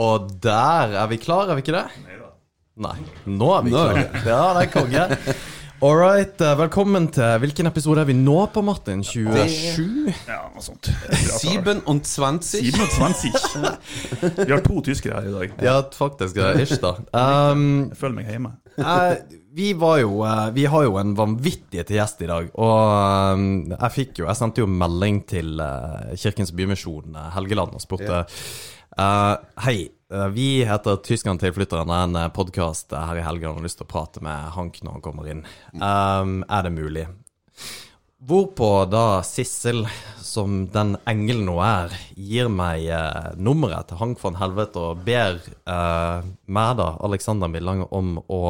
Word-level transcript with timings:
Og 0.00 0.30
der 0.42 0.94
er 0.96 1.08
vi 1.10 1.18
klar, 1.20 1.50
er 1.50 1.58
vi 1.58 1.64
ikke 1.64 1.76
det? 1.76 1.86
Nei. 2.80 2.96
Nå 3.28 3.48
er 3.58 3.64
vi 3.66 3.72
Nå 3.74 3.80
er 3.90 3.96
klare. 3.96 4.20
Ja, 4.30 4.44
det 4.56 4.62
er 4.62 4.70
konge. 4.72 5.34
All 5.80 5.96
right, 5.96 6.40
eh, 6.44 6.54
velkommen 6.60 7.06
til 7.12 7.38
Hvilken 7.40 7.68
episode 7.68 8.02
er 8.02 8.08
vi 8.08 8.14
nå 8.16 8.36
på, 8.52 8.60
Martin? 8.64 9.00
27? 9.04 10.12
Ja, 10.28 10.42
noe 10.52 10.64
sånt. 10.64 10.88
Bra 10.92 11.38
tall. 11.40 11.40
27. 11.40 12.80
27. 13.20 13.68
Vi 14.44 14.48
har 14.52 14.64
to 14.64 14.82
tyskere 14.88 15.20
her 15.20 15.28
i 15.28 15.34
dag. 15.36 15.54
Ja, 15.64 15.76
faktisk. 15.96 16.36
det 16.36 16.48
er 16.48 16.60
Ish, 16.64 16.76
da. 16.84 16.94
Um, 17.16 17.66
Jeg 17.90 18.00
føler 18.00 18.16
meg 18.20 18.32
hjemme. 18.32 18.54
eh, 18.80 19.38
vi 19.56 19.72
var 19.74 19.98
jo 19.98 20.20
eh, 20.24 20.44
Vi 20.56 20.64
har 20.70 20.84
jo 20.86 20.96
en 21.00 21.14
vanvittig 21.18 21.84
til 21.88 21.96
gjest 22.00 22.20
i 22.24 22.28
dag. 22.30 22.52
Og 22.60 23.36
um, 23.36 23.46
jeg 23.72 23.94
fikk 23.96 24.20
jo 24.22 24.28
Jeg 24.28 24.38
sendte 24.40 24.62
jo 24.64 24.68
melding 24.70 25.24
til 25.28 25.60
eh, 25.64 26.12
Kirkens 26.20 26.52
Bymisjon 26.56 27.16
eh, 27.16 27.32
Helgeland 27.36 27.76
og 27.76 27.82
spurte 27.84 28.24
eh, 28.98 29.34
Hei, 29.66 29.78
Uh, 30.10 30.26
vi 30.34 30.64
heter 30.66 30.96
Tyskerne 31.06 31.38
tilflytterne, 31.38 31.96
en 32.02 32.32
podkast 32.34 32.90
her 32.90 33.20
i 33.20 33.22
helgen 33.22 33.52
har 33.54 33.62
lyst 33.62 33.78
til 33.78 33.86
å 33.86 33.90
prate 33.92 34.18
med 34.26 34.48
Hank 34.56 34.80
når 34.82 34.96
han 34.96 35.04
kommer 35.04 35.28
inn. 35.30 35.44
Um, 35.70 36.40
er 36.50 36.64
det 36.66 36.72
mulig? 36.74 37.04
Hvorpå 38.20 38.66
da 38.90 39.22
Sissel, 39.22 39.84
som 40.18 40.64
den 40.74 40.96
engelen 41.08 41.46
hun 41.48 41.62
er, 41.62 41.94
gir 42.18 42.50
meg 42.50 42.88
uh, 42.90 43.30
nummeret 43.38 43.86
til 43.88 44.00
Hank 44.02 44.18
von 44.20 44.40
Helvete 44.40 44.82
og 44.82 45.06
ber 45.06 45.38
eh, 45.46 46.26
meg, 46.50 46.74
da, 46.82 46.90
Alexander 47.06 47.48
Millang, 47.48 47.86
om 47.88 48.18
å 48.26 48.42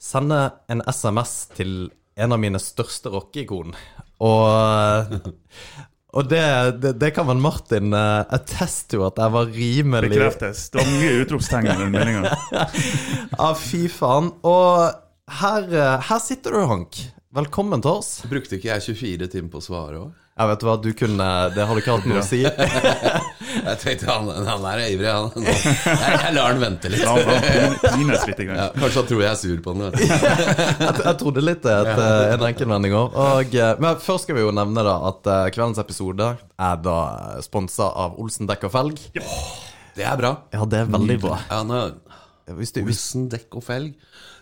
sende 0.00 0.38
en 0.72 0.80
SMS 0.86 1.34
til 1.58 1.74
en 2.14 2.32
av 2.32 2.40
mine 2.40 2.62
største 2.62 3.12
rockeikon. 3.12 3.74
Og, 4.24 5.18
og 6.14 6.28
det, 6.30 6.42
det, 6.82 6.92
det 7.02 7.10
kan 7.16 7.26
vel 7.26 7.40
Martin 7.42 7.94
uh, 7.94 8.22
attest 8.34 8.94
jo 8.94 9.02
at 9.08 9.18
jeg 9.18 9.34
var 9.34 9.48
rimelig 9.50 10.12
Bekreftes. 10.12 10.68
Det 10.70 10.78
var 10.78 10.92
mye 10.92 11.14
utropstegn 11.24 11.70
i 11.72 11.78
den 11.80 11.94
meldinga. 11.94 12.34
Ja, 13.40 13.48
fy 13.58 13.86
faen. 13.90 14.30
Og 14.46 14.94
her, 15.40 15.66
eh, 15.72 16.04
her 16.06 16.20
sitter 16.22 16.54
du, 16.54 16.60
Hank. 16.70 17.00
Velkommen 17.34 17.82
til 17.82 17.98
oss. 17.98 18.12
Brukte 18.30 18.60
ikke 18.60 18.70
jeg 18.70 18.94
24 18.94 19.30
timer 19.32 19.50
på 19.50 19.58
å 19.58 19.64
svare 19.64 20.02
òg? 20.04 20.12
Jeg 20.34 20.50
vet 20.50 20.64
hva, 20.66 20.72
du 20.82 20.88
kunne 20.98 21.26
Det 21.54 21.62
hadde 21.68 21.78
ikke 21.82 21.92
hatt 21.94 22.06
noe 22.10 22.18
å 22.18 22.26
si. 22.26 22.40
Jeg 23.54 23.76
tenkte 23.80 24.08
han, 24.10 24.26
han 24.48 24.64
er 24.66 24.80
ivrig, 24.90 25.06
han. 25.06 25.44
Jeg, 25.46 25.60
jeg 25.86 26.32
lar 26.34 26.48
han 26.50 26.58
vente 26.58 26.90
litt. 26.90 27.04
Ja, 27.06 28.64
kanskje 28.74 28.98
han 28.98 29.06
tror 29.08 29.20
jeg 29.22 29.28
er 29.30 29.38
sur 29.38 29.60
på 29.62 29.74
han. 29.76 29.84
vet 29.84 29.94
du. 29.94 30.02
Jeg, 30.84 30.96
jeg 31.04 31.14
trodde 31.20 31.44
litt 31.44 31.62
det 31.62 31.74
et, 31.84 31.90
eh, 31.94 32.32
en 32.34 32.44
enkeltvending 32.48 32.96
òg. 32.98 33.14
Eh, 33.54 33.70
Men 33.80 34.00
først 34.02 34.26
skal 34.26 34.36
vi 34.40 34.42
jo 34.42 34.50
nevne 34.58 34.84
da 34.84 34.96
at 35.12 35.30
eh, 35.30 35.44
kveldens 35.54 35.78
episode 35.84 36.32
er 36.34 36.82
da 36.82 36.96
sponsa 37.46 37.86
av 38.04 38.18
Olsen 38.20 38.50
dekk 38.50 38.66
og 38.68 38.74
felg. 38.74 39.04
Det 39.94 40.02
er 40.02 40.18
bra. 40.18 40.34
Ja, 40.52 40.66
det 40.66 40.82
er 40.82 40.90
veldig 40.90 41.20
bra. 41.22 41.38
Ja, 41.46 41.62
nå, 41.68 41.84
Hvis 42.58 42.74
du, 42.74 42.82
hvis, 42.82 42.98
Olsen 43.06 43.30
dekk 43.32 43.60
og 43.62 43.64
felg. 43.70 43.94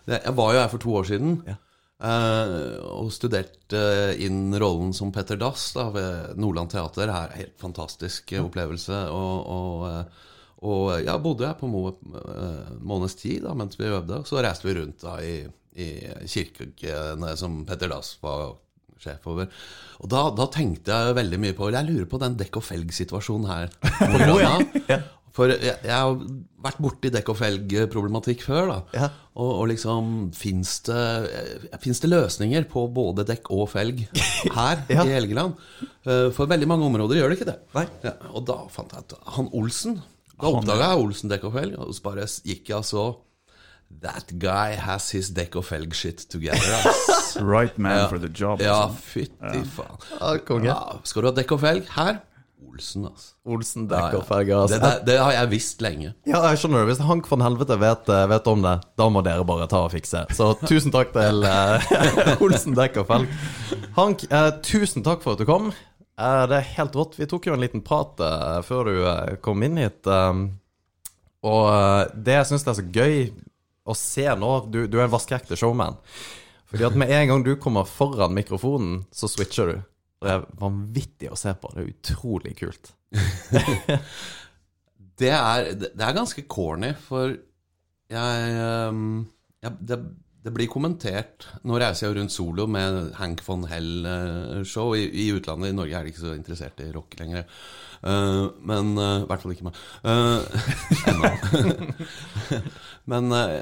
Jeg 0.09 0.33
var 0.41 0.57
jo 0.57 0.63
her 0.65 0.73
for 0.73 0.81
to 0.83 0.97
år 0.99 1.05
siden. 1.13 1.37
Ja. 1.47 1.59
Eh, 2.03 2.75
og 2.89 3.11
studerte 3.15 3.83
inn 4.21 4.53
rollen 4.59 4.93
som 4.95 5.11
Petter 5.15 5.39
Dass 5.39 5.71
da, 5.75 5.87
ved 5.93 6.37
Nordland 6.39 6.73
Teater. 6.73 7.07
Det 7.07 7.15
er 7.15 7.31
en 7.31 7.41
helt 7.41 7.57
fantastisk 7.61 8.35
eh, 8.35 8.43
opplevelse. 8.43 8.99
Og, 9.13 9.51
og, 9.55 9.87
eh, 9.89 10.29
og 10.63 10.85
ja, 11.03 11.17
bodde 11.19 11.47
jeg 11.47 11.59
på 11.59 11.69
Mo 11.71 11.85
en 11.91 12.83
måneds 12.83 13.17
tid 13.19 13.43
da, 13.47 13.55
mens 13.57 13.79
vi 13.79 13.89
øvde. 13.89 14.23
Så 14.29 14.43
reiste 14.43 14.69
vi 14.69 14.77
rundt 14.79 15.03
da 15.03 15.17
i, 15.23 15.41
i 15.75 15.89
kirkene 16.29 17.33
som 17.39 17.63
Petter 17.67 17.91
Dass 17.91 18.15
var 18.23 18.53
sjef 19.03 19.27
over. 19.27 19.49
Og 20.03 20.11
da, 20.11 20.27
da 20.35 20.47
tenkte 20.51 20.95
jeg 20.95 21.17
veldig 21.17 21.39
mye 21.41 21.57
på 21.57 21.71
Jeg 21.73 21.89
lurer 21.89 22.07
på 22.09 22.21
den 22.21 22.37
dekk 22.39 22.61
og 22.61 22.67
felg-situasjonen 22.69 23.51
her. 23.51 23.75
På 23.99 24.13
Grønna. 24.21 25.01
For 25.33 25.49
jeg, 25.49 25.59
jeg 25.81 25.89
har 25.89 26.13
vært 26.61 26.77
borti 26.83 27.09
dekk 27.09 27.31
og 27.33 27.37
felg-problematikk 27.39 28.43
før. 28.45 28.67
da 28.69 28.75
Ja. 28.99 29.07
og, 29.35 29.51
og 29.63 29.67
liksom 29.71 30.11
Fins 30.37 30.75
det, 30.85 30.99
eh, 31.33 31.67
det 32.03 32.11
løsninger 32.11 32.67
på 32.69 32.83
både 32.93 33.25
dekk 33.25 33.49
og 33.55 33.67
felg 33.71 34.03
her 34.59 34.83
Ja. 34.93 35.03
i 35.03 35.09
Helgeland? 35.15 35.55
Eh, 36.05 36.29
For 36.37 36.45
veldig 36.45 36.67
mange 36.69 36.85
områder 36.85 37.17
gjør 37.17 37.33
det 37.33 37.39
ikke 37.39 37.49
det. 37.49 37.59
Ja, 38.05 38.13
og 38.33 38.45
da 38.45 38.59
fant 38.69 38.93
jeg 38.93 39.07
at 39.07 39.15
han 39.37 39.49
Olsen 39.53 40.01
Da 40.39 40.49
oppdaga 40.53 40.91
jeg 40.93 41.01
Olsen 41.07 41.29
dekk 41.33 41.43
og 41.49 41.53
felg, 41.57 41.75
og 41.79 41.93
så 41.97 42.03
bare 42.05 42.27
gikk 42.45 42.69
jeg 42.69 42.77
og 42.77 42.85
så 42.85 43.05
That 44.01 44.31
guy 44.41 44.73
has 44.81 45.11
his 45.13 45.27
dekk 45.37 45.55
og 45.59 45.65
felg 45.67 45.93
shit 45.93 46.23
together. 46.29 46.81
Right 47.41 47.77
man 47.77 48.07
for 48.09 48.17
the 48.21 48.29
job. 48.29 48.61
Ja, 48.61 48.87
altså. 48.87 49.01
fytti 49.01 49.61
faen. 49.69 49.97
skal 51.09 51.21
du 51.25 51.27
ha 51.29 51.33
dekk 51.37 51.51
og 51.57 51.61
felg? 51.61 51.89
Her 51.93 52.19
Olsen, 52.63 53.05
altså. 53.09 53.33
Olsen 53.45 53.87
Ja, 53.91 54.09
ja. 54.13 54.21
Altså. 54.63 54.79
Det, 54.79 54.79
det, 54.81 54.91
det 55.11 55.17
har 55.21 55.33
jeg 55.35 55.49
visst 55.51 55.81
lenge. 55.83 56.13
Ja, 56.29 56.39
jeg 56.49 56.61
skjønner 56.61 56.83
det. 56.83 56.93
Hvis 56.93 57.03
Hank 57.05 57.27
von 57.29 57.43
Helvete 57.45 57.77
vet, 57.81 58.09
eh, 58.09 58.25
vet 58.31 58.49
om 58.49 58.63
det, 58.65 58.75
da 58.99 59.07
må 59.13 59.21
dere 59.25 59.45
bare 59.47 59.67
ta 59.71 59.83
og 59.85 59.93
fikse. 59.93 60.23
Så 60.33 60.51
tusen 60.63 60.93
takk 60.93 61.13
til 61.15 61.45
eh, 61.49 61.87
Olsen 62.43 62.77
og. 62.77 63.27
Hank, 63.97 64.25
eh, 64.29 64.51
tusen 64.65 65.05
takk 65.05 65.21
for 65.25 65.35
at 65.35 65.43
du 65.43 65.49
kom. 65.49 65.71
Eh, 66.19 66.43
det 66.49 66.59
er 66.59 66.71
helt 66.77 66.97
rått. 66.97 67.17
Vi 67.19 67.27
tok 67.29 67.47
jo 67.49 67.55
en 67.55 67.63
liten 67.63 67.83
prat 67.85 68.21
eh, 68.21 68.59
før 68.65 68.89
du 68.89 68.99
eh, 69.01 69.35
kom 69.43 69.63
inn 69.65 69.79
hit. 69.81 70.09
og 71.43 72.13
det 72.15 72.37
jeg 72.39 72.49
syns 72.51 72.67
er 72.67 72.77
så 72.79 72.85
gøy 72.87 73.17
å 73.83 73.93
se 73.99 74.23
nå 74.39 74.51
Du, 74.71 74.85
du 74.87 74.99
er 74.99 75.07
en 75.07 75.13
vaskeekte 75.13 75.57
showman. 75.59 75.97
Fordi 76.69 76.85
at 76.87 76.95
med 76.97 77.11
en 77.13 77.27
gang 77.29 77.43
du 77.45 77.55
kommer 77.61 77.85
foran 77.85 78.33
mikrofonen, 78.33 79.03
så 79.13 79.27
switcher 79.29 79.69
du. 79.69 79.81
Det 80.23 80.31
er 80.31 80.45
vanvittig 80.59 81.31
å 81.31 81.39
se 81.39 81.53
på. 81.59 81.71
Det 81.73 81.83
er 81.83 81.93
utrolig 81.93 82.55
kult. 82.59 82.93
Det 85.13 85.29
er, 85.29 85.67
det 85.77 86.01
er 86.01 86.15
ganske 86.17 86.41
corny, 86.49 86.87
for 86.97 87.35
jeg, 88.09 88.53
ehm, 88.57 89.19
jeg 89.61 89.75
det, 89.85 89.97
det 90.43 90.51
blir 90.51 90.67
kommentert 90.71 91.45
Nå 91.67 91.77
reiser 91.79 92.09
jeg 92.09 92.17
rundt 92.17 92.33
solo 92.33 92.65
med 92.67 93.13
Hank 93.19 93.43
von 93.45 93.63
Hell-show. 93.69 94.91
I, 94.97 95.05
I 95.07 95.29
utlandet, 95.37 95.71
i 95.71 95.77
Norge 95.77 95.95
er 95.95 96.03
de 96.03 96.11
ikke 96.11 96.25
så 96.25 96.33
interessert 96.35 96.81
i 96.83 96.91
rock 96.95 97.15
lenger. 97.21 97.45
Uh, 98.03 98.51
men 98.67 98.97
eh, 98.99 99.21
I 99.23 99.27
hvert 99.29 99.45
fall 99.45 99.53
ikke 99.53 99.69
meg. 99.69 99.77
Uh, 100.03 100.43
Ennå. 101.13 101.29
men 103.13 103.31
uh, 103.31 103.53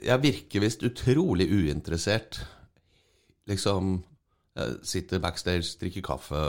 jeg 0.00 0.22
virker 0.24 0.64
visst 0.64 0.86
utrolig 0.88 1.50
uinteressert. 1.52 2.40
Liksom 3.50 3.98
sitter 4.86 5.22
backstage, 5.22 5.76
drikker 5.80 6.04
kaffe, 6.04 6.42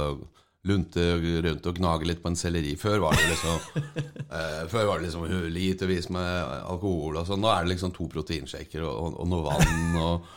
lunter 0.68 1.22
rundt 1.46 1.68
og 1.70 1.78
gnager 1.80 2.10
litt 2.10 2.22
på 2.24 2.32
en 2.32 2.40
selleri. 2.40 2.74
Før 2.80 3.02
var 3.06 3.16
det 3.16 3.30
liksom 3.30 3.84
eh, 4.36 4.64
Før 4.72 4.90
var 4.90 5.00
det 5.00 5.08
liksom 5.08 5.28
litervis 5.54 6.10
med 6.14 6.58
alkohol 6.68 7.22
og 7.22 7.30
sånn. 7.30 7.44
Nå 7.44 7.52
er 7.52 7.64
det 7.64 7.76
liksom 7.76 7.94
to 7.96 8.10
proteinshaker 8.12 8.84
og, 8.88 8.94
og, 8.94 9.18
og 9.24 9.32
noe 9.32 9.46
vann 9.48 10.02
og, 10.02 10.28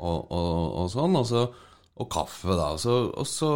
og, 0.00 0.86
sånn. 0.92 1.18
Så, 1.28 1.44
og 2.00 2.10
kaffe, 2.12 2.54
da. 2.54 2.72
Så, 2.80 2.96
og 3.10 3.28
så 3.28 3.52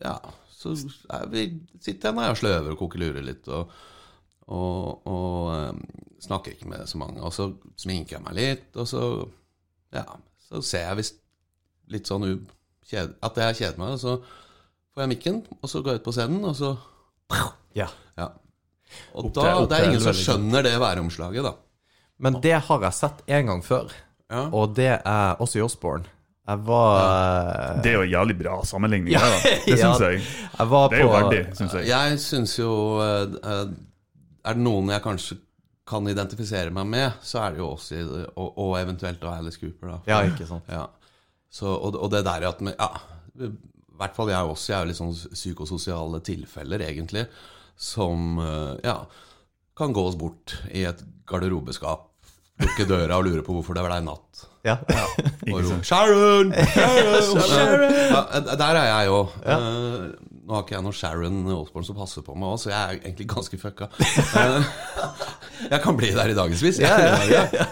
Ja, 0.00 0.16
så 0.54 0.74
vi, 1.32 1.46
sitter 1.80 2.10
jeg 2.10 2.16
nå 2.16 2.26
og 2.30 2.40
sløver 2.40 2.74
og 2.74 2.84
koker 2.84 3.02
lurer 3.02 3.24
litt. 3.24 3.48
og 3.48 3.72
og, 4.50 5.06
og 5.06 5.50
um, 5.70 5.82
snakker 6.18 6.56
ikke 6.56 6.68
med 6.72 6.88
så 6.90 6.98
mange. 6.98 7.22
Og 7.22 7.30
så 7.34 7.52
sminker 7.78 8.16
jeg 8.16 8.24
meg 8.24 8.38
litt, 8.38 8.70
og 8.76 8.88
så 8.88 9.04
Ja, 9.94 10.04
så 10.46 10.60
ser 10.62 10.88
jeg 10.88 10.98
visst 11.00 11.16
litt 11.90 12.06
sånn 12.10 12.24
u 12.26 12.34
kjed, 12.90 13.14
at 13.22 13.36
jeg 13.36 13.56
kjeder 13.60 13.78
meg, 13.78 13.96
og 13.96 14.00
så 14.02 14.14
får 14.94 15.02
jeg 15.04 15.08
mikken, 15.14 15.42
og 15.62 15.70
så 15.70 15.82
går 15.82 15.92
jeg 15.96 16.00
ut 16.02 16.06
på 16.08 16.12
scenen, 16.16 16.44
og 16.44 16.56
så 16.58 16.76
Ja. 17.76 17.86
Ja. 18.18 18.28
Og 19.14 19.26
Opp 19.26 19.34
da, 19.34 19.40
til- 19.42 19.62
opp 19.62 19.68
det 19.70 19.78
er 19.80 19.84
ingen 19.90 20.00
som 20.00 20.12
skjønner 20.18 20.62
det 20.66 20.72
væromslaget, 20.82 21.44
da. 21.46 21.52
Men 22.18 22.40
det 22.42 22.56
har 22.66 22.80
jeg 22.82 22.92
sett 22.94 23.22
en 23.28 23.46
gang 23.46 23.62
før, 23.64 23.90
Ja. 24.30 24.48
og 24.52 24.74
det 24.74 24.88
er 25.04 25.36
også 25.40 25.58
i 25.58 25.62
Osborne. 25.62 26.04
Jeg 26.48 26.58
var 26.66 27.80
Det 27.82 27.86
er 27.92 27.92
jo 27.92 28.02
en 28.02 28.10
jævlig 28.10 28.38
bra 28.42 28.64
sammenligning. 28.64 29.12
det 29.12 29.20
da. 29.20 29.50
Det 29.66 29.78
Ja. 29.78 29.92
syns 29.94 30.00
jeg. 30.00 30.20
Jeg 30.58 30.70
var 30.70 30.88
Det 30.88 30.98
er 30.98 31.02
jo 31.02 31.08
verdig, 31.08 31.56
syns 31.56 31.72
jeg. 31.74 31.86
Jeg 31.86 32.18
syns 32.18 32.58
jo 32.58 32.98
eh, 33.00 33.22
eh, 33.44 33.66
Er 34.44 34.52
det 34.54 34.62
noen 34.62 34.88
jeg 34.90 35.02
kanskje 35.02 35.36
kan 35.86 36.06
identifisere 36.08 36.70
meg 36.70 36.86
med, 36.86 37.12
så 37.22 37.38
er 37.44 37.50
det 37.50 37.58
jo 37.58 37.68
oss 37.72 37.92
og, 37.92 38.58
og 38.58 38.76
eventuelt 38.80 39.22
Alice 39.24 39.58
Cooper, 39.60 39.88
da. 39.88 39.98
Ja, 40.06 40.20
ikke 40.22 40.46
sant. 40.46 40.62
Ja. 40.68 40.86
Så, 41.50 41.66
og, 41.66 41.98
og 41.98 42.10
det 42.12 42.22
der 42.26 42.46
at 42.48 42.60
ja, 42.62 42.90
I 43.42 43.50
hvert 44.00 44.14
fall 44.16 44.30
jeg 44.30 44.52
også. 44.52 44.72
Jeg 44.72 44.76
er 44.78 44.84
jo 44.84 44.90
litt 44.92 45.00
sånn 45.00 45.34
psykososiale 45.34 46.20
tilfeller, 46.24 46.84
egentlig. 46.86 47.26
Som 47.80 48.38
eh, 48.42 48.76
ja, 48.86 49.00
kan 49.76 49.94
gå 49.96 50.04
oss 50.06 50.18
bort 50.20 50.54
i 50.70 50.84
et 50.88 51.02
garderobeskap, 51.30 52.06
lukke 52.60 52.86
døra 52.88 53.18
og 53.18 53.26
lure 53.26 53.44
på 53.46 53.56
hvorfor 53.56 53.76
det 53.76 53.84
ble 53.86 54.00
natt. 54.06 54.46
Ja. 54.66 54.76
Og 55.52 55.62
rope 55.64 55.80
'Sharon! 55.88 56.52
Sharon!' 56.52 57.94
Ja, 58.12 58.56
der 58.60 58.76
er 58.76 58.88
jeg 58.90 59.14
òg. 59.14 59.38
Nå 60.40 60.56
har 60.56 60.62
ikke 60.64 60.74
jeg 60.74 60.84
noe 60.86 60.96
Sharon 60.96 61.40
Osborne 61.52 61.86
som 61.86 61.96
passer 61.98 62.24
på 62.24 62.34
meg 62.38 62.54
òg, 62.54 62.60
så 62.62 62.70
jeg 62.72 62.80
er 62.80 62.94
egentlig 63.02 63.28
ganske 63.34 63.60
fucka. 63.60 63.90
Eh, 64.40 64.62
jeg 65.72 65.80
kan 65.82 65.96
bli 65.98 66.10
der 66.14 66.30
i 66.30 66.34
dagevis. 66.36 66.78
Ja, 66.80 66.94
ja, 67.02 67.42
ja, 67.50 67.64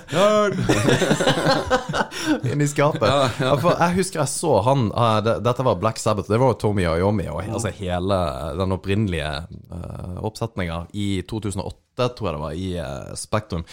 Inni 2.51 2.67
skapet. 2.69 3.07
Ja, 3.07 3.29
ja. 3.41 3.53
jeg 3.55 3.97
husker 4.01 4.21
jeg 4.21 4.31
så 4.33 4.59
han 4.67 4.89
eh, 4.91 5.31
Dette 5.45 5.65
var 5.65 5.79
Black 5.81 6.01
Sabbath. 6.03 6.29
Det 6.29 6.41
var 6.41 6.53
jo 6.53 6.59
Tommy 6.61 6.85
Iommi 6.85 7.29
og 7.31 7.41
altså 7.47 7.73
hele 7.79 8.19
den 8.59 8.75
opprinnelige 8.75 9.31
uh, 9.73 10.19
oppsetninga 10.27 10.83
i 10.99 11.09
2008, 11.31 12.11
tror 12.19 12.29
jeg 12.29 12.37
det 12.37 12.43
var, 12.43 12.59
i 12.59 12.69
eh, 12.83 13.15
Spektrum. 13.19 13.65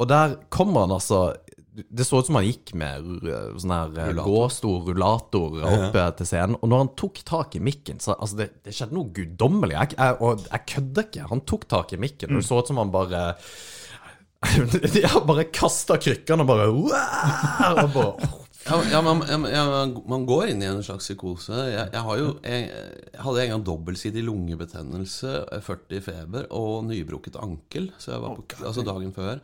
Og 0.00 0.08
der 0.08 0.38
kommer 0.48 0.86
han 0.86 0.96
altså 0.96 1.34
Det 1.70 2.04
så 2.06 2.18
ut 2.18 2.26
som 2.26 2.38
han 2.38 2.46
gikk 2.48 2.72
med 2.78 3.06
sånn 3.62 3.72
her 3.74 3.92
Rullator. 3.94 4.24
gåstor 4.26 4.88
rullator 4.88 5.60
opp 5.60 5.98
ja. 5.98 6.08
til 6.18 6.26
scenen. 6.26 6.56
Og 6.58 6.70
når 6.72 6.82
han 6.82 6.92
tok 6.98 7.20
tak 7.28 7.54
i 7.54 7.62
mikken, 7.62 8.00
så 8.02 8.16
altså 8.16 8.40
det, 8.42 8.48
det 8.66 8.74
skjedde 8.74 8.96
noe 8.96 9.12
guddommelig. 9.14 9.76
Jeg, 9.76 9.94
jeg, 9.98 10.18
og 10.18 10.42
jeg 10.48 10.66
kødder 10.74 11.06
ikke. 11.06 11.28
Han 11.30 11.44
tok 11.52 11.68
tak 11.70 11.94
i 11.94 12.00
mikken, 12.02 12.34
og 12.34 12.42
det 12.42 12.48
så 12.48 12.58
ut 12.58 12.72
som 12.72 12.82
han 12.82 12.92
bare 12.94 13.22
De 14.94 15.02
har 15.04 15.24
bare 15.28 15.50
kasta 15.52 15.98
krykkene 16.00 16.46
og 16.46 16.48
bare, 16.48 16.68
og 16.72 17.90
bare 17.94 18.30
Ja, 18.90 19.00
man, 19.02 19.22
ja, 19.48 19.62
man 20.06 20.26
går 20.28 20.52
inn 20.52 20.62
i 20.62 20.68
en 20.68 20.82
slags 20.84 21.06
psykose. 21.08 21.56
Jeg, 21.70 21.86
jeg, 21.94 22.02
har 22.06 22.18
jo, 22.20 22.32
jeg, 22.44 22.66
jeg 22.68 23.22
hadde 23.24 23.44
en 23.44 23.52
gang 23.54 23.64
dobbeltsidig 23.66 24.24
lungebetennelse, 24.26 25.32
40 25.64 26.04
feber 26.04 26.48
og 26.54 26.84
nybrukket 26.90 27.38
ankel. 27.40 27.88
Så 27.98 28.12
jeg 28.14 28.22
var 28.22 28.36
på, 28.36 28.60
altså 28.60 28.84
dagen 28.86 29.14
før. 29.16 29.40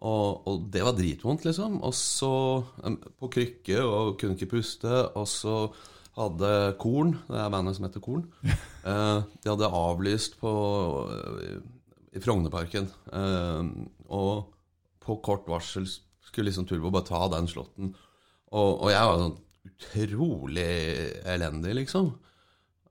Og, 0.00 0.46
og 0.48 0.68
det 0.72 0.82
var 0.84 0.96
dritvondt, 0.96 1.44
liksom. 1.44 1.80
Og 1.84 1.94
så 1.96 2.32
på 3.20 3.30
krykke 3.32 3.82
og 3.84 4.14
kunne 4.20 4.38
ikke 4.38 4.54
puste. 4.56 4.92
Og 5.18 5.28
så 5.28 5.56
hadde 6.16 6.52
Korn, 6.80 7.14
det 7.28 7.38
er 7.38 7.52
bandet 7.52 7.76
som 7.76 7.86
heter 7.86 8.02
Korn, 8.04 8.24
eh, 8.44 9.18
de 9.22 9.50
hadde 9.52 9.68
avlyst 9.80 10.40
på 10.40 10.52
eh, 11.14 11.60
i 12.16 12.22
Frognerparken. 12.22 12.88
Eh, 13.12 13.68
og 14.10 14.50
på 15.00 15.20
kort 15.24 15.46
varsel 15.48 15.86
skulle 15.88 16.50
liksom 16.50 16.66
Turbo 16.68 16.92
bare 16.92 17.08
ta 17.08 17.22
den 17.32 17.48
slåtten. 17.50 17.94
Og, 18.50 18.70
og 18.82 18.90
jeg 18.90 19.06
var 19.06 19.22
sånn 19.22 19.38
utrolig 19.70 20.70
elendig, 21.28 21.76
liksom. 21.82 22.12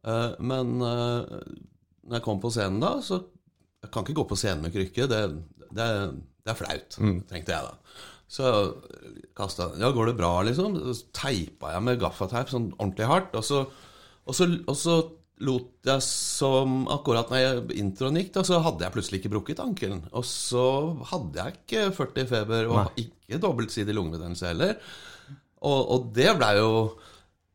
Eh, 0.08 0.32
men 0.40 0.78
eh, 0.86 1.36
når 2.08 2.20
jeg 2.20 2.26
kom 2.26 2.42
på 2.42 2.52
scenen 2.54 2.82
da, 2.84 2.98
så 3.04 3.26
Jeg 3.80 3.94
kan 3.94 4.04
ikke 4.04 4.18
gå 4.18 4.24
på 4.28 4.36
scenen 4.36 4.66
med 4.66 4.74
krykke. 4.76 5.06
Det, 5.08 5.20
det, 5.72 5.86
det 6.46 6.54
er 6.54 6.58
flaut, 6.60 6.98
tenkte 7.30 7.56
jeg 7.56 7.68
da. 7.70 7.76
Så 8.30 8.50
kasta 9.38 9.72
Ja, 9.82 9.90
går 9.92 10.12
det 10.12 10.20
bra, 10.20 10.34
liksom? 10.46 10.78
Så 10.94 11.10
teipa 11.18 11.74
jeg 11.74 11.86
med 11.86 12.02
gaffateip 12.02 12.52
sånn 12.52 12.70
ordentlig 12.78 13.08
hardt. 13.10 13.34
Og 13.40 13.46
så, 13.46 13.64
og 14.26 14.38
så, 14.38 14.48
og 14.70 14.78
så 14.78 14.98
lot 15.40 15.88
jeg 15.88 16.04
som 16.04 16.82
Akkurat 16.92 17.32
når 17.32 17.72
introen 17.80 18.20
gikk, 18.20 18.34
da, 18.36 18.44
så 18.46 18.60
hadde 18.64 18.86
jeg 18.86 18.96
plutselig 18.96 19.22
ikke 19.22 19.34
brukket 19.34 19.64
ankelen. 19.64 20.04
Og 20.14 20.26
så 20.28 20.66
hadde 21.10 21.42
jeg 21.42 21.58
ikke 21.58 21.86
40 21.98 22.30
feber, 22.30 22.70
og 22.70 23.00
ikke 23.02 23.42
dobbeltsidig 23.42 23.96
lungebetennelse 23.98 24.52
heller. 24.52 24.76
Og, 25.60 25.80
og 25.80 26.12
det 26.16 26.36
blei 26.40 26.54
jo 26.60 26.74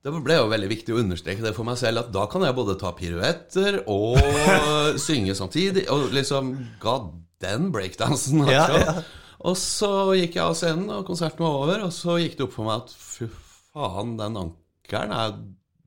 det 0.04 0.12
ble 0.12 0.34
jo 0.36 0.50
veldig 0.50 0.68
viktig 0.68 0.92
å 0.92 0.98
understreke 1.00 1.40
det 1.40 1.54
for 1.56 1.64
meg 1.64 1.78
selv, 1.80 2.02
at 2.02 2.10
da 2.12 2.26
kan 2.28 2.42
jeg 2.44 2.56
både 2.58 2.74
ta 2.76 2.90
piruetter 2.92 3.78
og 3.88 4.18
synge 5.06 5.32
samtidig. 5.38 5.86
Og 5.94 6.10
liksom 6.12 6.50
ga 6.82 6.98
den 7.44 7.70
breakdansen. 7.74 8.42
Ja, 8.50 8.66
ja. 8.72 8.96
Og 9.44 9.56
så 9.60 9.90
gikk 10.16 10.38
jeg 10.38 10.44
av 10.44 10.56
scenen, 10.56 10.88
og 10.88 11.06
konserten 11.08 11.44
var 11.44 11.58
over, 11.60 11.86
og 11.86 11.92
så 11.92 12.16
gikk 12.22 12.38
det 12.38 12.46
opp 12.46 12.54
for 12.56 12.68
meg 12.68 12.84
at 12.84 12.94
fy 12.96 13.28
faen, 13.74 14.14
den 14.20 14.38
ankelen 14.40 15.16
er 15.16 15.34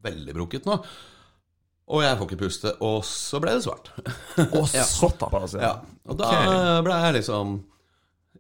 veldig 0.06 0.36
brukket 0.38 0.68
nå. 0.70 0.78
Og 1.88 2.04
jeg 2.04 2.20
får 2.20 2.28
ikke 2.28 2.42
puste. 2.42 2.74
Og 2.84 3.00
så 3.08 3.40
ble 3.42 3.56
det 3.56 3.64
svart. 3.64 3.90
Og 4.52 4.68
ja. 4.76 4.84
såpass. 4.86 5.56
Ja, 5.58 5.78
og 6.06 6.20
da 6.20 6.32
ble 6.84 6.98
jeg 7.06 7.16
liksom 7.22 7.58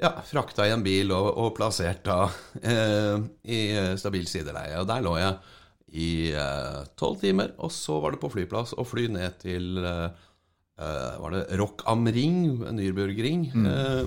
ja, 0.01 0.11
frakta 0.27 0.67
i 0.67 0.73
en 0.75 0.83
bil 0.85 1.13
og, 1.15 1.29
og 1.39 1.53
plassert 1.57 2.03
da 2.05 2.27
eh, 2.59 3.15
i 3.47 3.61
stabilt 3.97 4.29
sideleie. 4.29 4.75
Og 4.81 4.89
der 4.91 5.05
lå 5.05 5.15
jeg 5.21 5.39
i 5.97 6.11
tolv 6.99 7.21
timer, 7.21 7.53
og 7.63 7.71
så 7.71 8.01
var 8.03 8.13
det 8.13 8.19
på 8.21 8.31
flyplass 8.33 8.75
å 8.75 8.85
fly 8.85 9.07
ned 9.15 9.39
til 9.41 9.79
eh, 9.79 10.03
eh, 10.03 10.26
Var 10.77 11.33
det 11.33 11.57
Rock 11.57 11.81
am 11.89 12.05
Ring, 12.13 12.59
Nürburgring, 12.77 13.47
eh, 13.65 14.03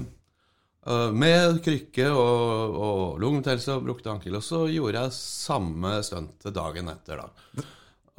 eh, 0.86 1.10
med 1.10 1.58
krykke 1.64 2.06
og, 2.14 2.76
og 2.78 3.02
lungebetennelse 3.22 3.74
og 3.74 3.88
brukte 3.88 4.12
ankel. 4.12 4.38
Og 4.38 4.46
så 4.46 4.62
gjorde 4.70 5.02
jeg 5.02 5.16
samme 5.18 5.96
stuntet 6.06 6.54
dagen 6.54 6.92
etter, 6.92 7.24
da. 7.24 7.66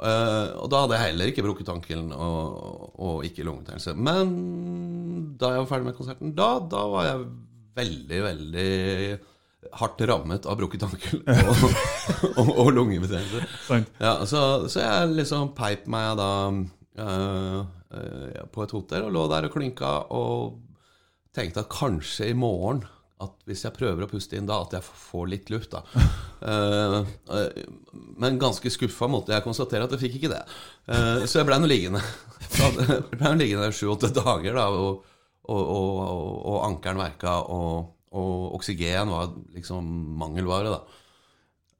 Uh, 0.02 0.58
og 0.58 0.66
da 0.66 0.80
hadde 0.82 0.96
jeg 0.96 1.06
heller 1.12 1.28
ikke 1.30 1.44
brukket 1.46 1.68
ankelen 1.70 2.08
og, 2.10 2.94
og 2.98 3.26
ikke 3.28 3.44
lungebetennelse. 3.46 3.94
Men 3.94 4.32
da 5.38 5.52
jeg 5.54 5.62
var 5.62 5.68
ferdig 5.70 5.86
med 5.86 5.96
konserten, 5.98 6.32
da, 6.34 6.56
da 6.66 6.80
var 6.90 7.06
jeg 7.06 7.28
veldig, 7.78 8.18
veldig 8.24 8.72
hardt 9.78 10.02
rammet 10.10 10.48
av 10.50 10.58
brukket 10.58 10.82
ankel 10.88 11.22
og, 11.52 11.62
og, 12.34 12.50
og 12.50 12.72
lungebetennelse. 12.74 13.44
Ja, 14.02 14.16
så, 14.26 14.42
så 14.66 14.82
jeg 14.82 15.14
liksom 15.20 15.52
peip 15.56 15.86
meg 15.90 16.16
da 16.18 16.32
eh, 16.98 17.60
uh, 17.62 18.42
på 18.52 18.64
et 18.64 18.74
hotell 18.76 19.08
og 19.08 19.14
lå 19.14 19.22
der 19.32 19.48
og 19.48 19.54
klinka 19.54 19.92
og 20.12 20.58
tenkte 21.32 21.64
at 21.64 21.72
kanskje 21.72 22.32
i 22.32 22.36
morgen 22.36 22.82
at 23.22 23.46
hvis 23.46 23.62
jeg 23.66 23.76
prøver 23.76 24.04
å 24.04 24.10
puste 24.10 24.34
inn 24.34 24.48
da, 24.48 24.58
at 24.64 24.74
jeg 24.74 24.82
får 24.82 25.28
litt 25.30 25.50
luft, 25.52 25.74
da. 25.74 25.82
Uh, 26.42 27.06
men 28.22 28.40
ganske 28.42 28.72
skuffa 28.72 29.08
måtte 29.10 29.34
jeg 29.34 29.44
konstatere 29.44 29.86
at 29.86 29.94
jeg 29.94 30.02
fikk 30.06 30.18
ikke 30.18 30.32
det. 30.32 30.42
Uh, 30.88 31.22
så 31.22 31.40
jeg 31.40 31.48
blei 31.48 31.60
nå 31.62 31.70
liggende. 31.70 32.02
Jeg 32.52 33.06
ble 33.14 33.30
liggende 33.38 33.68
sju-åtte 33.72 34.10
dager, 34.12 34.56
da, 34.58 34.64
og, 34.74 35.04
og, 35.48 35.60
og, 35.62 36.00
og, 36.50 36.56
ankelen 36.66 36.98
verka, 37.00 37.36
og, 37.54 37.92
og 38.18 38.56
oksygen 38.58 39.12
var 39.14 39.30
liksom 39.54 39.86
mangelvare, 40.20 40.74
da. 40.74 40.98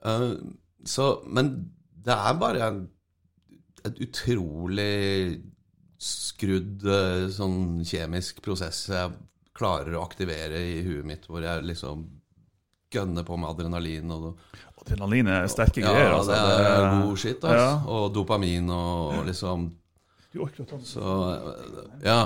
Uh, 0.06 0.38
så, 0.87 1.08
men 1.26 1.53
det 2.06 2.15
er 2.15 2.38
bare 2.41 2.70
et 3.88 4.00
utrolig 4.06 5.43
skrudd 6.02 6.82
eh, 6.87 7.29
sånn 7.31 7.82
kjemisk 7.87 8.40
prosess 8.43 8.88
jeg 8.90 9.12
klarer 9.55 9.94
å 9.94 10.02
aktivere 10.06 10.58
i 10.58 10.81
huet 10.82 11.06
mitt, 11.06 11.29
hvor 11.31 11.44
jeg 11.44 11.67
liksom 11.69 12.06
gønner 12.93 13.25
på 13.25 13.38
med 13.40 13.52
adrenalin 13.52 14.11
og 14.12 14.26
Adrenalin 14.82 15.29
er 15.31 15.44
sterke 15.46 15.79
Ja, 15.79 15.93
greier. 15.94 16.12
Altså. 16.17 16.34
det 16.34 16.67
er 16.67 16.88
god 17.05 17.20
skitt. 17.23 17.44
altså. 17.44 17.55
Ja. 17.55 17.69
Og 17.87 18.08
dopamin 18.17 18.70
og, 18.75 19.12
og 19.14 19.29
liksom 19.29 19.69
Du 20.32 20.40
orker 20.43 20.64
å 20.64 20.67
ta. 20.73 20.79
Så 20.82 21.12
eh, 21.31 22.08
ja. 22.08 22.19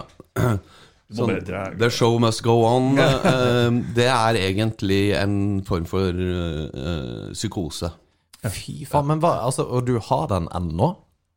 Sånn. 1.16 1.36
The 1.78 1.90
show 1.92 2.16
must 2.18 2.42
go 2.42 2.56
on. 2.66 2.96
eh, 3.02 3.68
det 3.94 4.08
er 4.08 4.40
egentlig 4.40 5.12
en 5.18 5.36
form 5.68 5.84
for 5.86 6.16
uh, 6.16 7.28
psykose. 7.36 7.92
Fy 8.46 8.86
faen, 8.88 9.06
men 9.10 9.20
hva, 9.22 9.36
altså, 9.46 9.66
Og 9.68 9.86
du 9.86 9.98
har 10.08 10.26
den 10.32 10.48
ennå? 10.54 10.94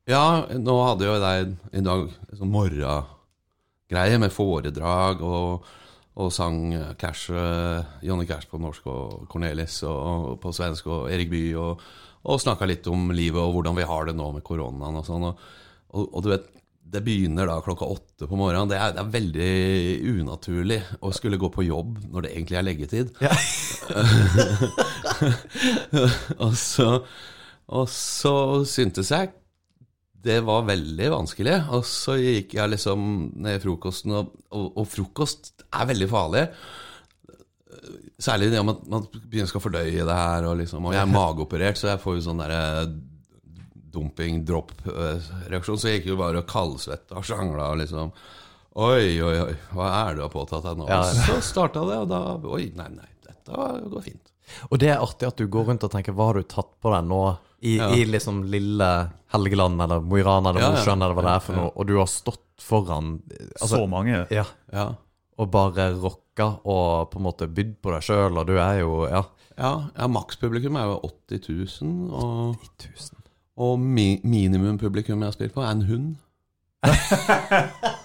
Ja, 0.10 0.42
nå 0.58 0.74
hadde 0.88 1.06
jo 1.06 1.18
jeg 1.22 1.52
i 1.78 1.82
dag 1.86 2.08
sånn 2.34 2.50
morgengreie 2.50 4.18
med 4.18 4.34
foredrag 4.34 5.20
og, 5.22 5.68
og 6.18 6.32
sang 6.34 6.74
Cash, 6.98 7.30
eh, 7.30 7.86
Johnny 8.08 8.26
Cash 8.26 8.50
på 8.50 8.58
norsk 8.62 8.88
og 8.90 9.28
Cornelis 9.30 9.84
og 9.86 10.40
på 10.42 10.50
svensk 10.56 10.88
og 10.90 11.12
Erik 11.14 11.30
Bye 11.30 11.54
og, 11.62 11.84
og 12.26 12.42
snakka 12.42 12.66
litt 12.66 12.90
om 12.90 13.14
livet 13.14 13.38
og 13.38 13.54
hvordan 13.54 13.78
vi 13.78 13.86
har 13.86 14.10
det 14.10 14.18
nå 14.18 14.32
med 14.34 14.42
koronaen 14.48 14.98
og 14.98 15.06
sånn. 15.06 15.28
Og, 15.30 15.38
og, 15.94 16.08
og 16.08 16.26
du 16.26 16.30
vet, 16.34 16.50
det 16.90 17.06
begynner 17.06 17.46
da 17.46 17.62
klokka 17.62 17.86
åtte 17.94 18.26
på 18.26 18.34
morgenen. 18.40 18.66
Det 18.72 18.80
er, 18.82 18.96
det 18.96 19.02
er 19.04 19.14
veldig 19.14 19.54
unaturlig 20.24 20.80
å 21.06 21.14
skulle 21.14 21.38
gå 21.38 21.54
på 21.54 21.68
jobb 21.68 22.02
når 22.08 22.26
det 22.26 22.32
egentlig 22.34 22.58
er 22.58 22.66
leggetid. 22.66 23.14
Ja. 23.22 23.30
og, 26.48 26.58
så, 26.58 27.06
og 27.78 27.86
så 27.94 28.34
syntes 28.66 29.14
jeg 29.14 29.30
det 30.24 30.40
var 30.48 30.68
veldig 30.68 31.10
vanskelig. 31.14 31.56
Og 31.76 31.86
så 31.88 32.18
gikk 32.20 32.56
jeg 32.58 32.74
liksom 32.74 33.08
ned 33.40 33.60
i 33.60 33.64
frokosten, 33.64 34.16
og, 34.20 34.34
og, 34.52 34.70
og 34.82 34.88
frokost 34.90 35.54
er 35.70 35.90
veldig 35.90 36.10
farlig. 36.12 36.46
Særlig 38.20 38.50
det 38.52 38.60
om 38.60 38.74
at 38.74 38.82
man 38.92 39.06
begynner 39.14 39.48
skal 39.52 39.64
fordøye 39.64 40.04
det 40.04 40.18
her, 40.18 40.50
og, 40.50 40.58
liksom, 40.60 40.90
og 40.90 40.96
jeg 40.96 41.06
er 41.06 41.14
mageoperert, 41.14 41.80
så 41.80 41.94
jeg 41.94 42.04
får 42.04 42.18
jo 42.18 42.26
sånn 42.28 42.44
derre 42.44 42.64
dumping-drop-reaksjon. 43.94 45.80
Så 45.80 45.90
jeg 45.90 46.02
gikk 46.02 46.12
jo 46.12 46.20
bare 46.20 46.44
og 46.44 46.50
kaldsvetta 46.50 47.18
og 47.20 47.28
sjangla 47.28 47.72
og 47.74 47.82
liksom 47.84 48.14
Oi, 48.80 49.18
oi, 49.26 49.34
oi, 49.42 49.54
hva 49.74 49.88
er 49.90 50.14
det 50.14 50.20
du 50.20 50.24
har 50.24 50.32
påtatt 50.32 50.64
deg 50.64 50.78
nå? 50.78 50.86
Ja. 50.88 51.00
Så 51.02 51.40
starta 51.44 51.82
det, 51.90 51.98
og 52.04 52.12
da 52.12 52.20
Oi, 52.38 52.68
nei, 52.78 52.86
nei, 52.94 53.10
dette 53.26 53.50
går 53.90 54.04
fint. 54.06 54.30
Og 54.70 54.78
det 54.82 54.92
er 54.94 55.02
artig 55.02 55.28
at 55.28 55.42
du 55.42 55.50
går 55.52 55.72
rundt 55.72 55.84
og 55.86 55.92
tenker 55.94 56.16
Hva 56.16 56.30
har 56.30 56.40
du 56.40 56.48
tatt 56.48 56.70
på 56.82 56.94
deg 56.94 57.08
nå? 57.10 57.24
I, 57.62 57.78
Ja. 57.78 57.90
i 57.96 58.06
liksom 58.08 58.44
lille 58.48 59.10
Helgeland 59.34 59.82
eller 59.82 60.00
Mo 60.02 60.18
i 60.18 60.24
Rana 60.24 60.50
eller 60.54 60.62
Ja, 60.62 60.70
ja. 60.72 60.76
Mosjøen 60.78 61.02
eller 61.04 61.14
hva 61.18 61.24
det 61.26 61.34
er 61.36 61.40
for 61.44 61.54
noe, 61.60 61.72
og 61.76 61.88
du 61.88 61.98
har 61.98 62.08
stått 62.08 62.46
foran 62.64 63.22
altså, 63.62 63.76
Så 63.78 63.88
mange. 63.90 64.26
ja, 64.32 64.46
Ja. 64.74 64.86
og 65.38 65.52
bare 65.52 65.90
rocka 66.00 66.60
og 66.64 67.12
på 67.12 67.20
en 67.20 67.24
måte 67.28 67.48
bydd 67.52 67.76
på 67.84 67.92
deg 67.92 68.02
sjøl, 68.08 68.38
og 68.38 68.48
du 68.48 68.58
er 68.58 68.80
jo 68.80 69.08
Ja. 69.10 69.24
Ja, 69.60 69.90
ja 69.98 70.08
makspublikum 70.08 70.78
er 70.80 70.86
jo 70.88 71.00
80 71.04 71.82
000, 71.82 72.12
og, 72.16 72.56
80 72.80 73.12
000. 73.12 73.24
Og 73.58 73.80
mi 73.80 74.22
minimumpublikum 74.24 75.20
jeg 75.20 75.28
har 75.28 75.34
spilt 75.36 75.54
på, 75.54 75.62
er 75.62 75.72
en 75.72 75.82
hund. 75.84 76.16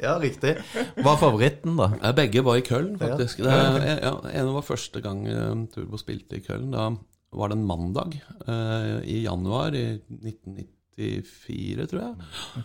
Ja, 0.00 0.14
riktig. 0.20 0.54
Hva 1.00 1.12
er 1.14 1.20
favoritten, 1.20 1.76
da? 1.76 2.12
Begge 2.16 2.42
var 2.44 2.56
i 2.60 2.64
Køln, 2.64 2.94
faktisk. 3.00 3.38
Ja. 3.44 3.56
Det, 3.76 3.94
ja, 4.02 4.12
ene 4.32 4.52
var 4.54 4.64
første 4.64 5.00
gang 5.04 5.26
eh, 5.28 5.52
Turbo 5.74 6.00
spilte 6.00 6.38
i 6.38 6.44
Køln. 6.44 6.70
Da 6.72 6.90
var 7.32 7.48
det 7.52 7.56
en 7.58 7.66
mandag 7.68 8.16
eh, 8.46 8.96
i 9.06 9.20
januar 9.24 9.74
i 9.78 9.84
1994, 10.10 11.86
tror 11.90 12.02
jeg. 12.02 12.64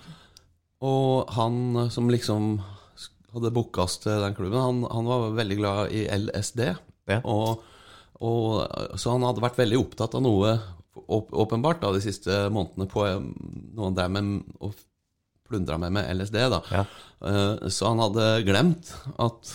Og 0.85 1.29
han 1.35 1.59
som 1.93 2.09
liksom 2.11 2.55
hadde 3.35 3.51
booka 3.55 3.83
oss 3.85 3.97
til 4.03 4.21
den 4.23 4.35
klubben, 4.37 4.61
han, 4.61 4.81
han 4.91 5.07
var 5.09 5.29
veldig 5.37 5.57
glad 5.59 5.93
i 5.95 6.05
LSD. 6.07 6.61
Ja. 7.11 7.19
Og, 7.27 7.61
og, 8.23 8.97
så 8.99 9.13
han 9.15 9.25
hadde 9.27 9.43
vært 9.43 9.59
veldig 9.59 9.79
opptatt 9.81 10.15
av 10.17 10.23
noe, 10.25 10.55
åp- 11.05 11.33
åpenbart, 11.45 11.81
da, 11.83 11.91
de 11.95 12.01
siste 12.03 12.45
månedene 12.53 12.87
på 12.91 13.05
eh, 13.09 13.19
noe 13.75 13.89
han 13.91 13.97
drev 13.97 14.13
med 14.15 14.59
og 14.63 14.75
plundra 15.45 15.77
med 15.77 15.93
med 15.93 16.07
LSD. 16.17 16.37
da. 16.49 16.61
Ja. 16.73 16.83
Eh, 17.29 17.67
Så 17.69 17.91
han 17.91 18.01
hadde 18.01 18.29
glemt 18.47 18.89
at 19.21 19.51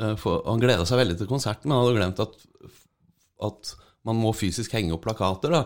eh, 0.00 0.14
for, 0.16 0.40
Han 0.48 0.62
gleda 0.62 0.86
seg 0.88 1.02
veldig 1.02 1.18
til 1.20 1.28
konserten, 1.28 1.68
men 1.68 1.76
han 1.76 1.84
hadde 1.84 1.98
glemt 2.00 2.22
at, 2.24 2.38
at 3.50 3.74
man 4.04 4.18
må 4.20 4.34
fysisk 4.36 4.74
henge 4.76 4.92
opp 4.92 5.04
plakater. 5.06 5.54
da 5.54 5.62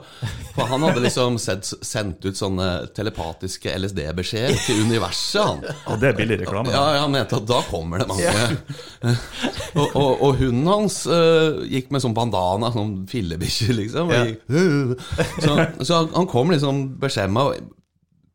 For 0.54 0.68
han 0.70 0.84
hadde 0.86 1.02
liksom 1.02 1.38
sett, 1.42 1.66
sendt 1.66 2.22
ut 2.26 2.38
sånne 2.38 2.68
telepatiske 2.94 3.72
LSD-beskjeder 3.74 4.60
til 4.62 4.84
universet. 4.86 5.42
han 5.42 5.64
Og 5.90 5.98
det 5.98 6.12
er 6.12 6.18
billig 6.20 6.38
reklame. 6.44 6.70
ja, 6.74 7.00
han 7.02 7.14
mente 7.14 7.40
at 7.40 7.48
da 7.50 7.58
kommer 7.66 8.02
det 8.02 8.08
mange. 8.10 8.34
og, 9.80 9.88
og, 9.88 10.12
og 10.12 10.38
hunden 10.38 10.70
hans 10.70 11.00
uh, 11.10 11.64
gikk 11.66 11.90
med 11.94 12.04
sånn 12.04 12.14
bandana, 12.14 12.70
sånn 12.74 12.94
fillebikkje, 13.10 13.74
liksom. 13.80 14.14
Gikk, 14.14 14.46
så, 15.44 15.58
så 15.82 16.04
han 16.14 16.30
kom 16.30 16.54
liksom 16.54 16.84
beskjemma 17.02 17.50
med 17.50 17.74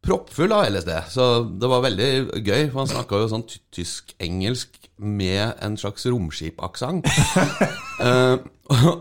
proppfull 0.03 0.51
av 0.51 0.67
LSD. 0.67 0.91
Så 1.15 1.29
det 1.63 1.69
var 1.71 1.85
veldig 1.85 2.09
gøy, 2.43 2.67
for 2.73 2.83
han 2.83 2.91
snakka 2.91 3.23
jo 3.23 3.31
sånn 3.31 3.47
tysk-engelsk 3.47 4.82
med 5.03 5.53
en 5.63 5.77
slags 5.79 6.05
romskipaksent. 6.09 7.07
uh, 8.05 8.37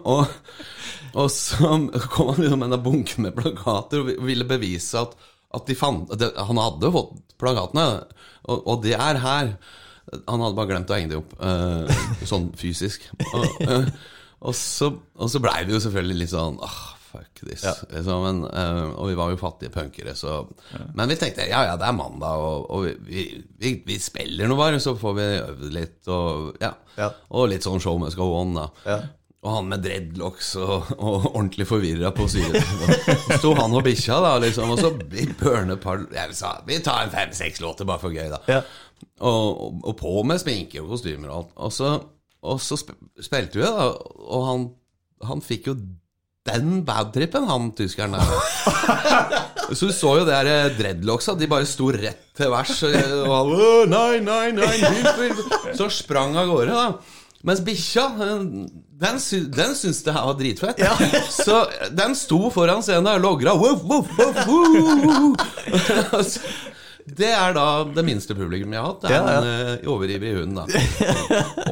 og, 0.03 0.33
og, 1.15 1.29
så 1.33 1.73
kom 2.13 2.33
han 2.33 2.43
liksom 2.43 2.65
med 2.65 2.77
en 2.77 2.85
bunke 2.85 3.23
med 3.25 3.37
plakater 3.39 4.03
og 4.03 4.27
ville 4.27 4.49
bevise 4.49 5.01
at, 5.01 5.15
at 5.55 5.69
de 5.69 5.77
fant 5.79 6.11
det, 6.19 6.33
Han 6.49 6.61
hadde 6.61 6.93
fått 6.95 7.15
plakatene, 7.41 7.87
og, 8.49 8.67
og 8.67 8.83
det 8.85 8.97
er 8.99 9.21
her. 9.23 9.55
Han 10.27 10.43
hadde 10.43 10.59
bare 10.59 10.73
glemt 10.73 10.91
å 10.91 10.99
henge 10.99 11.13
dem 11.15 11.23
opp, 11.23 11.37
uh, 11.39 12.27
sånn 12.29 12.51
fysisk. 12.59 13.07
Og, 13.33 13.63
uh, 13.69 13.87
og 14.43 14.57
så, 14.59 14.91
og 15.15 15.31
så 15.31 15.41
blei 15.43 15.63
det 15.67 15.77
jo 15.77 15.85
selvfølgelig 15.85 16.25
litt 16.25 16.33
sånn 16.35 16.59
ah, 16.67 16.81
fuck 17.13 17.45
this. 17.45 17.65
Liksom, 17.93 18.25
men, 18.25 18.43
uh, 18.49 18.93
og 18.97 19.11
vi 19.13 19.17
var 19.19 19.33
jo 19.33 19.41
fattige 19.41 19.73
punkere, 19.75 20.15
så 20.19 20.43
Men 20.97 21.11
vi 21.13 21.17
tenkte 21.21 21.47
ja, 21.51 21.65
ja, 21.69 21.79
det 21.81 21.89
er 21.89 21.97
mandag, 21.97 22.41
og, 22.41 22.71
og 22.73 23.09
vi, 23.09 23.27
vi, 23.61 23.75
vi 23.87 23.99
spiller 24.01 24.49
nå 24.49 24.57
bare, 24.59 24.81
så 24.83 24.97
får 24.99 25.19
vi 25.19 25.27
øvd 25.41 25.67
litt, 25.77 25.99
og 26.13 26.63
ja. 26.63 26.73
Ja. 26.99 27.11
Og 27.33 27.51
litt 27.53 27.65
sånn 27.65 27.81
show 27.83 28.01
must 28.01 28.19
go 28.19 28.33
on, 28.37 28.57
da. 28.57 28.69
Ja. 28.89 29.03
Og 29.43 29.51
han 29.57 29.71
med 29.73 29.83
dreadlocks 29.83 30.53
og, 30.63 30.93
og 31.03 31.25
ordentlig 31.33 31.67
forvirra 31.67 32.13
på 32.15 32.29
syret. 32.31 32.63
Så 33.25 33.41
sto 33.41 33.51
han 33.59 33.75
og 33.75 33.83
bikkja, 33.83 34.21
da, 34.23 34.37
liksom, 34.43 34.71
og 34.71 34.79
så 34.79 34.93
vi 35.11 35.27
burner 35.41 35.81
par 35.83 36.05
Jeg 36.15 36.37
sa 36.39 36.55
vi 36.69 36.79
tar 36.85 37.09
en 37.09 37.15
fem-seks 37.15 37.63
låter 37.65 37.89
bare 37.89 38.03
for 38.05 38.15
gøy, 38.15 38.29
da. 38.31 38.39
Ja. 38.47 38.61
Og, 39.19 39.49
og, 39.51 39.81
og 39.91 39.97
på 39.99 40.13
med 40.27 40.39
sminke 40.39 40.79
og 40.85 40.95
kostymer 40.95 41.33
og 41.33 41.41
alt. 41.41 41.57
Og 41.67 41.75
så, 41.75 41.91
og 42.47 42.63
så 42.63 42.79
sp 42.79 42.95
spilte 43.19 43.59
vi, 43.59 43.67
da, 43.67 43.89
og 44.31 44.47
han, 44.47 44.69
han 45.27 45.43
fikk 45.43 45.73
jo 45.73 45.77
den 46.49 46.81
badtrippen, 46.87 47.45
han 47.47 47.71
tyskeren 47.79 48.17
der. 48.17 48.27
Så 49.73 49.87
du 49.89 49.93
så 49.95 50.11
jo 50.19 50.25
det 50.27 50.35
der 50.45 50.73
dreadlocksa, 50.77 51.33
de 51.39 51.47
bare 51.49 51.65
sto 51.71 51.87
rett 51.95 52.27
til. 52.37 52.51
Og 52.53 53.31
han 53.31 53.53
«Åh, 53.55 53.85
Nei, 53.89 54.19
nei, 54.21 54.51
nei, 54.57 54.73
hjelp, 54.83 55.21
hjelp». 55.23 55.69
Så 55.79 55.87
sprang 55.95 56.35
av 56.37 56.51
gårde, 56.51 56.75
da. 56.75 57.21
Mens 57.47 57.63
bikkja, 57.65 58.05
den, 58.19 59.17
sy 59.23 59.41
den 59.51 59.73
syntes 59.79 60.03
det 60.07 60.13
her 60.15 60.27
var 60.29 60.37
dritfett. 60.39 60.83
Så 61.47 61.63
den 61.95 62.13
sto 62.19 62.51
foran 62.55 62.85
scenen 62.85 63.09
og 63.17 63.25
logra. 63.25 63.55
Voff. 63.57 64.13
Det 67.03 67.33
er 67.35 67.57
da 67.57 67.67
det 67.97 68.05
minste 68.07 68.37
publikum 68.39 68.75
jeg 68.77 68.83
har 68.83 68.93
hatt. 68.93 69.03
Det 69.03 69.11
er 69.11 69.17
Ja, 69.17 69.25
ja. 69.25 69.41
en 69.41 69.81
uh, 69.83 69.91
overivrig 69.95 70.37
hund, 70.39 70.61
da. 70.61 70.65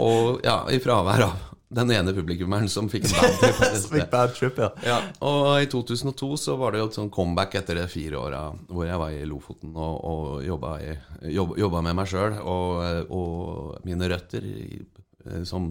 Og 0.00 0.40
ja, 0.46 0.62
i 0.74 0.80
fravær 0.82 1.26
av 1.28 1.50
den 1.70 1.90
ene 1.94 2.12
publikummeren 2.14 2.70
som 2.70 2.88
fikk 2.90 3.06
en 3.06 3.12
bad 3.14 3.36
trip. 3.38 3.60
som 3.82 3.92
fikk 3.94 4.08
bad 4.10 4.32
trip, 4.34 4.56
ja. 4.58 4.70
Ja, 4.86 4.96
og 5.26 5.50
i 5.62 5.68
2002 5.70 6.30
så 6.42 6.56
var 6.58 6.74
det 6.74 6.80
jo 6.82 6.88
et 6.88 6.98
sånn 6.98 7.12
comeback 7.14 7.54
etter 7.60 7.78
de 7.78 7.84
fire 7.90 8.18
åra 8.18 8.40
hvor 8.66 8.88
jeg 8.88 8.98
var 8.98 9.14
i 9.14 9.28
Lofoten 9.30 9.76
og, 9.76 10.00
og 10.10 10.32
jobba, 10.42 10.72
i, 10.82 10.96
jobb, 11.36 11.54
jobba 11.60 11.84
med 11.86 12.00
meg 12.00 12.10
sjøl 12.10 12.40
og, 12.40 13.12
og 13.14 13.86
mine 13.86 14.10
røtter 14.10 14.48
i, 14.50 14.80
eh, 15.28 15.44
som 15.46 15.70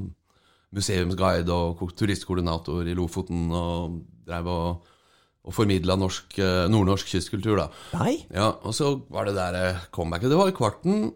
museumsguide 0.76 1.52
og 1.52 1.84
turistkoordinator 1.98 2.88
i 2.88 2.96
Lofoten 2.98 3.50
og 3.52 4.00
drev 4.30 4.50
og, 4.54 4.92
og 5.44 5.56
formidla 5.56 5.98
eh, 6.00 6.68
nordnorsk 6.72 7.12
kystkultur, 7.12 7.60
da. 7.60 7.70
Nei? 8.00 8.22
Ja, 8.32 8.54
og 8.64 8.76
så 8.78 8.94
var 9.12 9.28
det 9.28 9.36
der 9.36 9.58
eh, 9.60 9.88
comebacket. 9.92 10.32
Det 10.32 10.40
var 10.40 10.52
i 10.52 10.56
Kvarten, 10.56 11.10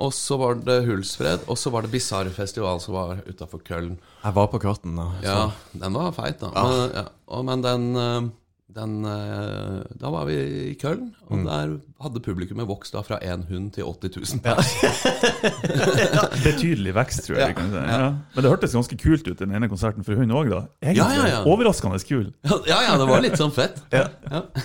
og 0.00 0.12
så 0.16 0.36
var 0.40 0.54
det 0.64 0.78
Hulsfred, 0.86 1.42
og 1.50 1.58
så 1.60 1.70
var 1.74 1.82
det 1.84 1.90
Bisarr 1.92 2.30
Festival 2.32 2.80
som 2.80 2.94
var 2.96 3.18
utafor 3.28 3.60
Køln. 3.66 3.98
Jeg 4.24 4.34
var 4.34 4.46
på 4.52 4.60
karten, 4.62 4.96
da. 4.96 5.08
så- 5.20 5.26
Ja, 5.28 5.50
den 5.84 5.92
var 5.98 6.12
feit, 6.16 6.40
da. 6.40 6.50
Men, 6.56 6.90
ja, 6.96 7.04
og, 7.28 7.44
men 7.44 7.62
den, 7.62 7.84
eh, 7.96 8.30
den 8.74 9.04
eh, 9.04 9.80
Da 10.00 10.10
var 10.14 10.26
vi 10.28 10.36
i 10.70 10.74
Köln, 10.80 11.10
og 11.30 11.44
der 11.46 11.76
hadde 12.00 12.22
publikummet 12.24 12.68
vokst 12.68 12.94
da 12.96 13.02
fra 13.04 13.18
én 13.20 13.42
hund 13.50 13.72
til 13.76 13.84
80 13.84 14.16
000. 14.40 14.40
Betydelig 16.44 16.94
vekst, 16.96 17.24
tror 17.26 17.38
jeg. 17.40 17.54
Ja, 17.56 17.64
si. 17.66 17.76
ja. 17.76 17.98
Ja. 18.00 18.08
Men 18.34 18.44
det 18.46 18.52
hørtes 18.52 18.74
ganske 18.76 18.96
kult 19.00 19.26
ut, 19.28 19.36
den 19.40 19.52
ene 19.56 19.68
konserten 19.70 20.04
for 20.06 20.16
hun 20.18 20.32
òg, 20.32 20.48
da. 20.52 20.60
Egentlig 20.82 21.00
Ja, 21.00 21.08
ja, 21.18 21.26
ja. 21.34 21.40
Overraskende 21.50 21.98
kul. 22.08 22.30
Ja, 22.68 22.78
ja, 22.86 22.94
det 23.00 23.06
var 23.10 23.20
litt 23.24 23.36
sånn 23.40 23.52
fett. 23.54 23.80
Ja. 23.92 24.06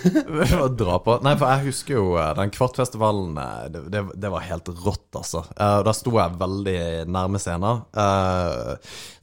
Dra 0.80 0.98
på. 1.04 1.18
Nei, 1.26 1.34
for 1.40 1.52
jeg 1.52 1.68
husker 1.70 1.98
jo 1.98 2.06
eh, 2.20 2.30
den 2.38 2.52
Kvartfestivalen. 2.54 3.36
eh, 3.42 3.68
Det, 3.74 3.84
det, 3.92 4.02
det 4.24 4.30
var 4.32 4.44
helt 4.46 4.68
rått, 4.84 5.08
altså. 5.20 5.44
Eh, 5.56 5.78
Da 5.86 5.92
sto 5.96 6.14
jeg 6.16 6.38
veldig 6.40 6.78
nærme 7.12 7.38
scenen. 7.42 7.82
eh, 7.96 8.76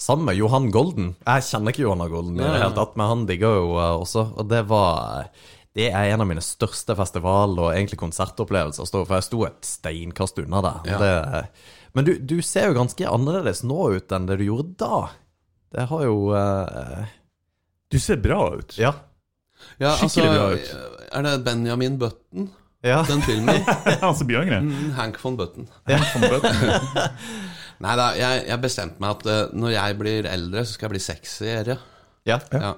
Sammen 0.04 0.26
med 0.28 0.36
Johan 0.38 0.70
Golden. 0.74 1.14
Jeg 1.26 1.46
kjenner 1.48 1.72
ikke 1.74 1.86
Johan 1.86 2.02
Golden 2.12 2.36
i 2.40 2.44
det 2.44 2.60
hele 2.60 2.76
tatt, 2.76 2.98
men 3.00 3.08
han 3.08 3.22
digger 3.30 3.54
jo 3.62 3.70
også. 3.80 4.26
Og 4.38 4.50
det 4.52 4.64
var 4.68 4.73
Det 5.74 5.88
er 5.90 6.12
en 6.14 6.22
av 6.22 6.28
mine 6.30 6.44
største 6.46 6.94
festival- 6.98 7.56
og 7.58 7.72
egentlig 7.74 7.98
konsertopplevelser. 8.02 8.86
For 8.94 9.16
jeg 9.18 9.26
sto 9.26 9.40
et 9.48 9.66
steinkast 9.66 10.38
unna 10.44 10.60
der. 10.62 10.92
Ja. 10.92 11.00
Det, 11.02 11.46
men 11.98 12.06
du, 12.06 12.14
du 12.22 12.36
ser 12.46 12.70
jo 12.70 12.76
ganske 12.78 13.08
annerledes 13.10 13.64
nå 13.66 13.88
ut 13.96 14.14
enn 14.14 14.28
det 14.30 14.38
du 14.42 14.46
gjorde 14.52 14.76
da. 14.84 15.00
Det 15.74 15.88
har 15.90 16.04
jo 16.06 16.18
uh... 16.36 17.08
Du 17.90 17.98
ser 18.02 18.22
bra 18.22 18.44
ut. 18.60 18.76
Ja. 18.78 18.92
Ja, 19.80 19.94
altså, 19.96 20.10
Skikkelig 20.12 20.36
bra 20.36 20.46
ut. 20.54 20.70
Er 21.14 21.26
det 21.26 21.34
Benjamin 21.46 21.98
Button, 22.02 22.48
Ja. 22.86 23.00
den 23.08 23.22
filmen? 23.26 23.62
Blir 24.28 24.42
yngre. 24.44 24.62
Mm, 24.66 24.92
Hank 24.98 25.18
von 25.22 25.38
Button. 25.40 25.68
Von 25.88 26.26
Button. 26.28 26.74
Nei 27.84 27.94
da, 27.98 28.08
jeg, 28.18 28.44
jeg 28.50 28.62
bestemte 28.64 29.02
meg 29.02 29.16
at 29.18 29.30
uh, 29.30 29.54
når 29.58 29.74
jeg 29.74 29.98
blir 30.02 30.28
eldre, 30.30 30.66
så 30.66 30.76
skal 30.76 30.88
jeg 30.90 30.94
bli 30.98 31.04
sexyere. 31.10 31.78
ja. 32.30 32.38
Ja. 32.54 32.74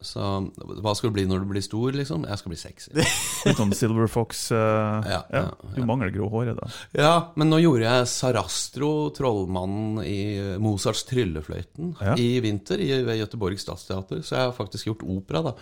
Så 0.00 0.22
hva 0.22 0.92
skal 0.94 1.10
du 1.10 1.14
bli 1.16 1.24
når 1.26 1.40
du 1.42 1.48
blir 1.50 1.62
stor, 1.64 1.90
liksom? 1.96 2.22
Jeg 2.28 2.38
skal 2.38 2.52
bli 2.52 2.58
sexy. 2.60 2.92
Litt 3.48 3.58
sånn 3.58 3.72
Silver 3.74 4.06
Fox. 4.06 4.44
uh, 4.54 5.02
Ja, 5.02 5.24
ja. 5.34 5.40
ja, 5.50 5.72
Du 5.74 5.80
mangler 5.88 6.12
grå 6.14 6.28
håret, 6.30 6.54
da. 6.60 6.68
Ja, 6.94 7.12
men 7.34 7.50
nå 7.50 7.58
gjorde 7.64 7.82
jeg 7.88 8.06
Sarastro, 8.12 8.90
trollmannen 9.16 9.98
i 10.06 10.18
Mozarts 10.62 11.02
Tryllefløyten, 11.10 11.96
Ja. 11.98 12.14
i 12.14 12.28
vinter 12.44 12.78
i, 12.78 12.92
ved 13.02 13.18
Göteborg 13.24 13.58
Stadsteater. 13.58 14.22
Så 14.22 14.36
jeg 14.38 14.44
har 14.52 14.54
faktisk 14.54 14.86
gjort 14.92 15.02
opera, 15.02 15.42
da. 15.50 15.56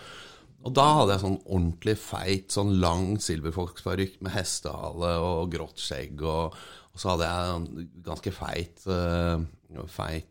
Og 0.67 0.73
da 0.75 0.85
hadde 0.99 1.15
jeg 1.15 1.23
sånn 1.25 1.41
ordentlig 1.45 1.97
feit, 2.01 2.47
sånn 2.53 2.75
lang 2.81 3.15
Silver 3.23 3.53
Fox-parykk 3.55 4.21
med 4.25 4.33
hestehale 4.37 5.15
og 5.23 5.49
grått 5.53 5.81
skjegg. 5.81 6.21
Og, 6.21 6.53
og 6.93 7.01
så 7.01 7.13
hadde 7.15 7.29
jeg 7.29 7.57
en 7.57 7.89
ganske 8.05 8.33
feit, 8.37 8.85
uh, 8.85 9.41
feit 9.89 10.29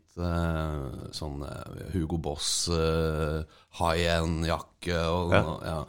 sånn 1.15 1.43
eh, 1.45 1.89
Hugo 1.93 2.17
Boss 2.21 2.67
uh, 2.73 3.43
high 3.79 4.07
end-jakke 4.17 5.01
og 5.11 5.35
Ja. 5.35 5.43
ja. 5.65 5.81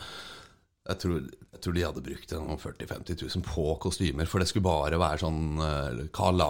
Jeg 0.89 1.01
tror, 1.03 1.17
jeg 1.53 1.61
tror 1.61 1.75
de 1.77 1.83
hadde 1.85 2.03
brukt 2.07 2.31
40 2.33 2.87
000-50 2.89 3.25
000 3.37 3.43
på 3.45 3.65
kostymer, 3.83 4.25
for 4.31 4.41
det 4.41 4.49
skulle 4.49 4.65
bare 4.65 4.97
være 5.01 5.21
sånn 5.21 5.59
uh, 5.61 6.07
Carl 6.17 6.41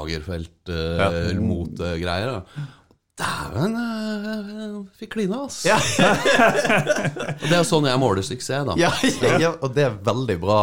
Ja. 2.54 2.68
Dæven, 3.18 3.72
øh, 3.74 4.74
fikk 5.00 5.16
klina, 5.16 5.40
ass. 5.48 5.64
Ja. 5.66 5.78
Og 7.42 7.46
det 7.48 7.56
er 7.56 7.64
sånn 7.66 7.88
jeg 7.88 7.98
måler 7.98 8.22
suksess, 8.26 8.68
da. 8.68 8.76
Ja, 8.78 8.92
ja, 9.42 9.50
og 9.58 9.72
det 9.74 9.84
er 9.88 9.96
veldig 10.06 10.36
bra 10.42 10.58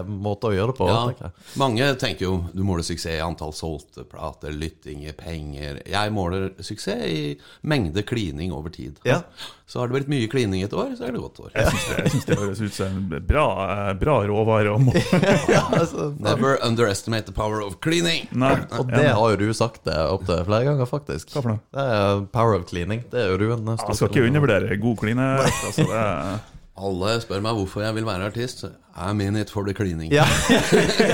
eh, 0.00 0.10
måte 0.10 0.50
å 0.50 0.52
gjøre 0.52 0.74
det 0.74 0.78
på. 0.80 0.88
Tenker 0.92 1.28
jeg. 1.28 1.46
mange 1.62 1.88
tenker 2.00 2.26
jo 2.26 2.34
du 2.52 2.62
måler 2.68 2.84
suksess 2.86 3.16
i 3.16 3.24
antall 3.24 3.54
solgte 3.56 4.04
plater, 4.08 4.52
lyttinger, 4.52 5.16
penger. 5.16 5.80
Jeg 5.88 6.12
måler 6.12 6.50
suksess 6.60 7.06
i 7.08 7.22
mengde 7.64 8.04
klining 8.06 8.52
over 8.52 8.74
tid. 8.74 9.00
Ja. 9.08 9.22
Så 9.66 9.80
har 9.80 9.88
det 9.90 9.96
blitt 9.96 10.10
mye 10.10 10.28
klining 10.30 10.60
et 10.62 10.74
år, 10.78 10.92
så 10.94 11.08
er 11.08 11.14
det 11.16 11.18
godt 11.18 11.40
år. 11.42 11.48
Jeg 11.56 11.66
syns 11.72 11.86
det, 11.90 12.10
synes 12.12 12.26
det 12.28 12.36
høres 12.38 12.60
ut 12.62 12.74
som 12.76 12.98
en 13.00 13.24
bra, 13.26 13.46
eh, 13.66 13.88
bra 13.98 14.14
råvare. 14.30 14.70
å 14.70 14.94
Ja, 15.56 15.64
altså, 15.74 16.12
Never 16.22 16.54
underestimate 16.62 17.26
the 17.26 17.34
power 17.34 17.58
of 17.64 17.80
cleaning. 17.82 18.28
Nei, 18.30 18.52
og 18.78 18.92
det 18.94 19.08
har 19.10 19.34
jo 19.34 19.40
du 19.40 19.50
sagt 19.58 19.82
det 19.88 19.96
opptil 20.06 20.44
flere 20.46 20.68
ganger, 20.70 20.86
faktisk. 20.86 21.34
Hva 21.34 21.42
for 21.42 21.56
noe? 21.56 21.64
Det 21.74 21.86
er 21.96 22.22
power 22.30 22.54
of 22.60 22.68
cleaning. 22.70 23.02
Det 23.10 23.24
er 23.24 23.32
jo 23.34 23.40
du 23.42 23.48
en 23.56 23.72
stor 23.74 23.90
Jeg 23.90 23.98
skal 23.98 24.12
ikke 24.14 24.28
undervurdere 24.30 24.78
god 24.86 25.00
kline. 25.02 25.32
Altså, 25.42 25.82
det 25.82 26.04
er- 26.04 26.55
Alle 26.76 27.14
spør 27.22 27.40
meg 27.44 27.56
hvorfor 27.56 27.84
jeg 27.86 27.96
vil 27.96 28.04
være 28.04 28.26
artist. 28.28 28.64
I'm 28.96 29.20
in 29.24 29.36
it 29.36 29.50
for 29.52 29.64
the 29.64 29.72
cleaning. 29.76 30.10
Ja. 30.12 30.24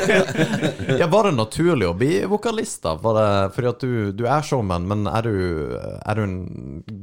ja, 1.00 1.06
Var 1.10 1.28
det 1.28 1.32
naturlig 1.36 1.86
å 1.86 1.94
bli 1.98 2.10
vokalist, 2.30 2.82
da? 2.84 2.96
Det, 2.98 3.26
fordi 3.54 3.70
at 3.70 3.84
du, 3.84 3.92
du 4.14 4.24
er 4.26 4.46
showman, 4.46 4.86
men 4.90 5.06
er 5.10 5.26
du, 5.26 5.36
er 5.78 6.18
du 6.18 6.22
en 6.24 6.36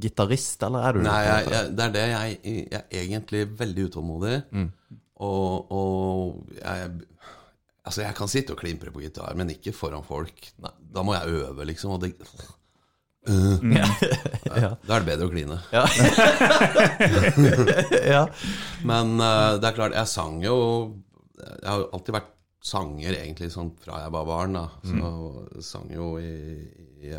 gitarist, 0.03 0.63
eller 0.67 0.87
er 0.87 0.99
du 0.99 1.03
Nei, 1.07 1.19
jeg, 1.27 1.47
jeg, 1.53 1.71
det 1.75 1.85
er 1.87 1.95
det 1.95 2.05
jeg, 2.07 2.39
jeg 2.43 2.83
er 2.83 3.03
egentlig 3.03 3.45
veldig 3.59 3.87
utålmodig. 3.89 4.35
Og, 5.19 5.71
og 5.75 6.59
jeg 6.59 6.91
Altså, 7.89 8.03
jeg 8.03 8.13
kan 8.13 8.29
sitte 8.29 8.53
og 8.53 8.59
klimpre 8.59 8.91
på 8.93 9.01
gitar, 9.01 9.33
men 9.39 9.49
ikke 9.49 9.71
foran 9.73 10.03
folk. 10.05 10.51
Da 10.61 11.01
må 11.01 11.15
jeg 11.15 11.39
øve, 11.39 11.65
liksom. 11.65 11.95
Og 11.95 12.03
det 12.03 12.11
Øh. 13.27 13.59
Ja. 14.59 14.73
Da 14.87 14.95
er 14.95 14.99
det 15.03 15.07
bedre 15.07 15.27
å 15.27 15.31
kline. 15.31 15.57
Ja. 15.75 15.83
ja. 18.15 18.23
Men 18.87 19.19
uh, 19.19 19.55
det 19.59 19.67
er 19.69 19.75
klart, 19.75 19.93
jeg 19.95 20.07
sang 20.09 20.39
jo 20.43 20.55
Jeg 21.39 21.69
har 21.69 21.85
alltid 21.93 22.13
vært 22.15 22.31
sanger, 22.69 23.13
egentlig, 23.15 23.47
sånn 23.53 23.69
fra 23.79 24.01
jeg 24.03 24.11
var 24.11 24.25
barn. 24.27 24.53
da 24.57 24.65
Så 24.83 25.11
sang 25.63 25.87
jo 25.93 26.17
i, 26.19 26.59
i, 27.07 27.13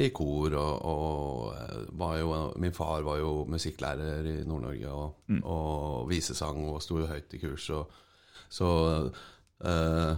i 0.00 0.06
kor, 0.16 0.54
og, 0.56 0.86
og 0.88 1.52
eh, 1.58 1.82
var 2.00 2.14
jo 2.16 2.30
Min 2.62 2.72
far 2.72 3.04
var 3.04 3.18
jo 3.20 3.44
musikklærer 3.50 4.24
i 4.30 4.38
Nord-Norge, 4.48 4.88
og, 4.88 5.20
og 5.44 6.08
visesang, 6.08 6.62
og 6.70 6.80
sto 6.80 7.02
høyt 7.04 7.34
i 7.36 7.42
kurs. 7.42 7.68
Og, 7.76 7.84
så 8.48 8.70
eh, 9.60 10.14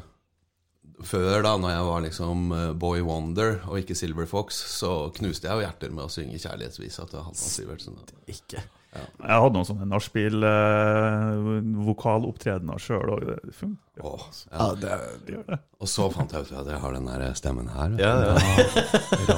før, 1.03 1.43
da 1.47 1.53
når 1.59 1.71
jeg 1.75 1.85
var 1.89 2.01
liksom 2.09 2.39
eh, 2.57 2.73
Boy 2.79 3.01
Wonder 3.07 3.51
og 3.69 3.79
ikke 3.81 3.95
Silver 3.99 4.27
Fox, 4.31 4.47
så 4.79 4.91
knuste 5.17 5.47
jeg 5.49 5.55
jo 5.57 5.65
hjerter 5.67 5.91
med 5.97 6.05
å 6.05 6.09
synge 6.13 6.39
kjærlighetsvisa 6.43 7.03
til 7.11 7.19
Halvdan 7.25 7.51
Sivertsen. 7.57 7.95
Ikke. 8.29 8.61
Jeg 8.93 9.09
hadde 9.41 9.55
noen 9.57 9.65
sånne 9.65 9.87
nachspiel-vokalopptredener 9.89 12.77
sjøl 12.83 13.09
òg. 13.15 13.23
Det 13.25 13.39
funker. 13.57 13.81
Åh, 14.05 14.25
Ja, 14.51 14.57
ja. 14.59 14.67
det, 14.83 14.91
Det 15.27 15.37
det. 15.49 15.57
Og 15.83 15.89
så 15.89 16.05
fant 16.13 16.33
jeg 16.33 16.41
ut 16.45 16.53
at 16.61 16.67
jeg 16.71 16.79
har 16.83 16.93
den 16.97 17.07
der 17.09 17.35
stemmen 17.35 17.69
her. 17.73 17.91
ja, 17.99 18.13
ja. 18.21 18.35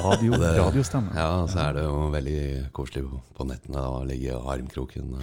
Radio, 0.03 0.31
radiostemme. 0.39 1.11
Ja, 1.15 1.47
så 1.47 1.59
er 1.69 1.73
det 1.79 1.83
jo 1.87 1.95
veldig 2.13 2.41
koselig 2.75 3.03
på- 3.37 3.47
nettene 3.47 3.79
å 3.87 4.03
ligge 4.07 4.27
i 4.33 4.35
armkroken 4.35 5.15
og, 5.15 5.21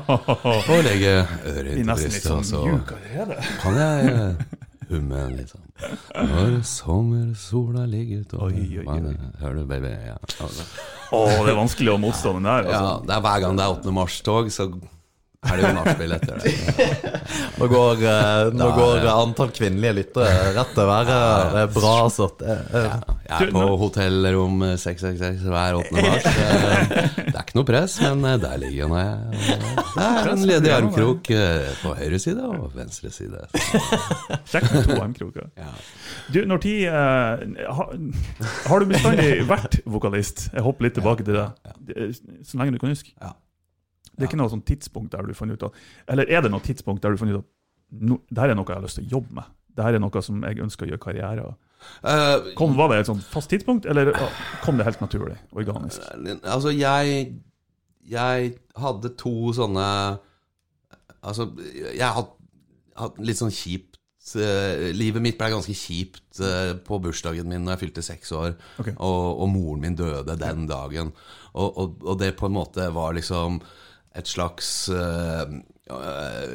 og 0.74 0.80
legge 0.86 1.12
øret 1.46 1.78
inntil 1.78 1.94
brystet, 1.94 2.26
sånn 2.26 2.42
og 2.42 2.46
så 2.50 2.60
kan 3.62 3.74
jeg 3.78 3.94
eh, 4.96 5.28
liksom. 5.36 5.60
Når 6.30 6.56
sommersola 6.66 7.84
ligger 7.86 8.24
utover 8.24 8.44
Oi, 8.50 8.64
oi, 8.64 8.78
oi. 8.78 8.84
vannet. 8.86 9.20
Hører 9.40 9.54
du, 9.60 9.64
baby? 9.70 9.92
Ja. 10.06 10.16
Altså. 10.42 10.66
Å, 11.12 11.20
det 11.46 11.52
er 11.52 11.58
vanskelig 11.58 11.92
å 11.94 11.98
motstå 12.02 12.32
den 12.38 12.48
der. 12.50 12.68
ja, 12.70 12.80
Altså. 12.80 13.06
det 13.06 13.14
er 13.16 13.20
hver 13.26 13.40
gang 13.46 13.56
det 13.60 13.64
er 13.66 13.76
8. 13.78 13.92
mars-tog, 14.00 14.50
så 14.54 14.68
er 15.40 15.56
det 15.56 15.62
jo 15.64 15.68
nachspiel 15.72 16.12
etter 16.12 16.40
det. 16.40 16.50
Nå 17.60 17.66
går, 17.72 18.02
eh, 18.04 18.50
nå 18.52 18.58
Da 18.60 18.66
går 18.76 18.98
det- 19.04 19.12
antall 19.12 19.50
kvinnelige 19.56 19.94
lyttere 19.96 20.34
rett 20.56 20.74
til 20.76 20.86
været. 20.90 21.10
Det 21.54 21.62
er 21.62 21.70
bra, 21.74 21.92
altså. 22.04 22.26
Jeg 22.40 23.46
er 23.46 23.52
på 23.54 23.62
hotellrom 23.80 24.60
666 24.76 25.42
hver 25.48 25.78
8. 25.80 25.96
mars. 25.96 26.28
Eh, 26.40 27.08
Det 27.30 27.34
er 27.36 27.42
ikke 27.44 27.56
noe 27.56 27.66
press, 27.68 27.96
men 28.02 28.24
eh, 28.26 28.36
der 28.42 28.56
ligger 28.60 28.88
nå 28.90 28.98
jeg. 29.00 29.40
Det 29.96 30.04
er 30.04 30.30
en 30.32 30.44
ledig 30.48 30.72
armkrok 30.74 31.30
eh, 31.34 31.68
på 31.82 31.92
høyre 31.98 32.18
side 32.22 32.44
og 32.46 32.72
venstre 32.76 33.10
side. 33.14 33.40
Kjekt 34.50 34.72
med 34.74 34.88
to 34.90 34.96
armkroker. 35.00 35.48
Du, 36.34 36.40
når 36.48 36.62
tid 36.64 36.88
eh, 36.88 37.68
har, 37.78 38.80
du 38.84 38.90
bestandig 38.92 39.30
vært 39.48 39.80
vokalist? 39.88 40.48
Jeg 40.54 40.64
hopper 40.66 40.88
litt 40.88 40.98
tilbake 41.00 41.24
til 41.26 41.38
det. 41.40 41.48
Det- 41.92 42.10
Så 42.48 42.58
lenge 42.60 42.76
du 42.76 42.82
kan 42.82 42.92
huske. 42.92 43.12
Ja. 43.20 43.32
Det 44.20 44.26
er 44.26 44.30
ikke 44.30 44.42
noe 44.42 44.52
sånn 44.52 44.66
tidspunkt 44.68 45.14
der 45.16 45.24
du 45.24 45.32
fant 45.36 45.54
ut 45.56 45.64
av 45.64 45.80
Eller 46.12 46.28
er 46.28 46.44
det 46.44 46.52
noe 46.52 46.64
tidspunkt 46.64 47.02
der 47.02 47.16
du 47.16 47.20
fant 47.20 47.32
ut 47.32 47.40
at 47.40 47.48
no, 48.04 48.20
det 48.28 48.44
her 48.44 48.52
er 48.52 48.58
noe 48.58 48.68
jeg 48.68 48.76
har 48.76 48.84
lyst 48.84 49.00
til 49.00 49.08
å 49.08 49.14
jobbe 49.16 49.40
med? 49.40 49.56
Det 49.76 49.86
her 49.86 49.96
er 49.96 50.02
noe 50.02 50.22
som 50.24 50.42
jeg 50.44 50.62
ønsker 50.64 50.86
å 50.86 50.92
gjøre 50.92 51.02
karriere 51.02 51.48
av? 51.48 51.58
Uh, 52.04 52.50
Kom, 52.58 52.74
var 52.76 52.92
det 52.92 53.00
et 53.00 53.08
sånt 53.08 53.24
fast 53.24 53.48
tidspunkt, 53.52 53.86
eller 53.88 54.12
kom 54.64 54.76
det 54.76 54.84
helt 54.84 55.00
naturlig? 55.00 55.38
Organisk? 55.56 56.02
altså, 56.42 56.74
jeg 56.76 57.40
Jeg 58.10 58.52
hadde 58.76 59.14
to 59.16 59.52
sånne 59.56 59.86
Altså, 61.20 61.50
jeg 61.94 62.04
har 62.04 62.16
hatt, 62.96 63.16
litt 63.20 63.40
sånn 63.40 63.52
kjipt 63.52 63.98
uh, 64.36 64.90
Livet 64.96 65.24
mitt 65.24 65.38
ble 65.40 65.50
ganske 65.52 65.76
kjipt 65.76 66.40
på 66.86 67.00
bursdagen 67.02 67.48
min 67.48 67.64
da 67.66 67.74
jeg 67.74 67.82
fylte 67.82 68.04
seks 68.04 68.30
år, 68.32 68.54
okay. 68.80 68.94
og, 68.96 69.42
og 69.42 69.48
moren 69.52 69.82
min 69.82 69.96
døde 69.98 70.36
den 70.40 70.62
dagen. 70.70 71.10
Og, 71.52 71.68
og, 71.68 72.04
og 72.06 72.20
det 72.20 72.30
på 72.38 72.48
en 72.48 72.54
måte 72.54 72.86
var 72.94 73.12
liksom 73.16 73.58
et 74.16 74.26
slags 74.26 74.88
eh, 74.88 75.56
eh, 75.94 76.54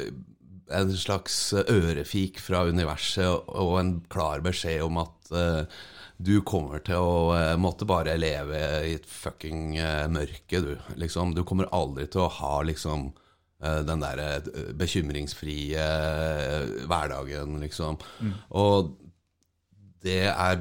En 0.76 0.96
slags 0.98 1.36
ørefik 1.54 2.40
fra 2.42 2.64
universet 2.66 3.28
og, 3.30 3.76
en 3.80 3.92
klar 4.10 4.42
beskjed 4.42 4.82
om 4.82 4.98
at 4.98 5.28
uh, 5.30 5.84
du 6.18 6.40
kommer 6.42 6.82
til 6.82 6.98
å 6.98 7.20
uh, 7.36 7.52
måtte 7.60 7.86
bare 7.86 8.16
leve 8.18 8.58
i 8.88 8.96
et 8.96 9.06
fucking 9.06 9.76
uh, 9.78 10.08
mørke, 10.10 10.58
du. 10.64 10.72
Liksom. 10.98 11.36
Du 11.36 11.44
kommer 11.46 11.70
aldri 11.70 12.08
til 12.10 12.24
å 12.24 12.32
ha 12.40 12.56
liksom 12.66 13.12
den 13.56 14.02
derre 14.02 14.42
bekymringsfrie 14.76 15.84
hverdagen, 16.90 17.54
liksom. 17.62 17.96
Og 18.52 18.90
det 20.04 20.26
er, 20.28 20.60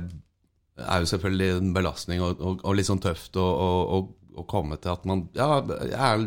er 0.79 1.03
jo 1.03 1.09
selvfølgelig 1.11 1.49
en 1.57 1.73
belastning 1.75 2.23
og, 2.23 2.39
og, 2.39 2.63
og 2.63 2.77
litt 2.79 2.87
sånn 2.87 3.03
tøft 3.03 3.35
å 3.35 4.45
komme 4.47 4.79
til 4.79 4.95
at 4.95 5.03
man 5.11 5.25
Ja, 5.35 5.59
jeg 5.83 5.99
er, 5.99 6.25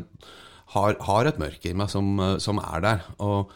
har, 0.75 0.99
har 1.05 1.29
et 1.29 1.41
mørke 1.41 1.71
i 1.71 1.77
meg 1.77 1.91
som, 1.93 2.13
eh, 2.21 2.37
som 2.43 2.61
er 2.63 2.85
der. 2.85 3.05
Og, 3.25 3.53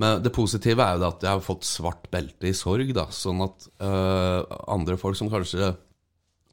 men 0.00 0.22
det 0.24 0.34
positive 0.34 0.84
er 0.84 0.98
jo 0.98 1.08
at 1.08 1.24
jeg 1.24 1.32
har 1.32 1.44
fått 1.44 1.68
svart 1.68 2.08
belte 2.12 2.50
i 2.50 2.56
sorg, 2.56 2.92
da, 2.96 3.06
sånn 3.12 3.44
at 3.44 3.68
eh, 3.84 4.58
andre 4.72 4.98
folk 5.00 5.18
som 5.18 5.30
kanskje 5.32 5.74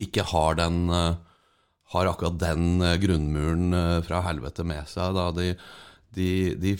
ikke 0.03 0.27
har 0.31 0.61
den 0.61 0.85
eh, 0.95 1.25
Har 1.89 2.05
akkurat 2.05 2.35
den 2.37 2.83
grunnmuren 3.01 3.71
fra 4.05 4.19
helvete 4.21 4.61
med 4.61 4.85
seg, 4.85 5.15
da 5.15 5.31
de, 5.33 5.55
de, 6.13 6.27
de, 6.61 6.75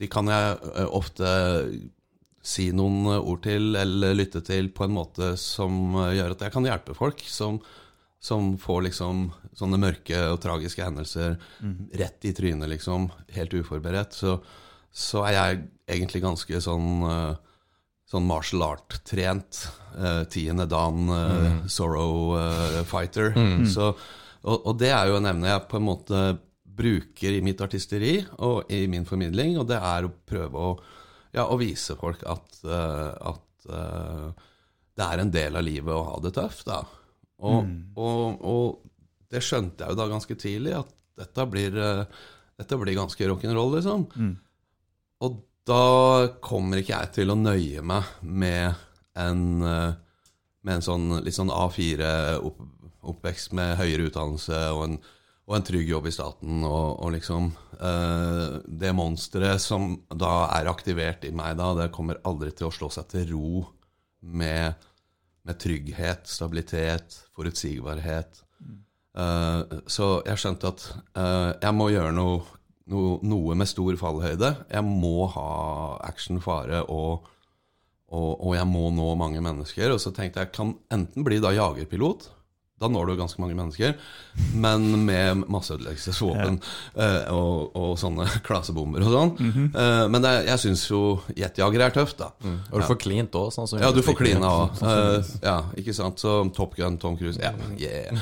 de 0.00 0.08
kan 0.08 0.30
jeg 0.32 0.86
ofte 0.88 1.26
si 2.40 2.70
noen 2.72 3.10
ord 3.18 3.42
til 3.44 3.76
eller 3.76 4.16
lytte 4.16 4.40
til 4.40 4.70
på 4.72 4.86
en 4.86 4.94
måte 4.96 5.34
som 5.36 5.98
gjør 6.16 6.32
at 6.32 6.46
jeg 6.46 6.54
kan 6.54 6.64
hjelpe 6.64 6.96
folk 6.96 7.20
som, 7.28 7.60
som 8.26 8.54
får 8.58 8.88
liksom 8.88 9.28
sånne 9.56 9.78
mørke 9.80 10.18
og 10.32 10.40
tragiske 10.42 10.84
hendelser 10.84 11.36
rett 11.96 12.26
i 12.26 12.34
trynet, 12.36 12.68
liksom, 12.74 13.08
helt 13.36 13.54
uforberedt. 13.54 14.16
Så, 14.18 14.36
så 14.90 15.22
er 15.28 15.36
jeg 15.36 15.60
egentlig 15.96 16.24
ganske 16.26 16.62
sånn 16.64 17.10
eh, 17.10 17.34
Sånn 18.06 18.22
martial 18.22 18.62
art-trent. 18.62 19.64
eh, 19.98 20.20
tiende 20.30 20.68
dan 20.70 21.08
mm. 21.10 21.54
sorrow 21.66 22.36
eh, 22.38 22.84
fighter. 22.86 23.32
Så, 23.66 23.88
og, 24.46 24.60
og 24.60 24.76
det 24.78 24.92
er 24.94 25.08
jo 25.10 25.16
en 25.18 25.26
evne 25.26 25.48
jeg 25.50 25.64
på 25.66 25.80
en 25.80 25.88
måte 25.88 26.20
bruker 26.76 27.32
i 27.32 27.42
mitt 27.44 27.60
artisteri 27.64 28.18
og 28.44 28.70
i 28.72 28.84
min 28.90 29.06
formidling, 29.08 29.56
og 29.60 29.68
det 29.70 29.78
er 29.80 30.06
å 30.06 30.12
prøve 30.28 30.68
å, 30.68 30.74
ja, 31.34 31.46
å 31.48 31.58
vise 31.60 31.96
folk 31.98 32.22
at, 32.28 32.60
eh, 32.64 33.10
at 33.32 33.70
eh, 33.70 34.46
det 34.96 35.06
er 35.06 35.22
en 35.22 35.32
del 35.32 35.58
av 35.58 35.66
livet 35.66 35.92
å 35.94 36.04
ha 36.10 36.20
det 36.24 36.34
tøft. 36.36 36.68
Da. 36.68 36.82
Og, 37.44 37.66
og, 38.00 38.44
og 38.48 39.32
det 39.32 39.42
skjønte 39.44 39.84
jeg 39.84 39.92
jo 39.92 39.98
da 39.98 40.06
ganske 40.08 40.36
tidlig, 40.40 40.72
at 40.78 40.92
dette 41.20 41.46
blir, 41.50 41.76
eh, 41.76 42.24
dette 42.60 42.78
blir 42.80 42.96
ganske 42.96 43.28
rock'n'roll, 43.28 43.76
liksom. 43.76 44.06
Og 45.26 45.40
da 45.66 46.28
kommer 46.44 46.80
ikke 46.80 46.94
jeg 46.94 47.12
til 47.20 47.32
å 47.32 47.38
nøye 47.38 47.82
meg 47.84 48.08
med 48.22 48.76
en, 49.18 49.62
eh, 49.62 49.92
med 50.62 50.78
en 50.78 50.84
sånn 50.84 51.08
litt 51.24 51.36
sånn 51.36 51.52
A4-oppvekst 51.52 53.54
med 53.56 53.76
høyere 53.80 54.10
utdannelse 54.10 54.60
og 54.74 54.82
en, 54.86 54.98
og 55.46 55.56
en 55.56 55.66
trygg 55.66 55.90
jobb 55.90 56.08
i 56.10 56.14
staten, 56.14 56.64
og, 56.66 56.98
og 57.06 57.12
liksom 57.14 57.52
uh, 57.78 58.58
Det 58.66 58.90
monsteret 58.98 59.62
som 59.62 59.92
da 60.10 60.48
er 60.56 60.66
aktivert 60.66 61.22
i 61.22 61.30
meg 61.30 61.54
da, 61.60 61.68
det 61.78 61.92
kommer 61.94 62.18
aldri 62.26 62.50
til 62.50 62.66
å 62.66 62.74
slå 62.74 62.88
seg 62.90 63.06
til 63.12 63.28
ro 63.30 63.62
med, 64.26 64.74
med 65.46 65.58
trygghet, 65.62 66.26
stabilitet, 66.28 67.20
forutsigbarhet. 67.36 68.42
Uh, 69.16 69.62
så 69.88 70.20
jeg 70.26 70.42
skjønte 70.42 70.68
at 70.74 70.84
uh, 71.16 71.52
jeg 71.62 71.72
må 71.72 71.88
gjøre 71.94 72.12
noe, 72.12 72.42
noe, 72.92 73.16
noe 73.24 73.56
med 73.56 73.70
stor 73.70 73.96
fallhøyde. 74.00 74.52
Jeg 74.68 74.84
må 74.86 75.28
ha 75.32 75.48
action, 76.04 76.42
fare, 76.44 76.82
og, 76.92 77.28
og, 78.10 78.30
og 78.34 78.56
jeg 78.58 78.68
må 78.68 78.90
nå 78.92 79.08
mange 79.18 79.42
mennesker. 79.44 79.94
Og 79.94 80.02
så 80.02 80.12
tenkte 80.14 80.44
jeg 80.44 80.52
kan 80.56 80.74
enten 80.92 81.26
bli 81.26 81.40
da 81.42 81.54
jagerpilot. 81.56 82.28
Da 82.76 82.90
når 82.92 83.08
du 83.08 83.12
ganske 83.16 83.40
mange 83.40 83.54
mennesker, 83.56 83.94
men 84.52 84.82
med 85.06 85.46
masseødeleggelsesvåpen 85.48 86.58
eh, 87.00 87.30
og, 87.32 87.70
og 87.72 87.94
sånne 87.96 88.26
klasebomber 88.46 89.06
og 89.06 89.14
sånn. 89.14 89.32
Eh, 89.70 90.02
men 90.12 90.20
det, 90.20 90.34
jeg 90.50 90.62
syns 90.66 90.82
jo 90.90 91.00
jetjagere 91.32 91.88
er 91.88 91.96
tøft, 91.96 92.20
da. 92.20 92.34
Og 92.68 92.82
du 92.82 92.84
får 92.84 93.00
klint 93.06 93.38
òg, 93.40 93.48
sånn 93.54 93.70
som 93.70 93.80
Ja, 93.80 93.94
du 93.96 94.02
får 94.04 94.18
klina 94.20 94.52
òg. 94.52 94.84
ja, 95.48 95.56
ikke 95.80 95.96
sant. 95.96 96.20
Så 96.20 96.42
Top 96.56 96.76
Gun, 96.76 97.00
Tom 97.00 97.16
Cruise 97.16 97.40
Ja, 97.40 97.54
yeah. 97.80 98.20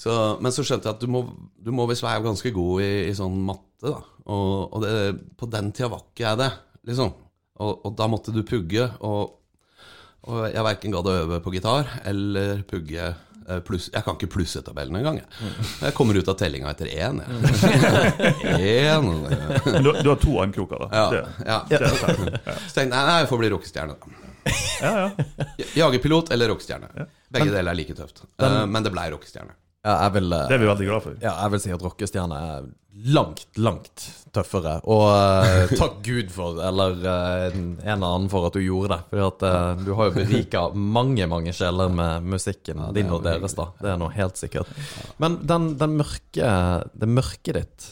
Så, 0.00 0.12
men 0.40 0.52
så 0.56 0.64
skjønte 0.64 0.88
jeg 0.88 0.96
at 0.96 1.02
du 1.04 1.10
må, 1.12 1.26
du 1.60 1.68
må 1.76 1.84
visst 1.90 2.06
være 2.06 2.24
ganske 2.24 2.54
god 2.56 2.80
i, 2.80 2.92
i 3.10 3.16
sånn 3.16 3.36
matte, 3.44 3.90
da. 3.90 3.98
Og, 4.32 4.70
og 4.70 4.84
det, 4.84 4.94
på 5.36 5.48
den 5.52 5.72
tida 5.76 5.90
var 5.92 6.06
ikke 6.06 6.24
jeg 6.24 6.40
det, 6.40 6.50
liksom. 6.88 7.12
Og, 7.60 7.82
og 7.84 7.92
da 7.98 8.06
måtte 8.08 8.32
du 8.32 8.40
pugge, 8.48 8.86
og, 9.04 9.34
og 10.24 10.46
jeg 10.48 10.64
verken 10.64 10.94
gadd 10.96 11.10
å 11.10 11.18
øve 11.26 11.40
på 11.44 11.52
gitar 11.52 11.98
eller 12.08 12.62
pugge 12.68 13.10
eh, 13.50 13.60
pluss 13.66 13.90
Jeg 13.92 14.04
kan 14.06 14.16
ikke 14.16 14.30
plusse 14.36 14.62
tabellen 14.66 14.96
engang. 15.00 15.20
Jeg. 15.20 15.52
jeg 15.82 15.96
kommer 15.98 16.18
ut 16.18 16.30
av 16.30 16.38
tellinga 16.40 16.70
etter 16.72 16.90
én, 16.94 17.20
jeg. 17.20 17.30
Én 18.90 19.10
du, 19.82 19.90
du 19.90 20.08
har 20.08 20.18
to 20.22 20.36
armkroker, 20.42 20.86
da. 20.86 21.04
ja, 21.12 21.22
ja. 21.46 21.60
det 21.68 21.78
det. 21.82 22.42
Så 22.68 22.74
tenkte 22.76 22.84
jeg 22.84 22.92
nei, 22.94 23.04
nei, 23.08 23.18
jeg 23.24 23.30
får 23.32 23.42
bli 23.42 23.52
rockestjerne, 23.54 23.96
da. 23.96 24.26
Ja, 24.80 24.92
ja. 25.04 25.66
Jagerpilot 25.76 26.30
eller 26.32 26.48
rockestjerne. 26.54 27.08
Begge 27.30 27.50
deler 27.52 27.72
er 27.74 27.78
like 27.78 27.94
tøft. 27.98 28.24
Eh, 28.40 28.62
men 28.66 28.86
det 28.86 28.92
blei 28.94 29.10
rockestjerne. 29.12 29.52
Ja, 29.84 29.94
jeg 30.04 30.12
vil, 30.18 30.32
eh, 30.32 30.46
Det 30.48 30.54
er 30.56 30.60
vi 30.60 30.68
veldig 30.68 30.86
glad 30.90 31.02
for. 31.06 31.16
ja, 31.22 31.34
jeg 31.42 31.50
vil 31.54 31.60
si 31.64 31.70
at 31.72 31.82
rockestjerne 31.84 32.40
er 32.50 32.68
langt, 32.92 33.46
langt 33.58 34.04
tøffere. 34.34 34.78
Og 34.90 35.04
uh, 35.08 35.72
takk 35.80 36.00
Gud 36.04 36.30
for, 36.34 36.60
eller 36.64 36.96
uh, 37.00 37.46
en 37.52 37.76
eller 37.84 38.06
annen 38.06 38.28
for 38.32 38.48
at 38.48 38.56
du 38.56 38.62
gjorde 38.64 38.96
det. 38.96 39.00
For 39.12 39.26
at, 39.26 39.44
uh, 39.46 39.84
du 39.84 39.92
har 39.98 40.10
jo 40.10 40.16
berika 40.18 40.64
mange, 40.74 41.26
mange 41.30 41.54
sjeler 41.56 41.92
med 41.92 42.26
musikken 42.34 42.82
din 42.96 43.12
og 43.14 43.24
deres, 43.26 43.56
da. 43.58 43.70
Det 43.80 43.92
er 43.94 44.00
noe 44.00 44.14
helt 44.14 44.40
sikkert. 44.40 44.70
Men 45.22 45.40
den, 45.48 45.74
den 45.80 45.98
mørke, 46.00 46.54
det 46.92 47.10
mørke 47.10 47.54
ditt 47.56 47.90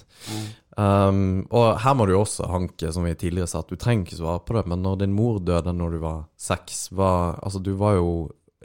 um, 0.76 1.44
Og 1.54 1.78
her 1.82 1.94
må 1.96 2.06
du 2.08 2.14
også 2.18 2.48
hanke, 2.50 2.92
som 2.94 3.06
vi 3.06 3.14
tidligere 3.18 3.50
sa, 3.50 3.62
at 3.62 3.70
du 3.70 3.78
trenger 3.78 4.06
ikke 4.06 4.20
svare 4.20 4.42
på 4.46 4.58
det, 4.58 4.66
men 4.72 4.82
når 4.84 5.04
din 5.04 5.14
mor 5.16 5.38
døde 5.42 5.74
når 5.74 5.96
du 5.96 6.02
var 6.02 6.26
seks, 6.40 6.88
var, 6.96 7.38
altså 7.42 7.62
du 7.62 7.72
var 7.78 7.98
jo 7.98 8.10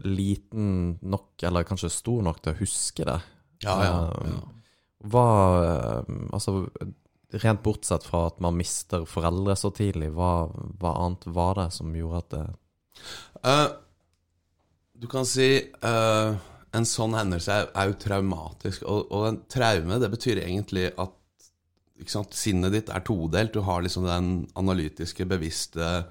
liten 0.03 0.97
nok, 1.05 1.35
eller 1.45 1.67
kanskje 1.67 1.91
stor 1.93 2.23
nok 2.25 2.41
til 2.41 2.55
å 2.55 2.59
huske 2.63 3.05
det. 3.05 3.19
Ja, 3.63 3.77
ja, 3.85 3.97
ja. 4.25 4.39
Hva 5.03 5.27
eh, 5.63 6.13
Altså, 6.33 6.63
rent 7.43 7.63
bortsett 7.65 8.05
fra 8.05 8.27
at 8.29 8.39
man 8.43 8.57
mister 8.57 9.07
foreldre 9.09 9.55
så 9.57 9.71
tidlig, 9.73 10.11
hva, 10.13 10.47
hva 10.79 10.97
annet 11.01 11.25
var 11.33 11.57
det 11.57 11.69
som 11.73 11.95
gjorde 11.97 12.19
at 12.21 12.33
det 12.35 12.43
uh, 13.49 13.69
du 14.93 15.07
kan 15.09 15.25
si 15.25 15.47
uh, 15.83 16.35
en 16.73 16.85
sånn 16.87 17.15
hendelse 17.17 17.53
er, 17.53 17.71
er 17.75 17.89
jo 17.89 17.97
traumatisk. 17.99 18.85
Og, 18.89 19.09
og 19.13 19.25
en 19.27 19.39
traume, 19.51 19.97
det 19.99 20.09
betyr 20.13 20.43
egentlig 20.43 20.87
at 21.01 21.17
sant, 22.09 22.33
sinnet 22.37 22.73
ditt 22.73 22.91
er 22.93 23.03
todelt. 23.05 23.53
Du 23.53 23.61
har 23.67 23.83
liksom 23.83 24.07
den 24.07 24.29
analytiske, 24.59 25.27
bevisste 25.29 26.05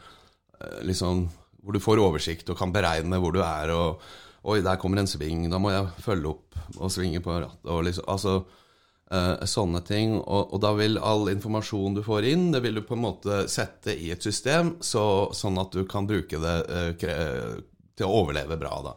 liksom, 0.86 1.28
Hvor 1.62 1.74
du 1.74 1.82
får 1.82 2.02
oversikt 2.02 2.50
og 2.50 2.58
kan 2.58 2.72
beregne 2.74 3.18
hvor 3.22 3.34
du 3.34 3.40
er. 3.42 3.70
og 3.74 4.02
Oi, 4.42 4.60
der 4.62 4.78
kommer 4.78 4.98
en 4.98 5.10
sving, 5.10 5.46
da 5.50 5.58
må 5.62 5.70
jeg 5.70 5.86
følge 6.02 6.32
opp 6.32 6.56
og 6.78 6.90
svinge 6.90 7.20
på 7.22 7.36
rattet. 7.44 7.68
Og 7.70 7.84
liksom, 7.86 8.06
altså, 8.10 8.40
sånne 9.12 9.82
ting. 9.84 10.14
Og, 10.20 10.54
og 10.54 10.60
da 10.64 10.70
vil 10.78 10.96
all 10.96 11.26
informasjon 11.32 11.98
du 11.98 12.02
får 12.06 12.30
inn, 12.30 12.46
det 12.54 12.62
vil 12.64 12.78
du 12.78 12.82
på 12.86 12.96
en 12.96 13.02
måte 13.04 13.42
sette 13.52 13.92
i 13.92 14.08
et 14.14 14.24
system, 14.24 14.76
så, 14.80 15.04
sånn 15.36 15.60
at 15.60 15.74
du 15.76 15.82
kan 15.90 16.08
bruke 16.08 16.40
det 16.40 16.56
eh, 16.72 16.90
til 17.92 18.08
å 18.08 18.22
overleve 18.22 18.56
bra. 18.60 18.78
da. 18.86 18.94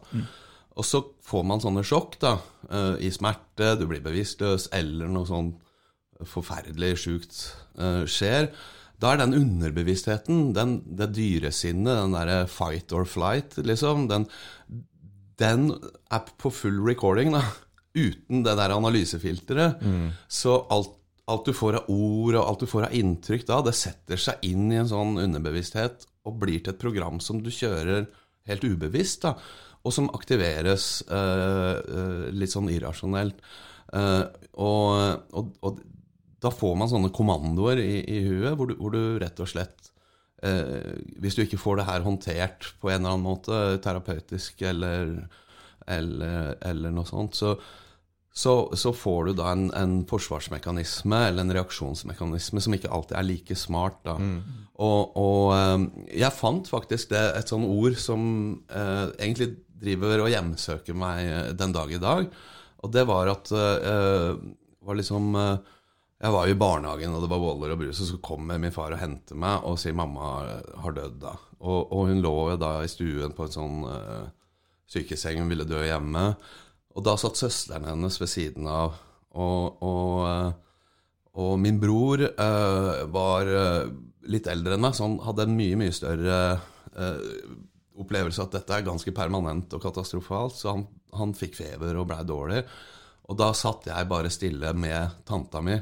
Og 0.76 0.84
så 0.84 1.02
får 1.24 1.44
man 1.48 1.62
sånne 1.62 1.84
sjokk 1.86 2.18
da, 2.22 2.36
eh, 2.68 3.06
i 3.08 3.12
smerte, 3.12 3.74
du 3.80 3.86
blir 3.88 4.04
bevisstløs, 4.04 4.68
eller 4.76 5.08
noe 5.12 5.28
sånn 5.28 5.54
forferdelig 6.24 6.94
sjukt 7.04 7.38
eh, 7.78 8.04
skjer. 8.08 8.50
Da 9.00 9.12
er 9.12 9.20
den 9.20 9.36
underbevisstheten, 9.36 10.50
den, 10.56 10.78
det 10.98 11.10
dyresinnet, 11.16 11.92
den 11.92 12.16
derre 12.16 12.44
fight 12.48 12.92
or 12.96 13.08
flight, 13.08 13.56
liksom, 13.60 14.06
den, 14.12 14.28
den 15.40 15.70
er 16.12 16.28
på 16.40 16.52
full 16.52 16.80
recording, 16.84 17.34
da. 17.36 17.44
Uten 17.96 18.44
det 18.44 18.54
der 18.58 18.74
analysefilteret. 18.76 19.82
Så 20.28 20.58
alt, 20.74 20.92
alt 21.26 21.48
du 21.48 21.54
får 21.56 21.80
av 21.80 21.90
ord, 21.90 22.36
og 22.36 22.42
alt 22.44 22.62
du 22.62 22.70
får 22.70 22.88
av 22.88 22.96
inntrykk 22.98 23.46
da, 23.48 23.62
det 23.66 23.74
setter 23.78 24.20
seg 24.20 24.44
inn 24.46 24.68
i 24.70 24.78
en 24.82 24.90
sånn 24.90 25.16
underbevissthet 25.22 26.06
og 26.26 26.40
blir 26.42 26.60
til 26.60 26.74
et 26.74 26.82
program 26.82 27.20
som 27.22 27.40
du 27.42 27.50
kjører 27.54 28.06
helt 28.50 28.66
ubevisst, 28.66 29.26
da. 29.26 29.34
Og 29.86 29.94
som 29.94 30.08
aktiveres 30.14 31.04
eh, 31.14 31.74
eh, 31.78 32.22
litt 32.34 32.50
sånn 32.50 32.70
irrasjonelt. 32.74 33.38
Eh, 33.94 34.22
og, 34.58 35.26
og, 35.38 35.52
og 35.62 35.82
da 36.42 36.50
får 36.50 36.74
man 36.78 36.90
sånne 36.90 37.12
kommandoer 37.14 37.80
i, 37.82 38.00
i 38.02 38.18
huet 38.26 38.56
hvor 38.58 38.70
du, 38.70 38.74
hvor 38.80 38.94
du 38.94 39.18
rett 39.22 39.38
og 39.42 39.48
slett 39.50 39.92
eh, 40.42 40.98
Hvis 41.22 41.38
du 41.38 41.44
ikke 41.44 41.60
får 41.62 41.78
det 41.78 41.86
her 41.86 42.02
håndtert 42.06 42.72
på 42.82 42.90
en 42.90 42.98
eller 42.98 43.14
annen 43.14 43.26
måte, 43.28 43.60
terapeutisk 43.84 44.66
eller, 44.66 45.14
eller, 45.86 46.56
eller 46.66 46.94
noe 46.94 47.06
sånt, 47.08 47.38
så, 47.38 47.54
så, 48.36 48.52
så 48.76 48.92
får 48.92 49.30
du 49.30 49.32
da 49.38 49.48
en, 49.54 49.70
en 49.72 49.92
forsvarsmekanisme 50.08 51.20
eller 51.30 51.46
en 51.46 51.54
reaksjonsmekanisme 51.56 52.60
som 52.60 52.74
ikke 52.76 52.90
alltid 52.92 53.16
er 53.16 53.24
like 53.24 53.56
smart. 53.56 54.02
da. 54.04 54.16
Og, 54.76 55.14
og 55.16 55.54
eh, 55.56 55.86
jeg 56.20 56.36
fant 56.36 56.68
faktisk 56.68 57.14
det, 57.14 57.22
et 57.38 57.48
sånn 57.48 57.64
ord 57.64 57.96
som 57.96 58.26
eh, 58.68 59.06
egentlig 59.16 59.54
driver 59.80 60.26
og 60.26 60.28
hjemsøker 60.34 60.98
meg 61.00 61.22
eh, 61.30 61.48
den 61.56 61.72
dag 61.72 61.94
i 61.96 62.02
dag. 62.02 62.28
Og 62.84 62.92
det 62.92 63.06
var 63.08 63.32
at 63.32 63.54
eh, 63.56 64.28
var 64.84 65.00
liksom 65.00 65.32
eh, 65.40 65.72
Jeg 66.20 66.32
var 66.32 66.48
i 66.48 66.58
barnehagen, 66.60 67.16
og 67.16 67.24
det 67.24 67.28
var 67.32 67.40
boller 67.40 67.72
og 67.72 67.80
brus, 67.80 67.98
og 68.00 68.10
så 68.10 68.20
kommer 68.24 68.60
min 68.60 68.72
far 68.72 68.92
og 68.92 69.00
henter 69.00 69.36
meg 69.36 69.64
og 69.68 69.80
sier 69.80 69.96
'mamma 69.96 70.28
har 70.80 70.92
dødd', 70.96 71.18
da. 71.20 71.34
Og, 71.60 71.92
og 71.92 72.06
hun 72.08 72.22
lå 72.24 72.56
da 72.60 72.82
i 72.84 72.88
stuen 72.88 73.32
på 73.36 73.44
en 73.48 73.52
sånn 73.52 73.82
eh, 73.84 74.28
sykeseng, 74.92 75.40
hun 75.40 75.48
ville 75.52 75.68
dø 75.68 75.80
hjemme. 75.84 76.34
Og 76.96 77.04
da 77.04 77.16
satt 77.20 77.38
søsteren 77.38 77.86
hennes 77.90 78.16
ved 78.20 78.30
siden 78.32 78.68
av, 78.72 78.96
og, 79.36 79.82
og, 79.84 80.12
eh, 80.30 80.52
og 81.36 81.56
min 81.60 81.80
bror 81.80 82.22
eh, 82.24 83.02
var 83.12 83.50
eh, 83.52 83.88
litt 84.32 84.48
eldre 84.48 84.76
enn 84.76 84.84
meg, 84.86 84.96
så 84.96 85.04
han 85.04 85.18
hadde 85.26 85.44
en 85.44 85.56
mye, 85.58 85.78
mye 85.82 85.94
større 85.94 86.38
eh, 86.96 87.50
opplevelse 88.00 88.44
at 88.44 88.56
dette 88.56 88.78
er 88.78 88.86
ganske 88.86 89.12
permanent 89.16 89.76
og 89.76 89.82
katastrofalt, 89.84 90.56
så 90.56 90.72
han, 90.72 90.86
han 91.16 91.34
fikk 91.36 91.58
feber 91.60 92.00
og 92.00 92.08
blei 92.08 92.22
dårlig. 92.28 92.62
Og 93.26 93.36
da 93.40 93.50
satt 93.56 93.88
jeg 93.90 94.08
bare 94.08 94.32
stille 94.32 94.72
med 94.78 95.20
tanta 95.28 95.60
mi 95.64 95.76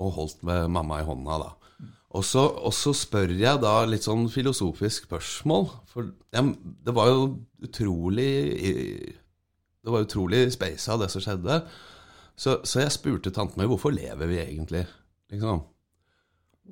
og 0.00 0.16
holdt 0.16 0.42
med 0.46 0.72
mamma 0.72 1.00
i 1.02 1.06
hånda, 1.06 1.38
da. 1.42 1.52
Og 2.14 2.22
så, 2.22 2.44
og 2.46 2.70
så 2.74 2.92
spør 2.94 3.32
jeg 3.34 3.58
da 3.58 3.72
litt 3.90 4.06
sånn 4.06 4.28
filosofisk 4.30 5.08
spørsmål, 5.08 5.66
for 5.90 6.12
det 6.30 6.94
var 6.94 7.10
jo 7.10 7.24
utrolig 7.66 8.28
Det 9.84 9.92
var 9.92 10.06
utrolig 10.06 10.46
speisa, 10.52 10.96
det 10.96 11.10
som 11.12 11.20
skjedde. 11.20 11.60
Så, 12.36 12.58
så 12.64 12.80
jeg 12.82 12.94
spurte 12.94 13.32
tanten 13.34 13.60
min 13.60 13.68
hvorfor 13.70 13.92
lever 13.94 14.30
vi 14.30 14.40
egentlig, 14.42 14.86
liksom. 15.32 15.62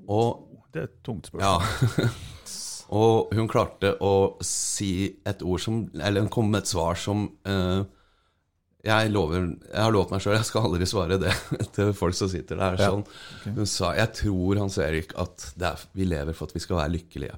Og 0.08 0.48
Det 0.72 0.80
er 0.80 0.86
et 0.88 1.02
tungt 1.04 1.28
spørsmål. 1.28 1.44
ja. 1.44 2.08
og 3.02 3.32
hun 3.36 3.48
klarte 3.48 3.94
å 4.04 4.38
si 4.44 5.12
et 5.28 5.42
ord 5.44 5.60
som 5.60 5.76
Eller 5.96 6.24
hun 6.24 6.30
kom 6.32 6.50
med 6.52 6.62
et 6.62 6.70
svar 6.70 6.96
som 7.00 7.26
eh, 7.48 7.84
jeg, 8.82 9.12
lover, 9.14 9.46
jeg 9.68 9.78
har 9.78 9.92
lovet 9.94 10.10
meg 10.12 10.24
sjøl, 10.24 10.34
jeg 10.36 10.48
skal 10.48 10.66
aldri 10.66 10.88
svare 10.90 11.18
det 11.22 11.32
til 11.76 11.92
folk 11.94 12.16
som 12.18 12.30
sitter 12.32 12.58
der. 12.58 12.80
Ja. 12.80 12.90
okay. 12.96 13.52
Hun 13.54 13.68
sa 13.70 13.92
jeg 13.94 14.10
tror, 14.18 14.58
Hans 14.58 14.78
Erik, 14.82 15.12
at 15.20 15.52
det 15.54 15.68
er, 15.68 15.84
vi 15.94 16.08
lever 16.08 16.36
for 16.36 16.50
at 16.50 16.56
vi 16.56 16.64
skal 16.64 16.80
være 16.80 16.94
lykkelige. 16.96 17.36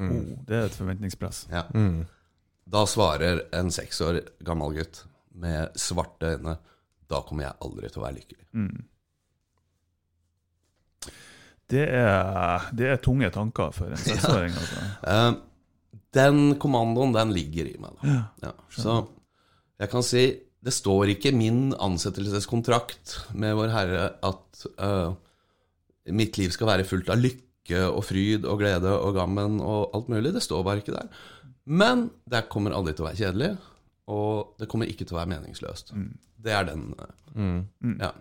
Oh, 0.00 0.16
det 0.48 0.56
er 0.56 0.66
et 0.66 0.80
forventningspress. 0.80 1.44
Ja. 1.52 1.66
Mm. 1.76 2.08
Da 2.70 2.84
svarer 2.86 3.44
en 3.56 3.72
seks 3.74 4.00
år 4.06 4.20
gammel 4.46 4.76
gutt 4.78 5.04
med 5.40 5.78
svarte 5.78 6.36
øyne 6.36 6.58
da 7.10 7.20
kommer 7.26 7.48
jeg 7.48 7.58
aldri 7.66 7.90
til 7.90 8.00
å 8.00 8.04
være 8.04 8.18
lykkelig. 8.20 8.44
Mm. 8.54 8.82
Det, 11.70 11.86
er, 11.86 12.68
det 12.74 12.90
er 12.90 13.00
tunge 13.02 13.30
tanker 13.34 13.72
for 13.74 13.94
en 13.94 14.02
seksåring. 14.02 14.54
Altså. 14.58 14.84
Uh, 15.06 15.32
den 16.18 16.54
kommandoen, 16.62 17.14
den 17.14 17.34
ligger 17.34 17.70
i 17.70 17.76
meg. 17.82 17.98
Da. 17.98 18.20
Ja, 18.46 18.54
så 18.74 19.00
jeg 19.80 19.92
kan 19.92 20.06
si 20.06 20.24
det 20.60 20.74
står 20.76 21.14
ikke 21.14 21.30
i 21.30 21.36
min 21.36 21.70
ansettelseskontrakt 21.72 23.14
med 23.32 23.54
Vår 23.56 23.70
Herre 23.72 24.02
at 24.28 24.64
uh, 24.82 25.14
mitt 26.12 26.36
liv 26.36 26.52
skal 26.52 26.68
være 26.68 26.84
fullt 26.84 27.08
av 27.14 27.22
lykke 27.22 27.86
og 27.86 28.02
fryd 28.04 28.44
og 28.50 28.60
glede 28.60 28.92
og 28.92 29.14
gammen 29.16 29.56
og 29.62 29.94
alt 29.96 30.10
mulig. 30.12 30.34
Det 30.36 30.42
står 30.44 30.66
bare 30.66 30.82
ikke 30.82 30.98
der. 30.98 31.08
Men 31.64 32.08
det 32.30 32.46
kommer 32.52 32.74
aldri 32.76 32.94
til 32.96 33.04
å 33.04 33.08
være 33.10 33.20
kjedelig, 33.20 33.50
og 34.10 34.54
det 34.60 34.68
kommer 34.70 34.90
ikke 34.90 35.06
til 35.06 35.16
å 35.16 35.20
være 35.20 35.32
meningsløst. 35.34 35.92
Det 36.40 36.54
er 36.56 36.68
den 36.70 36.92
mm. 37.34 37.96
Ja. 38.00 38.14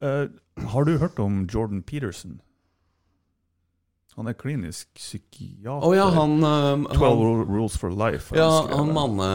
Uh, 0.00 0.30
har 0.72 0.86
du 0.88 0.94
hørt 0.98 1.18
om 1.20 1.42
Jordan 1.52 1.82
Peterson? 1.84 2.38
Han 4.16 4.28
er 4.28 4.36
klinisk 4.36 4.88
psykiater. 4.96 5.84
Å 5.86 5.90
ja, 5.94 6.06
han, 6.12 6.40
uh, 6.42 6.88
12 6.96 7.00
han 7.00 7.44
Rules 7.48 7.76
for 7.80 7.94
Life. 7.94 8.34
Ja, 8.36 8.48
han 8.72 8.90
manne... 8.96 9.28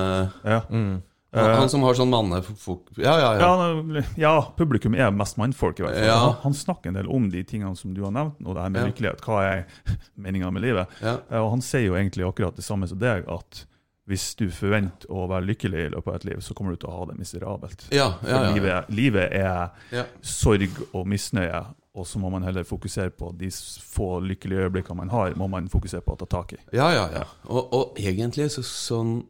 Ja. 0.43 0.63
Mm. 0.69 0.99
Han, 1.35 1.49
Eh, 1.51 1.57
han 1.59 1.69
som 1.69 1.83
har 1.83 1.97
sånn 1.99 2.09
mannefok... 2.13 2.89
Ja, 2.95 3.13
ja, 3.19 3.29
ja. 3.35 3.51
Ja, 3.67 4.03
ja, 4.17 4.33
publikum 4.57 4.95
er 4.95 5.11
mest 5.11 5.37
mannfolk. 5.37 5.79
i 5.79 5.85
hvert 5.85 5.99
fall. 5.99 6.09
Han, 6.23 6.33
han 6.47 6.53
snakker 6.55 6.89
en 6.93 6.99
del 7.01 7.07
om 7.11 7.29
de 7.33 7.43
tingene 7.43 7.75
som 7.75 7.93
du 7.93 8.01
har 8.07 8.11
nevnt, 8.15 8.39
og 8.45 8.55
det 8.55 8.63
her 8.65 8.73
med 8.75 8.89
lykkelighet. 8.89 9.21
Hva 9.27 9.43
er 9.43 9.63
meninga 10.27 10.51
med 10.55 10.63
livet? 10.63 10.99
Eh, 11.03 11.39
Og 11.43 11.51
han 11.57 11.61
sier 11.65 11.89
jo 11.89 11.95
egentlig 11.99 12.25
akkurat 12.27 12.55
det 12.55 12.63
samme 12.65 12.87
som 12.87 12.99
deg, 13.01 13.27
at 13.27 13.65
hvis 14.05 14.35
du 14.37 14.43
forventer 14.53 15.09
å 15.09 15.23
være 15.31 15.47
lykkelig 15.49 15.79
i 15.87 15.89
løpet 15.95 16.11
av 16.11 16.15
et 16.19 16.25
liv, 16.29 16.41
så 16.45 16.53
kommer 16.53 16.75
du 16.75 16.77
til 16.83 16.91
å 16.91 16.99
ha 16.99 17.05
det 17.09 17.15
miserabelt. 17.17 17.87
Ja, 17.89 18.11
For 18.21 18.29
ja, 18.29 18.41
ja. 18.43 18.51
Livet, 18.53 18.91
livet 18.93 19.31
er 19.33 20.05
sorg 20.21 20.69
og 20.93 21.07
misnøye, 21.09 21.63
og 21.95 22.05
så 22.05 22.19
må 22.21 22.29
man 22.29 22.43
heller 22.45 22.67
fokusere 22.67 23.09
på 23.17 23.31
de 23.39 23.49
få 23.95 24.19
lykkelige 24.21 24.67
øyeblikkene 24.67 24.99
man 24.99 25.09
har, 25.13 25.33
må 25.39 25.47
man 25.49 25.69
fokusere 25.71 26.03
på 26.05 26.13
å 26.13 26.19
ta 26.21 26.27
tak 26.37 26.53
i. 26.53 26.59
Ja, 26.75 26.89
ja, 26.93 27.05
ja. 27.15 27.23
Og, 27.47 27.73
og 27.73 27.97
egentlig 28.01 28.49
så, 28.53 28.61
sånn 28.67 29.23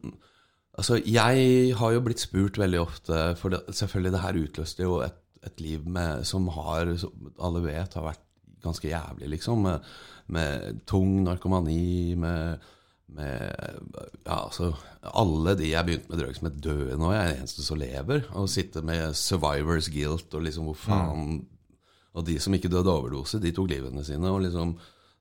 Altså, 0.76 0.98
jeg 1.00 1.72
har 1.78 1.92
jo 1.94 2.02
blitt 2.04 2.20
spurt 2.20 2.58
veldig 2.60 2.80
ofte 2.82 3.20
For 3.40 3.52
det, 3.54 3.62
selvfølgelig, 3.72 4.12
det 4.12 4.22
her 4.22 4.40
utløste 4.42 4.84
jo 4.84 4.98
et, 5.06 5.18
et 5.46 5.60
liv 5.64 5.86
med, 5.88 6.24
som 6.28 6.48
har, 6.52 6.90
som 7.00 7.30
alle 7.40 7.62
vet, 7.64 7.96
har 7.96 8.04
vært 8.10 8.24
ganske 8.64 8.88
jævlig, 8.90 9.30
liksom. 9.36 9.62
Med, 9.62 9.92
med 10.26 10.80
tung 10.90 11.22
narkomani, 11.24 12.14
med, 12.18 12.66
med 13.06 13.52
Ja, 14.26 14.42
altså 14.42 14.72
Alle 15.06 15.54
de 15.58 15.70
jeg 15.70 15.86
begynte 15.86 16.10
med 16.10 16.20
drugs 16.20 16.42
med, 16.42 16.60
døde 16.62 16.98
nå. 16.98 17.12
Jeg 17.14 17.22
er 17.22 17.32
den 17.32 17.44
eneste 17.44 17.64
som 17.64 17.80
lever. 17.80 18.26
Og 18.34 18.50
sitte 18.50 18.82
med 18.82 19.14
survivors 19.14 19.90
guilt 19.92 20.34
og 20.34 20.42
liksom 20.42 20.68
hvor 20.70 20.80
faen 20.86 21.44
Og 22.16 22.26
de 22.26 22.38
som 22.40 22.54
ikke 22.56 22.72
døde 22.72 22.90
overdose, 22.90 23.40
de 23.40 23.52
tok 23.52 23.70
livene 23.70 24.04
sine. 24.04 24.28
Og 24.30 24.42
liksom 24.48 24.76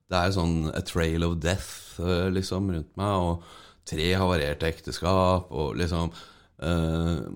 Det 0.09 0.17
er 0.17 0.33
sånn 0.35 0.69
a 0.69 0.81
trail 0.85 1.23
of 1.25 1.39
death 1.41 2.01
eh, 2.01 2.27
liksom 2.29 2.67
rundt 2.69 2.91
meg. 2.97 3.13
Og 3.25 3.63
tre 3.86 4.08
havarerte 4.17 4.69
ekteskap, 4.69 5.52
og 5.52 5.76
liksom 5.80 6.12
eh, 6.63 7.28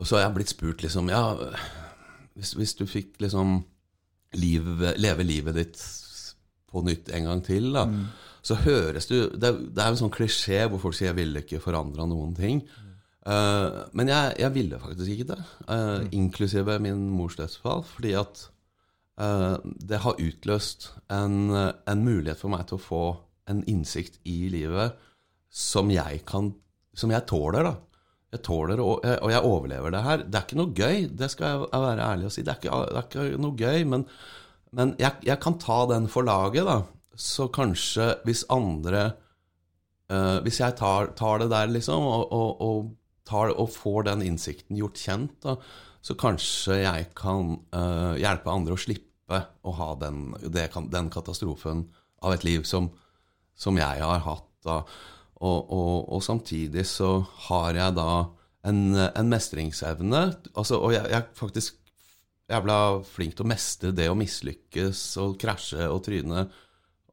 Og 0.00 0.08
så 0.08 0.18
har 0.18 0.26
jeg 0.26 0.36
blitt 0.38 0.52
spurt 0.52 0.84
liksom 0.84 1.10
Ja, 1.12 1.24
hvis, 2.34 2.54
hvis 2.58 2.74
du 2.78 2.86
fikk 2.88 3.20
liksom 3.22 3.60
liv, 4.40 4.68
leve 4.96 5.26
livet 5.26 5.58
ditt 5.58 5.80
på 6.72 6.80
nytt 6.86 7.10
en 7.12 7.26
gang 7.28 7.42
til, 7.44 7.66
da, 7.74 7.84
så 8.40 8.56
høres 8.64 9.06
du 9.10 9.16
Det, 9.36 9.50
det 9.76 9.82
er 9.82 9.90
jo 9.90 9.96
en 9.98 10.00
sånn 10.06 10.14
klisjé 10.14 10.62
hvor 10.70 10.80
folk 10.80 10.96
sier 10.96 11.10
'jeg 11.10 11.18
ville 11.20 11.42
ikke 11.44 11.60
forandra 11.60 12.06
noen 12.08 12.32
ting'. 12.36 12.62
Uh, 13.22 13.84
men 13.92 14.08
jeg, 14.08 14.32
jeg 14.40 14.54
ville 14.54 14.78
faktisk 14.82 15.10
ikke 15.12 15.28
det, 15.28 15.42
eh, 15.70 16.08
inklusive 16.10 16.78
min 16.82 17.04
mors 17.10 17.36
dødsfall, 17.38 17.84
fordi 17.86 18.16
at 18.18 18.48
uh, 19.20 19.60
det 19.62 20.00
har 20.02 20.18
utløst 20.18 20.88
en, 21.06 21.52
en 21.86 22.02
mulighet 22.02 22.40
for 22.40 22.50
meg 22.50 22.66
til 22.66 22.80
å 22.80 22.82
få 22.82 23.04
en 23.52 23.62
innsikt 23.70 24.18
i 24.26 24.48
livet 24.50 24.98
som 25.52 25.90
jeg 25.92 26.24
kan 26.28 26.54
Som 26.92 27.08
jeg 27.08 27.24
tåler, 27.24 27.64
da. 27.64 27.76
Jeg 28.32 28.42
tåler, 28.44 28.80
og 28.80 29.00
jeg, 29.04 29.16
og 29.24 29.30
jeg 29.32 29.44
overlever 29.48 29.92
det 29.92 30.02
her. 30.04 30.22
Det 30.24 30.36
er 30.36 30.44
ikke 30.44 30.58
noe 30.58 30.74
gøy, 30.76 31.06
det 31.08 31.28
skal 31.32 31.46
jeg 31.54 31.80
være 31.80 32.04
ærlig 32.04 32.26
og 32.28 32.32
si. 32.34 32.42
Det 32.44 32.52
er 32.52 32.58
ikke, 32.60 32.80
det 32.88 32.98
er 33.00 33.06
ikke 33.06 33.40
noe 33.40 33.56
gøy, 33.56 33.84
men, 33.88 34.04
men 34.76 34.92
jeg, 35.00 35.20
jeg 35.24 35.40
kan 35.40 35.56
ta 35.60 35.78
den 35.88 36.08
for 36.12 36.28
laget, 36.28 36.68
da. 36.68 36.76
Så 37.16 37.46
kanskje 37.52 38.10
hvis 38.24 38.44
andre 38.52 39.02
eh, 40.12 40.38
Hvis 40.44 40.60
jeg 40.60 40.76
tar, 40.76 41.14
tar 41.16 41.40
det 41.40 41.48
der, 41.52 41.72
liksom, 41.72 42.04
og, 42.08 42.32
og, 42.32 42.60
og, 42.60 42.92
tar, 43.28 43.52
får 43.72 44.08
den 44.10 44.24
innsikten 44.28 44.76
gjort 44.76 45.00
kjent, 45.00 45.36
da, 45.44 45.56
så 46.02 46.16
kanskje 46.18 46.80
jeg 46.82 47.10
kan 47.16 47.54
uh, 47.70 48.18
hjelpe 48.18 48.50
andre 48.50 48.74
å 48.74 48.80
slippe 48.80 49.38
å 49.62 49.74
ha 49.78 49.92
den, 50.00 50.32
det, 50.42 50.66
den 50.92 51.10
katastrofen 51.14 51.86
av 52.20 52.34
et 52.34 52.44
liv 52.44 52.66
som, 52.68 52.90
som 53.54 53.78
jeg 53.78 54.02
har 54.02 54.24
hatt. 54.26 54.48
Da. 54.66 54.82
Og, 55.42 55.72
og, 55.74 55.94
og 56.14 56.22
samtidig 56.22 56.84
så 56.86 57.16
har 57.48 57.78
jeg 57.78 57.96
da 57.98 58.10
en, 58.68 58.82
en 58.94 59.30
mestringsevne. 59.30 60.20
Altså, 60.54 60.78
og 60.78 60.94
jeg, 60.94 61.08
jeg 61.10 61.30
faktisk 61.38 61.78
jævla 62.52 62.76
flink 63.06 63.34
til 63.36 63.46
å 63.46 63.50
mestre 63.50 63.90
det 63.96 64.10
å 64.10 64.18
mislykkes 64.18 65.00
og 65.22 65.34
krasje 65.42 65.88
og 65.88 66.04
tryne. 66.06 66.46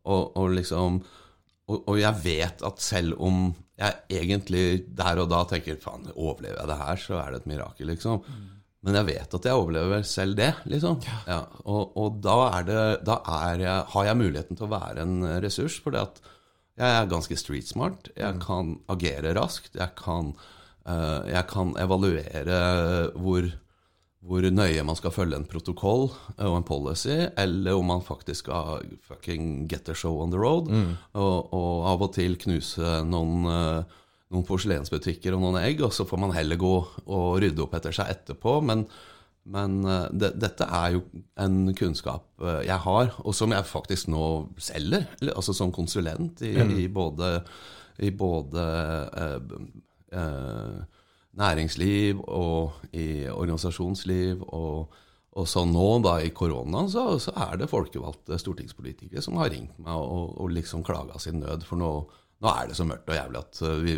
Og, 0.10 0.38
og 0.38 0.54
liksom 0.58 1.02
og, 1.70 1.84
og 1.86 1.98
jeg 2.02 2.22
vet 2.24 2.64
at 2.66 2.82
selv 2.82 3.20
om 3.22 3.50
jeg 3.80 4.22
egentlig 4.22 4.64
der 4.98 5.22
og 5.22 5.30
da 5.32 5.44
tenker 5.48 5.78
faen, 5.80 6.10
overlever 6.16 6.58
jeg 6.58 6.72
det 6.72 6.80
her, 6.80 7.02
så 7.04 7.20
er 7.22 7.32
det 7.32 7.42
et 7.42 7.52
mirakel, 7.52 7.92
liksom. 7.94 8.24
Men 8.84 8.98
jeg 8.98 9.08
vet 9.10 9.36
at 9.38 9.46
jeg 9.48 9.60
overlever 9.60 10.04
selv 10.08 10.38
det, 10.40 10.50
liksom. 10.72 10.98
Ja, 11.30 11.44
og, 11.62 11.94
og 12.00 12.20
da, 12.26 12.36
det, 12.66 12.82
da 13.08 13.20
jeg, 13.54 13.78
har 13.94 14.10
jeg 14.10 14.20
muligheten 14.20 14.60
til 14.60 14.68
å 14.68 14.74
være 14.74 15.06
en 15.06 15.16
ressurs, 15.44 15.78
For 15.84 15.96
det 15.96 16.04
at 16.08 16.22
jeg 16.80 16.96
er 16.96 17.10
ganske 17.12 17.38
street 17.40 17.68
smart. 17.68 18.08
Jeg 18.18 18.40
kan 18.44 18.78
agere 18.92 19.34
raskt. 19.36 19.76
Jeg 19.76 19.92
kan, 20.00 20.32
uh, 20.88 21.22
jeg 21.28 21.44
kan 21.52 21.74
evaluere 21.82 22.62
hvor, 23.20 23.50
hvor 24.24 24.48
nøye 24.48 24.86
man 24.88 24.96
skal 25.00 25.14
følge 25.14 25.36
en 25.40 25.48
protokoll 25.50 26.08
og 26.38 26.56
en 26.56 26.68
policy, 26.68 27.28
eller 27.38 27.76
om 27.76 27.92
man 27.92 28.06
faktisk 28.06 28.48
skal 28.48 28.88
fucking 29.04 29.68
get 29.70 29.86
the 29.86 29.96
show 29.96 30.22
on 30.24 30.32
the 30.32 30.40
road. 30.40 30.72
Og, 31.14 31.54
og 31.54 31.88
av 31.92 32.08
og 32.08 32.14
til 32.16 32.40
knuse 32.40 33.00
noen, 33.08 33.44
uh, 33.44 34.00
noen 34.32 34.48
porselensbutikker 34.48 35.36
og 35.36 35.44
noen 35.44 35.60
egg, 35.62 35.84
og 35.84 35.92
så 35.96 36.08
får 36.08 36.26
man 36.28 36.36
heller 36.38 36.60
gå 36.60 36.76
og 37.06 37.30
rydde 37.44 37.66
opp 37.66 37.76
etter 37.76 37.96
seg 38.00 38.16
etterpå. 38.16 38.60
Men, 38.64 38.88
men 39.46 39.80
eh, 39.86 40.08
det, 40.12 40.34
dette 40.42 40.66
er 40.68 40.92
jo 40.98 41.04
en 41.40 41.74
kunnskap 41.74 42.26
eh, 42.42 42.62
jeg 42.68 42.78
har, 42.84 43.14
og 43.24 43.34
som 43.36 43.52
jeg 43.56 43.64
faktisk 43.66 44.08
nå 44.12 44.24
selger. 44.58 45.08
eller- 45.22 45.36
Altså 45.36 45.54
som 45.58 45.72
konsulent 45.72 46.42
i, 46.42 46.54
i 46.84 46.88
både, 46.88 47.44
i 48.00 48.10
både 48.12 48.66
eh, 49.18 49.40
eh, 50.20 50.80
næringsliv 51.40 52.20
og 52.28 52.72
i 52.94 53.28
organisasjonsliv. 53.30 54.44
Og, 54.48 54.94
og 55.40 55.48
så 55.48 55.64
nå, 55.66 55.88
da 56.04 56.18
i 56.26 56.30
koronaen, 56.36 56.90
så, 56.92 57.18
så 57.22 57.32
er 57.48 57.58
det 57.62 57.70
folkevalgte 57.72 58.40
stortingspolitikere 58.42 59.22
som 59.24 59.38
har 59.42 59.50
ringt 59.54 59.78
meg 59.80 59.94
og, 59.96 60.36
og 60.42 60.50
liksom 60.56 60.84
klaga 60.84 61.20
sin 61.22 61.40
nød, 61.44 61.64
for 61.70 61.80
nå, 61.80 61.92
nå 62.42 62.54
er 62.56 62.68
det 62.72 62.78
så 62.80 62.86
mørkt 62.88 63.10
og 63.10 63.16
jævlig 63.20 63.44
at 63.44 63.62
eh, 63.66 63.84
vi 63.86 63.98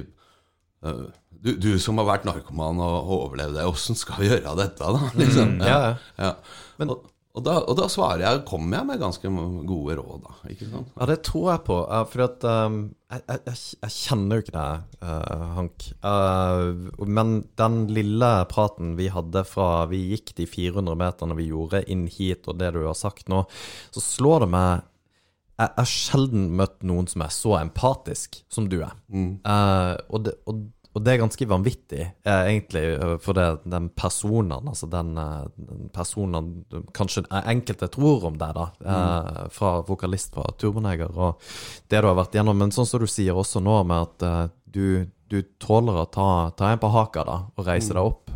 du, 0.81 1.55
du 1.57 1.71
som 1.81 1.97
har 2.01 2.07
vært 2.09 2.27
narkoman 2.29 2.81
og, 2.81 3.13
overlevd 3.27 3.55
det, 3.57 3.65
åssen 3.69 3.97
skal 3.97 4.21
vi 4.21 4.29
gjøre 4.33 4.57
dette, 4.59 4.91
da? 4.97 5.07
Liksom. 5.21 5.55
ja, 5.61 5.79
ja. 5.87 5.95
Ja. 6.21 6.35
og, 6.85 7.07
og, 7.31 7.43
da, 7.45 7.53
og 7.63 7.77
da 7.79 7.85
svarer 7.87 8.21
jeg, 8.25 8.41
kommer 8.49 8.81
jeg 8.81 8.87
med 8.89 8.99
ganske 8.99 9.29
gode 9.69 9.95
råd, 10.01 10.25
da. 10.25 10.33
Ja, 10.99 11.07
det 11.07 11.21
tror 11.23 11.45
jeg 11.53 11.61
på. 11.69 11.77
For 12.11 12.23
at 12.25 12.43
um, 12.43 12.79
jeg, 13.13 13.23
jeg- 13.29 13.77
jeg 13.85 13.93
kjenner 13.95 14.35
jo 14.41 14.43
ikke 14.43 14.55
deg, 14.57 14.99
uh, 15.05 15.45
Hank. 15.55 15.87
Uh, 16.03 17.05
men 17.07 17.33
den 17.61 17.79
lille 17.95 18.31
praten 18.51 18.93
vi 18.99 19.07
hadde 19.15 19.45
fra 19.47 19.85
vi 19.91 20.03
gikk 20.11 20.33
de 20.37 20.45
400 20.49 20.99
meterne 20.99 21.37
vi 21.39 21.47
gjorde 21.53 21.85
inn 21.93 22.03
hit, 22.11 22.49
og 22.51 22.59
det 22.59 22.73
du 22.75 22.81
har 22.89 22.97
sagt 22.99 23.31
nå, 23.31 23.45
så 23.95 24.03
slår 24.03 24.43
det 24.45 24.51
meg 24.57 24.87
Jeg 25.61 25.77
har 25.77 25.89
sjelden 25.89 26.51
møtt 26.57 26.79
noen 26.87 27.07
som 27.09 27.23
er 27.25 27.33
så 27.33 27.57
empatisk 27.59 28.39
som 28.51 28.69
du 28.71 28.79
er. 28.81 28.95
Uh, 29.45 29.93
og, 30.09 30.23
det, 30.25 30.33
og, 30.49 30.63
og 30.95 31.03
det 31.05 31.13
er 31.13 31.21
ganske 31.21 31.47
vanvittig, 31.51 32.07
uh, 32.25 32.43
egentlig, 32.49 32.83
eh, 32.95 33.13
for 33.21 33.37
det, 33.37 33.45
den 33.69 33.91
personen, 33.97 34.71
altså 34.71 34.89
den, 34.91 35.13
den 35.15 35.85
personen 35.93 36.49
kanskje 36.97 37.27
enkelte 37.41 37.91
tror 37.93 38.25
om 38.31 38.39
deg, 38.41 38.57
da, 38.57 38.67
eh, 38.81 39.43
fra 39.53 39.75
vokalist 39.87 40.33
fra 40.35 40.47
Turboneger, 40.57 41.13
og 41.13 41.45
det 41.91 42.01
du 42.01 42.09
har 42.09 42.17
vært 42.23 42.39
gjennom. 42.39 42.57
Men 42.57 42.73
sånn 42.73 42.89
som 42.89 43.03
du 43.03 43.09
sier 43.11 43.37
også 43.37 43.61
nå, 43.63 43.77
med 43.91 44.09
at 44.09 44.57
du, 44.65 45.05
du 45.29 45.39
tåler 45.61 46.01
å 46.01 46.09
ta, 46.09 46.27
ta 46.57 46.73
en 46.73 46.81
på 46.81 46.91
haka 46.91 47.27
da, 47.27 47.39
og 47.53 47.69
reise 47.69 47.93
deg 47.93 48.01
opp. 48.01 48.33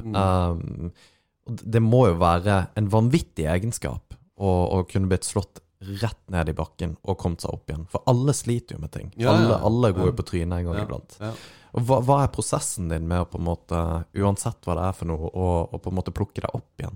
Og 1.45 1.59
det 1.61 1.81
må 1.83 2.07
jo 2.09 2.17
være 2.21 2.63
en 2.77 2.87
vanvittig 2.89 3.45
egenskap 3.49 4.15
å, 4.35 4.49
å 4.49 4.81
kunne 4.89 5.09
blitt 5.11 5.27
slått 5.27 5.61
rett 6.01 6.21
ned 6.33 6.49
i 6.51 6.55
bakken 6.57 6.95
og 7.03 7.17
kommet 7.21 7.43
seg 7.43 7.53
opp 7.55 7.69
igjen. 7.69 7.85
For 7.91 8.03
alle 8.09 8.33
sliter 8.35 8.77
jo 8.77 8.83
med 8.83 8.93
ting. 8.95 9.11
Ja, 9.19 9.35
alle, 9.35 9.59
alle 9.67 9.91
går 9.95 10.11
jo 10.11 10.17
på 10.17 10.27
trynet 10.31 10.59
en 10.59 10.67
gang 10.69 10.81
iblant. 10.83 11.17
Ja. 11.21 11.31
Og 11.75 11.87
hva, 11.87 11.99
hva 12.07 12.19
er 12.23 12.33
prosessen 12.33 12.91
din 12.91 13.07
med 13.09 13.25
å 13.25 13.29
på 13.29 13.39
en 13.41 13.47
måte, 13.49 13.81
uansett 14.15 14.63
hva 14.67 14.77
det 14.77 14.85
er 14.87 14.95
for 14.95 15.11
noe, 15.11 15.31
å 15.31 15.49
å 15.67 15.81
på 15.81 15.91
en 15.91 15.97
måte 15.97 16.13
plukke 16.15 16.45
deg 16.45 16.55
opp 16.55 16.83
igjen? 16.83 16.95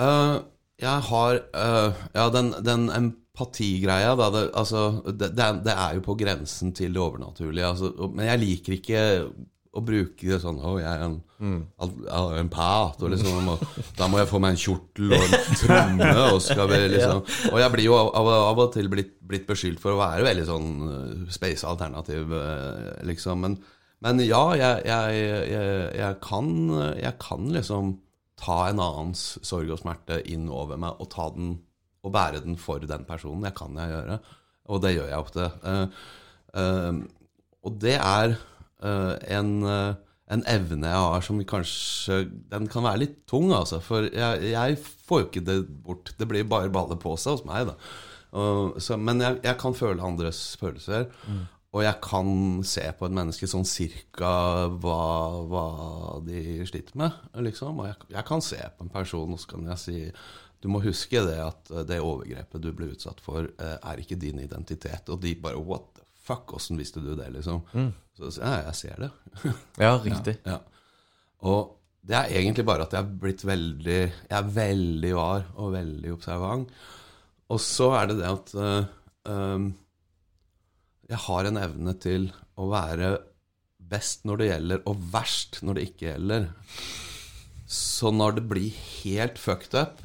Uh, 0.00 0.42
jeg 0.82 1.04
har 1.10 1.42
uh, 1.54 2.02
Ja, 2.16 2.26
den, 2.34 2.50
den 2.66 2.88
empatigreia, 2.90 4.16
da. 4.18 4.28
Det, 4.34 4.42
altså, 4.58 4.84
det, 5.06 5.32
det, 5.38 5.48
det 5.68 5.76
er 5.76 5.96
jo 5.98 6.04
på 6.08 6.16
grensen 6.18 6.74
til 6.76 6.94
det 6.96 7.02
overnaturlige. 7.02 7.70
Altså, 7.74 8.10
men 8.10 8.26
jeg 8.26 8.42
liker 8.42 8.78
ikke 8.78 9.02
å 9.72 9.80
bruke 9.84 10.28
det 10.28 10.38
sånn 10.42 10.58
Å, 10.60 10.74
jeg 10.82 10.88
er 10.90 11.02
en, 11.06 11.14
en 11.40 12.50
pat, 12.52 13.00
og 13.00 13.12
liksom 13.12 13.48
og 13.54 13.62
Da 13.96 14.08
må 14.10 14.20
jeg 14.20 14.28
få 14.28 14.40
meg 14.42 14.54
en 14.54 14.60
kjortel 14.60 15.14
og 15.16 15.24
en 15.24 15.56
tromme, 15.62 16.10
og 16.26 16.40
skal 16.44 16.68
vi 16.68 16.80
liksom 16.94 17.22
Og 17.52 17.58
jeg 17.62 17.72
blir 17.74 17.88
jo 17.88 17.96
av, 17.96 18.28
av 18.50 18.60
og 18.66 18.72
til 18.74 18.90
blitt, 18.92 19.14
blitt 19.24 19.48
beskyldt 19.48 19.80
for 19.82 19.94
å 19.94 20.02
være 20.02 20.26
veldig 20.28 20.44
sånn 20.48 20.68
uh, 20.84 21.32
space 21.32 21.64
alternativ, 21.68 22.34
uh, 22.36 23.00
liksom. 23.08 23.46
Men, 23.46 23.56
men 24.04 24.20
ja, 24.26 24.42
jeg, 24.58 24.84
jeg, 24.90 25.24
jeg, 25.48 25.74
jeg, 26.02 26.20
kan, 26.24 26.52
jeg 27.00 27.16
kan 27.22 27.48
liksom 27.56 27.96
ta 28.42 28.58
en 28.68 28.82
annens 28.82 29.24
sorg 29.46 29.72
og 29.72 29.80
smerte 29.80 30.20
inn 30.28 30.50
over 30.52 30.80
meg 30.80 31.00
og 31.00 31.08
ta 31.14 31.30
den 31.32 31.54
og 32.02 32.10
bære 32.10 32.42
den 32.42 32.56
for 32.58 32.82
den 32.82 33.04
personen. 33.06 33.44
Det 33.46 33.54
kan 33.54 33.76
jeg 33.78 33.92
gjøre, 33.92 34.16
og 34.74 34.80
det 34.82 34.96
gjør 34.96 35.10
jeg 35.12 35.24
ofte. 35.24 35.50
Uh, 35.62 36.08
uh, 36.58 36.96
og 37.62 37.76
det 37.80 37.94
er 37.96 38.34
en, 38.82 39.52
eh, 39.68 39.94
en 40.32 40.44
evne 40.50 40.90
jeg 40.90 41.06
har 41.06 41.24
som 41.26 41.40
kanskje 41.44 42.22
Den 42.50 42.68
kan 42.72 42.86
være 42.86 43.02
litt 43.04 43.18
tung, 43.30 43.52
altså. 43.54 43.82
For 43.84 44.08
jeg, 44.08 44.52
jeg 44.52 44.78
får 44.80 45.22
jo 45.22 45.28
ikke 45.28 45.46
det 45.46 45.58
bort. 45.84 46.14
Det 46.18 46.28
blir 46.28 46.48
bare 46.48 46.72
baller 46.72 47.00
på 47.00 47.16
seg 47.20 47.38
hos 47.38 47.46
meg, 47.48 47.72
da. 47.72 47.76
Så, 48.80 48.96
men 48.96 49.20
jeg, 49.20 49.42
jeg 49.44 49.58
kan 49.60 49.74
føle 49.76 50.00
andres 50.00 50.54
følelser. 50.56 51.10
Og 51.72 51.80
jeg 51.86 51.98
kan 52.04 52.28
se 52.68 52.84
på 52.98 53.08
et 53.08 53.14
menneske 53.16 53.48
sånn 53.48 53.64
cirka 53.68 54.32
hva, 54.82 54.98
hva 55.48 55.66
de 56.26 56.60
sliter 56.68 56.98
med, 57.00 57.16
liksom. 57.48 57.80
Og 57.80 57.88
jeg, 57.88 58.08
jeg 58.12 58.28
kan 58.28 58.44
se 58.44 58.60
på 58.60 58.84
en 58.84 58.92
person, 58.92 59.32
og 59.32 59.40
så 59.40 59.54
kan 59.54 59.70
jeg 59.72 59.80
si 59.80 59.98
Du 60.62 60.68
må 60.70 60.78
huske 60.84 61.24
det 61.26 61.40
at 61.42 61.70
eh, 61.72 61.82
det 61.88 61.96
overgrepet 62.04 62.62
du 62.62 62.68
ble 62.76 62.92
utsatt 62.92 63.18
for, 63.24 63.48
eh, 63.50 63.78
er 63.82 63.98
ikke 63.98 64.20
din 64.20 64.38
identitet. 64.44 65.08
Og 65.10 65.18
de 65.24 65.32
bare 65.34 65.58
What 65.58 66.01
fuck? 66.22 66.54
Åssen 66.56 66.80
visste 66.80 67.02
du 67.02 67.12
det, 67.18 67.28
liksom? 67.34 67.62
Så 68.16 68.30
så, 68.30 68.42
ja, 68.42 68.56
jeg 68.68 68.78
ser 68.78 69.06
det. 69.06 69.10
Ja, 69.82 69.96
riktig. 70.02 70.36
Ja. 70.46 70.58
Og 71.48 71.78
det 72.02 72.18
er 72.18 72.34
egentlig 72.40 72.64
bare 72.66 72.86
at 72.86 72.94
jeg 72.94 73.04
er 73.04 73.18
blitt 73.22 73.44
veldig 73.46 74.00
Jeg 74.00 74.34
er 74.34 74.50
veldig 74.56 75.12
var 75.14 75.46
og 75.54 75.74
veldig 75.76 76.14
observant. 76.14 76.72
Og 77.52 77.60
så 77.62 77.92
er 77.98 78.10
det 78.10 78.18
det 78.20 78.30
at 78.30 78.54
uh, 78.56 78.90
um, 79.28 79.68
jeg 81.10 81.20
har 81.26 81.48
en 81.48 81.60
evne 81.60 81.94
til 82.00 82.30
å 82.56 82.68
være 82.72 83.12
best 83.92 84.24
når 84.28 84.40
det 84.40 84.48
gjelder, 84.48 84.82
og 84.88 85.02
verst 85.12 85.58
når 85.66 85.76
det 85.78 85.86
ikke 85.90 86.06
gjelder. 86.06 86.46
Så 87.68 88.12
når 88.14 88.38
det 88.38 88.46
blir 88.48 88.78
helt 89.02 89.40
fucked 89.40 89.76
up, 89.76 90.00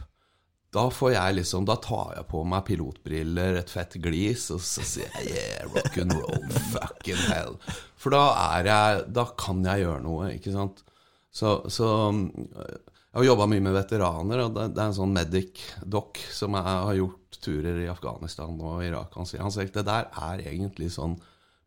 da 0.75 0.87
får 0.91 1.13
jeg 1.13 1.35
liksom 1.37 1.65
Da 1.67 1.77
tar 1.83 2.17
jeg 2.17 2.27
på 2.31 2.41
meg 2.47 2.65
pilotbriller, 2.67 3.59
et 3.61 3.71
fett 3.71 3.95
glis, 4.03 4.49
og 4.53 4.59
så 4.63 4.83
sier 4.85 5.13
jeg 5.15 5.31
yeah, 5.31 5.69
rock 5.71 5.95
and 6.01 6.15
roll, 6.17 6.43
fucking 6.73 7.21
hell. 7.29 7.55
For 7.97 8.13
da 8.15 8.25
er 8.57 8.69
jeg 8.71 9.05
Da 9.15 9.29
kan 9.39 9.63
jeg 9.65 9.85
gjøre 9.85 10.03
noe, 10.03 10.33
ikke 10.35 10.53
sant? 10.55 10.83
Så, 11.31 11.59
så 11.71 11.87
Jeg 12.11 13.15
har 13.15 13.29
jobba 13.29 13.47
mye 13.49 13.63
med 13.63 13.77
veteraner, 13.77 14.43
og 14.43 14.57
det, 14.57 14.67
det 14.75 14.83
er 14.83 14.91
en 14.91 14.97
sånn 14.99 15.15
medic-doc 15.15 16.21
som 16.33 16.57
jeg 16.57 16.67
har 16.67 16.99
gjort 16.99 17.39
turer 17.41 17.79
i 17.81 17.89
Afghanistan 17.89 18.59
og 18.59 18.83
Irak. 18.85 19.15
Han 19.17 19.29
sier, 19.29 19.41
han 19.45 19.53
sier 19.53 19.71
det 19.73 19.85
der 19.87 20.09
er 20.11 20.43
egentlig 20.51 20.91
sånn 20.93 21.15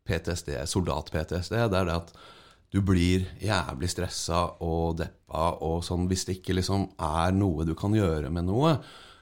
PTSD, 0.07 0.53
soldat-PTSD. 0.69 1.57
Det 1.71 1.79
er 1.81 1.89
det 1.89 1.97
at 1.97 2.13
du 2.71 2.79
blir 2.85 3.25
jævlig 3.43 3.89
stressa 3.91 4.45
og 4.63 5.01
deppa 5.01 5.51
og 5.65 5.81
sånn 5.83 6.07
hvis 6.07 6.23
det 6.27 6.37
ikke 6.39 6.55
liksom 6.55 6.87
er 7.03 7.33
noe 7.35 7.65
du 7.67 7.73
kan 7.77 7.95
gjøre 7.95 8.31
med 8.31 8.47
noe. 8.47 8.77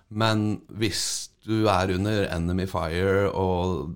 Men 0.10 0.62
hvis 0.78 1.04
du 1.46 1.66
er 1.70 1.96
under 1.96 2.28
enemy 2.30 2.68
fire 2.70 3.30
og, 3.32 3.96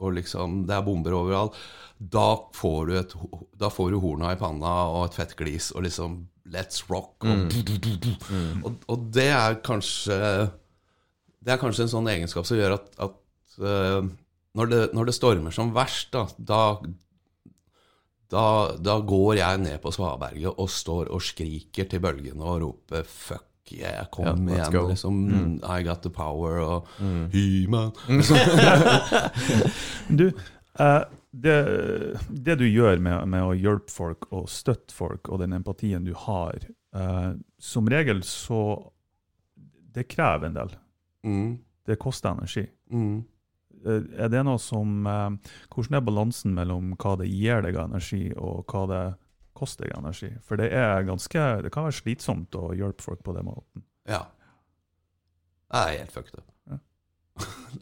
og 0.00 0.16
liksom 0.16 0.62
det 0.68 0.76
er 0.76 0.86
bomber 0.86 1.16
overalt, 1.16 1.58
da 1.98 2.28
får 2.56 2.80
du, 2.88 2.94
et, 2.98 3.12
da 3.60 3.70
får 3.72 3.92
du 3.92 4.00
horna 4.02 4.32
i 4.34 4.40
panna 4.40 4.72
og 4.92 5.06
et 5.08 5.18
fett 5.20 5.36
glis 5.38 5.72
og 5.74 5.86
liksom 5.88 6.22
Let's 6.52 6.82
rock. 6.90 7.24
Og, 7.24 8.66
og, 8.68 8.82
og 8.92 9.04
det 9.16 9.30
er 9.32 9.54
kanskje 9.64 10.16
Det 11.40 11.54
er 11.54 11.60
kanskje 11.60 11.86
en 11.86 11.92
sånn 11.94 12.10
egenskap 12.12 12.44
som 12.44 12.58
gjør 12.58 12.74
at, 12.76 12.90
at 13.00 13.56
uh, 13.64 14.04
når, 14.54 14.68
det, 14.68 14.80
når 14.92 15.08
det 15.08 15.14
stormer 15.16 15.56
som 15.56 15.72
verst, 15.74 16.12
da, 16.12 16.26
da 16.36 16.60
da, 18.32 18.74
da 18.80 18.98
går 19.04 19.40
jeg 19.40 19.58
ned 19.64 19.80
på 19.82 19.92
svaberget 19.94 20.54
og 20.58 20.70
står 20.70 21.10
og 21.12 21.22
skriker 21.22 21.88
til 21.90 22.00
bølgene 22.00 22.42
og 22.42 22.62
roper 22.62 23.02
'fuck 23.04 23.72
yeah, 23.72 24.06
kom 24.12 24.48
yeah, 24.48 24.68
igjen', 24.68 24.88
liksom. 24.88 25.60
I 25.62 25.82
got 25.82 26.02
the 26.02 26.10
power, 26.10 26.58
og 26.60 26.86
He-man. 27.32 27.92
Du, 30.18 30.30
uh, 30.80 31.04
det, 31.30 32.18
det 32.28 32.58
du 32.60 32.66
gjør 32.68 33.00
med, 33.02 33.28
med 33.28 33.42
å 33.42 33.54
hjelpe 33.56 33.90
folk 33.90 34.28
og 34.32 34.48
støtte 34.52 34.94
folk, 34.94 35.28
og 35.28 35.40
den 35.42 35.56
empatien 35.56 36.04
du 36.04 36.12
har, 36.26 36.58
uh, 36.96 37.34
som 37.58 37.88
regel 37.88 38.22
så 38.22 38.90
Det 39.94 40.08
krever 40.10 40.48
en 40.48 40.54
del. 40.56 40.70
Mm, 41.24 41.58
Det 41.86 41.98
koster 41.98 42.30
energi. 42.34 42.66
mm. 42.90 43.24
Eh, 43.84 44.06
Er 44.24 44.30
det 44.32 44.40
noe 44.46 44.58
som 44.62 45.06
eh, 45.06 45.52
Hvordan 45.74 45.98
er 45.98 46.04
balansen 46.06 46.54
mellom 46.56 46.94
hva 46.96 47.16
det 47.20 47.28
gir 47.28 47.60
deg 47.66 47.76
av 47.76 47.90
energi, 47.90 48.30
og 48.36 48.64
hva 48.72 48.86
det 48.90 49.02
koster 49.54 49.86
deg 49.88 49.98
energi? 49.98 50.30
For 50.42 50.56
det 50.60 50.70
er 50.74 51.04
ganske 51.08 51.44
Det 51.62 51.70
kan 51.74 51.84
være 51.88 51.98
slitsomt 52.00 52.56
å 52.58 52.72
hjelpe 52.74 53.04
folk 53.04 53.22
på 53.26 53.34
den 53.36 53.46
måten. 53.50 53.84
Ja. 54.08 54.24
Det 55.74 55.80
er 55.84 55.98
helt 56.00 56.12
fucked 56.14 56.38
up. 56.40 56.50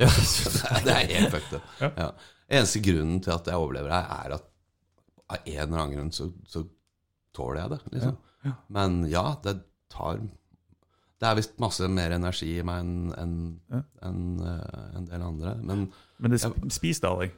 Ja. 0.00 0.08
det 0.86 0.92
er 0.94 1.10
helt 1.12 1.34
fucked 1.34 1.58
up. 1.58 1.64
Ja. 1.82 1.90
Ja. 1.98 2.06
Eneste 2.48 2.80
grunnen 2.84 3.18
til 3.24 3.34
at 3.34 3.46
jeg 3.50 3.60
overlever 3.60 3.92
her, 3.92 4.06
er 4.24 4.34
at 4.38 4.46
av 5.32 5.42
en 5.44 5.58
eller 5.66 5.82
annen 5.82 5.92
grunn 5.96 6.12
så, 6.16 6.30
så 6.48 6.62
tåler 7.36 7.60
jeg 7.62 7.72
det. 7.74 7.78
liksom. 7.92 8.16
Ja. 8.46 8.52
Men 8.72 8.96
ja, 9.12 9.24
det 9.44 9.54
tar 9.92 10.22
Det 11.22 11.28
er 11.30 11.36
visst 11.38 11.52
masse 11.62 11.86
mer 11.86 12.10
energi 12.16 12.48
i 12.58 12.64
meg 12.66 12.80
enn 12.82 13.12
en, 13.22 13.36
Ja. 13.70 13.82
en, 14.08 14.24
eh, 14.42 14.96
en 14.98 15.06
del 15.06 15.22
andre. 15.22 15.54
Men 15.62 15.84
Men 16.18 16.34
det 16.34 16.40
sp 16.42 16.58
spiser 16.74 17.14
deg. 17.20 17.32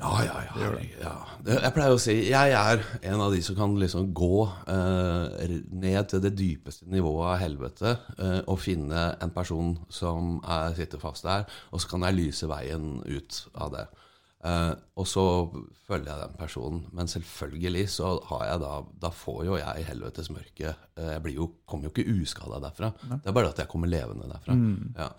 ja, 0.00 0.10
ja, 0.24 0.36
ja. 0.60 0.68
ja. 1.00 1.14
Det, 1.44 1.56
jeg 1.62 1.72
pleier 1.76 1.92
å 1.96 2.00
si 2.00 2.14
jeg 2.30 2.52
er 2.56 2.84
en 3.02 3.20
av 3.20 3.32
de 3.32 3.40
som 3.44 3.56
kan 3.56 3.74
liksom 3.80 4.12
gå 4.16 4.42
eh, 4.68 5.56
ned 5.72 6.08
til 6.12 6.20
det 6.24 6.34
dypeste 6.38 6.84
nivået 6.88 7.32
av 7.34 7.40
helvete 7.42 7.96
eh, 8.18 8.40
og 8.46 8.60
finne 8.60 9.02
en 9.20 9.32
person 9.34 9.74
som 9.92 10.38
er, 10.44 10.72
sitter 10.76 11.00
fast 11.02 11.24
der, 11.24 11.44
og 11.72 11.80
så 11.80 11.88
kan 11.94 12.02
jeg 12.08 12.16
lyse 12.20 12.48
veien 12.48 13.02
ut 13.08 13.42
av 13.54 13.72
det. 13.74 13.86
Eh, 14.40 14.70
og 14.96 15.04
så 15.08 15.22
følger 15.84 16.08
jeg 16.08 16.22
den 16.22 16.38
personen. 16.38 16.84
Men 16.96 17.10
selvfølgelig 17.10 17.84
så 17.92 18.14
har 18.30 18.46
jeg 18.48 18.62
da 18.62 18.70
Da 19.02 19.10
får 19.12 19.42
jo 19.48 19.58
jeg 19.60 19.88
helvetes 19.90 20.30
mørke. 20.32 20.74
Eh, 20.96 21.10
jeg 21.14 21.24
blir 21.24 21.36
jo, 21.40 21.50
kommer 21.68 21.88
jo 21.88 21.92
ikke 21.94 22.22
uskada 22.22 22.60
derfra. 22.62 22.92
Det 23.10 23.26
er 23.26 23.36
bare 23.36 23.52
at 23.52 23.60
jeg 23.60 23.68
kommer 23.68 23.90
levende 23.90 24.30
derfra. 24.30 24.56
Ja. 24.96 25.10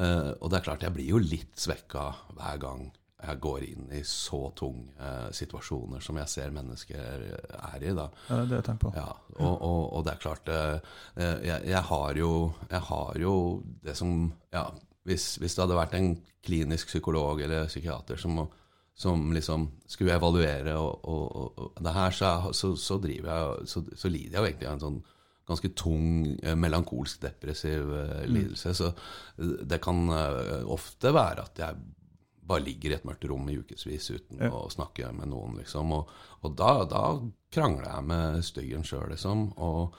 Uh, 0.00 0.32
og 0.40 0.48
det 0.50 0.60
er 0.60 0.64
klart, 0.64 0.82
jeg 0.86 0.94
blir 0.94 1.10
jo 1.10 1.18
litt 1.20 1.58
svekka 1.58 2.06
hver 2.38 2.60
gang 2.62 2.86
jeg 3.20 3.40
går 3.42 3.64
inn 3.66 3.90
i 3.92 4.00
så 4.06 4.38
tunge 4.56 4.94
uh, 4.96 5.28
situasjoner 5.34 6.00
som 6.00 6.16
jeg 6.16 6.30
ser 6.32 6.54
mennesker 6.54 7.24
er 7.58 7.82
i. 7.84 7.90
da. 7.92 8.06
Ja, 8.30 8.38
det 8.38 8.44
er 8.46 8.52
det 8.54 8.60
jeg 8.72 8.80
på. 8.80 8.92
Ja, 8.96 9.10
og, 9.34 9.56
og, 9.58 9.82
og 9.98 10.06
det 10.06 10.14
er 10.14 10.22
klart 10.22 10.52
jeg, 10.54 11.58
jeg, 11.68 11.82
har 11.90 12.16
jo, 12.16 12.30
jeg 12.70 12.80
har 12.88 13.20
jo 13.20 13.34
det 13.84 13.96
som 13.98 14.14
ja, 14.54 14.70
hvis, 15.08 15.34
hvis 15.42 15.56
det 15.56 15.64
hadde 15.64 15.78
vært 15.78 15.98
en 15.98 16.14
klinisk 16.44 16.88
psykolog 16.88 17.42
eller 17.44 17.68
psykiater 17.68 18.20
som, 18.20 18.40
som 19.00 19.30
liksom 19.32 19.62
skulle 19.88 20.12
evaluere 20.18 20.74
og, 20.76 21.06
og, 21.08 21.22
og, 21.40 21.60
og 21.70 21.78
det 21.86 21.92
her, 21.96 22.12
så, 22.12 22.32
så, 22.52 22.74
så 22.76 22.98
driver 23.00 23.30
jeg 23.32 23.70
så, 23.72 23.80
så 23.96 24.10
lider 24.12 24.34
jeg 24.36 24.42
jo 24.42 24.48
egentlig 24.50 24.68
av 24.68 24.74
en 24.76 24.82
sånn 24.84 24.98
ganske 25.50 25.70
tung 25.74 26.10
eh, 26.44 26.54
melankolsk 26.54 27.22
depressiv 27.24 27.88
eh, 27.96 28.26
lidelse. 28.30 28.74
Så 28.76 28.90
eh, 28.92 29.54
det 29.66 29.80
kan 29.82 30.04
ofte 30.70 31.10
være 31.16 31.46
at 31.48 31.58
jeg 31.64 31.80
bare 32.50 32.62
ligger 32.66 32.92
i 32.92 32.96
et 32.98 33.04
mørkt 33.08 33.24
rom 33.30 33.48
i 33.50 33.56
ukevis 33.62 34.10
uten 34.12 34.40
Ja. 34.44 34.50
å 34.54 34.68
snakke 34.70 35.08
med 35.16 35.30
noen, 35.32 35.56
liksom. 35.62 35.92
Og, 35.96 36.12
og 36.44 36.54
da, 36.58 36.70
da 36.90 37.02
krangler 37.54 37.88
jeg 37.92 38.06
med 38.12 38.44
styggen 38.46 38.84
sjøl, 38.86 39.08
liksom. 39.14 39.48
Og, 39.62 39.96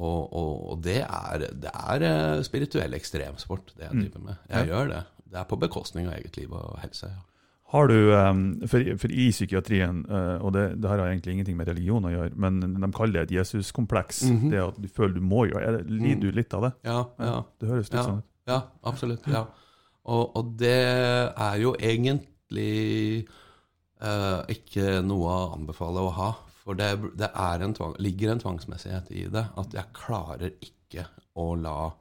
og, 0.00 0.20
og, 0.32 0.52
og 0.74 0.82
det 0.84 1.00
er, 1.06 1.46
det 1.60 1.72
er 1.76 2.42
spirituell 2.46 2.96
ekstremsport, 2.96 3.74
det 3.76 3.88
jeg 3.90 3.98
driver 4.06 4.26
med. 4.30 4.44
Jeg 4.50 4.66
Ja. 4.66 4.74
gjør 4.74 4.94
det. 4.96 5.02
Det 5.30 5.38
er 5.38 5.48
på 5.50 5.60
bekostning 5.62 6.08
av 6.10 6.16
eget 6.18 6.36
liv 6.40 6.52
og 6.56 6.78
helse. 6.82 7.12
Ja. 7.14 7.26
Har 7.70 7.86
du, 7.86 7.96
um, 8.10 8.40
for, 8.66 8.82
for 8.98 9.12
i 9.14 9.28
psykiatrien, 9.30 10.02
uh, 10.10 10.42
og 10.42 10.54
det, 10.56 10.64
det 10.82 10.90
her 10.90 10.98
har 10.98 11.12
egentlig 11.12 11.36
ingenting 11.36 11.58
med 11.58 11.68
religion 11.70 12.08
å 12.08 12.10
gjøre, 12.10 12.34
men 12.42 12.58
de 12.64 12.90
kaller 12.96 13.20
det 13.20 13.28
et 13.28 13.36
Jesuskompleks. 13.38 14.24
Mhm. 14.26 14.50
Det 14.50 14.62
at 14.64 14.80
du 14.82 14.88
føler 14.90 15.14
du 15.20 15.22
må 15.22 15.44
gjøre 15.46 15.68
er 15.68 15.84
Lider 15.86 16.32
du 16.32 16.40
litt 16.40 16.56
av 16.58 16.66
det? 16.66 16.72
Ja, 16.88 16.98
ja, 17.22 17.36
Det 17.62 17.70
høres 17.70 17.92
litt 17.92 18.00
ja, 18.00 18.06
sånn 18.08 18.22
ut. 18.24 18.28
ja 18.50 18.58
absolutt. 18.90 19.30
Ja. 19.30 19.44
Og, 20.10 20.36
og 20.36 20.54
det 20.58 20.76
er 21.30 21.56
jo 21.60 21.74
egentlig 21.78 23.28
eh, 24.00 24.40
ikke 24.56 25.00
noe 25.06 25.30
å 25.30 25.50
anbefale 25.54 26.02
å 26.02 26.12
ha. 26.16 26.30
For 26.64 26.78
det, 26.78 26.90
det 27.18 27.30
en 27.36 27.74
tvang, 27.76 27.94
ligger 28.02 28.32
en 28.32 28.42
tvangsmessighet 28.42 29.10
i 29.16 29.26
det. 29.32 29.46
At 29.60 29.76
jeg 29.76 29.94
klarer 29.96 30.56
ikke 30.58 31.06
å 31.38 31.52
la 31.60 31.92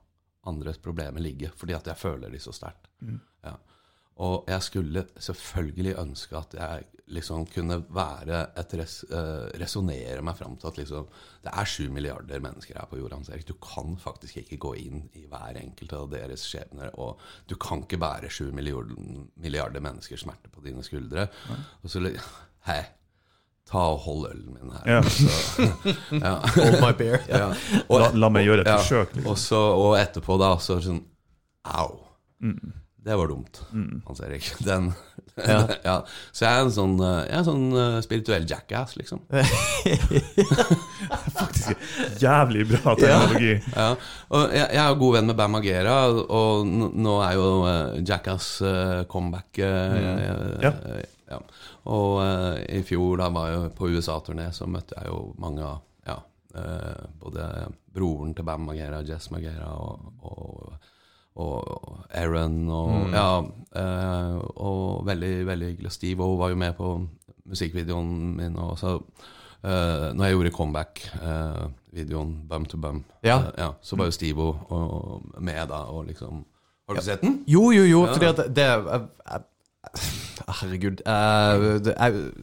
andres 0.49 0.79
problemer 0.82 1.21
ligge 1.21 1.51
fordi 1.53 1.75
at 1.77 1.88
jeg 1.91 1.99
føler 1.99 2.32
de 2.34 2.39
så 2.41 2.53
sterkt. 2.55 2.89
Mm. 3.03 3.19
Ja. 3.45 3.55
Og 4.19 4.49
jeg 4.51 4.63
skulle 4.65 5.05
selvfølgelig 5.15 5.95
ønske 6.01 6.36
at 6.38 6.55
jeg 6.60 6.88
liksom 7.10 7.45
kunne 7.49 7.79
være 7.95 8.41
et 8.60 8.73
res, 8.77 8.99
eh, 9.10 9.47
resonnere 9.62 10.21
meg 10.25 10.38
fram 10.38 10.58
til 10.60 10.69
at 10.69 10.77
liksom 10.77 11.08
Det 11.43 11.53
er 11.55 11.65
sju 11.65 11.89
milliarder 11.89 12.41
mennesker 12.43 12.77
her 12.77 12.86
på 12.86 12.99
jorda. 12.99 13.17
Du 13.47 13.53
kan 13.53 13.95
faktisk 13.97 14.38
ikke 14.38 14.58
gå 14.58 14.73
inn 14.75 15.10
i 15.15 15.25
hver 15.25 15.55
enkelt 15.55 15.93
av 15.93 16.10
deres 16.12 16.43
skjebner. 16.43 16.91
Og 16.99 17.19
du 17.47 17.55
kan 17.55 17.84
ikke 17.86 17.97
bære 17.97 18.30
sju 18.30 18.51
milliarder, 18.51 19.80
menneskers 19.80 20.22
smerte 20.22 20.51
på 20.51 20.61
dine 20.61 20.84
skuldre. 20.84 21.30
Og 21.84 21.89
så 21.89 22.03
Hei, 22.67 22.84
ta 23.65 23.86
og 23.93 23.99
hold 24.03 24.28
ølen 24.32 24.57
min 24.57 24.72
her. 24.76 24.84
Ja. 24.86 25.01
Så, 25.01 25.61
ja. 26.26 26.36
Hold 26.43 26.82
my 26.84 26.91
beer. 26.97 27.24
Ja. 27.30 27.53
La, 27.89 28.11
la 28.13 28.30
meg 28.30 28.45
gjøre 28.45 28.65
et 28.65 28.74
forsøk. 28.74 29.15
Liksom. 29.15 29.32
Og, 29.32 29.38
så, 29.38 29.61
og 29.80 29.95
etterpå 29.97 30.38
da 30.41 30.51
så 30.59 30.82
sånn 30.84 31.05
Au. 31.63 31.95
Mm. 32.43 32.74
Det 33.10 33.16
var 33.18 33.28
dumt, 33.32 33.57
Hans 34.05 34.20
Erik. 34.22 34.45
Den, 34.68 34.91
ja. 35.88 35.95
Så 36.36 36.43
jeg 36.45 36.51
er 36.51 36.62
en 36.68 36.74
sånn, 36.76 36.97
eh, 37.01 37.22
jeg 37.26 37.34
er 37.34 37.39
en 37.39 37.47
sånn 37.47 37.64
eh, 37.80 37.95
spirituell 38.05 38.45
jackass, 38.49 38.91
liksom. 38.99 39.20
Jævlig 42.20 42.68
bra 42.70 42.93
teknologi. 42.99 43.55
Ja. 43.76 43.95
Og 44.36 44.53
jeg, 44.53 44.68
jeg 44.76 44.84
er 44.84 44.97
god 45.01 45.14
venn 45.18 45.28
med 45.32 45.38
Bam 45.39 45.55
Agera, 45.60 45.95
og 46.12 46.68
nå 46.70 47.14
er 47.26 47.34
jo 47.39 47.47
eh, 47.70 47.99
Jackass 48.05 48.47
comeback. 49.12 49.57
eh, 49.57 49.64
Ja. 50.64 50.72
ja. 51.32 51.39
Og 51.89 52.20
uh, 52.22 52.55
i 52.70 52.84
fjor, 52.86 53.18
da 53.22 53.28
var 53.34 53.49
jeg 53.53 53.72
på 53.78 53.89
USA-turné, 53.95 54.47
så 54.53 54.66
møtte 54.70 54.95
jeg 54.97 55.05
jo 55.10 55.18
mange 55.41 55.62
av 55.66 55.78
ja, 56.05 56.18
både 57.22 57.43
broren 57.93 58.34
til 58.38 58.45
Bam 58.45 58.62
Magera, 58.70 58.99
Jess 59.05 59.30
Magera, 59.34 59.70
og, 59.78 59.99
og, 60.26 60.74
og 61.36 61.99
Aaron, 62.13 62.69
og 62.69 63.09
ja, 63.13 63.27
eh, 63.75 64.38
og 64.55 65.05
veldig, 65.07 65.45
veldig 65.47 65.67
hyggelig. 65.73 65.91
Steve 65.91 66.23
O 66.25 66.36
var 66.39 66.49
jo 66.49 66.55
med 66.59 66.73
på 66.77 66.93
musikkvideoen 67.49 68.36
min, 68.38 68.55
og 68.59 68.77
så 68.80 68.95
eh, 69.63 70.09
når 70.13 70.23
jeg 70.25 70.34
gjorde 70.36 70.51
comeback-videoen 70.57 72.34
Bum 72.49 72.65
to 72.65 72.77
Bum, 72.77 73.03
Ja. 73.23 73.38
eh, 73.39 73.51
ja, 73.57 73.69
så 73.82 73.95
var 73.95 74.05
jo 74.09 74.11
Steve 74.11 74.41
O 74.41 74.55
og, 74.69 75.21
med 75.41 75.67
da, 75.69 75.84
og 75.89 76.05
liksom 76.07 76.45
Har 76.88 76.95
du 76.95 77.01
sett 77.05 77.21
den? 77.21 77.43
Jo, 77.47 77.71
jo, 77.71 77.84
jo, 77.86 78.05
fordi 78.13 78.25
at 78.25 78.38
det 78.55 78.63
jeg- 78.65 79.07
jeg- 79.32 79.45
Herregud. 80.59 81.01
eh, 81.05 81.80
jeg, 81.86 82.34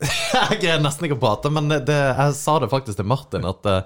jeg 0.50 0.58
greier 0.60 0.80
nesten 0.82 1.04
ikke 1.06 1.16
å 1.16 1.20
prate, 1.22 1.50
men 1.50 1.68
det, 1.68 1.86
jeg 1.88 2.34
sa 2.34 2.58
det 2.58 2.70
faktisk 2.70 2.96
til 2.98 3.06
Martin 3.06 3.44
at 3.46 3.66
eh, 3.66 3.82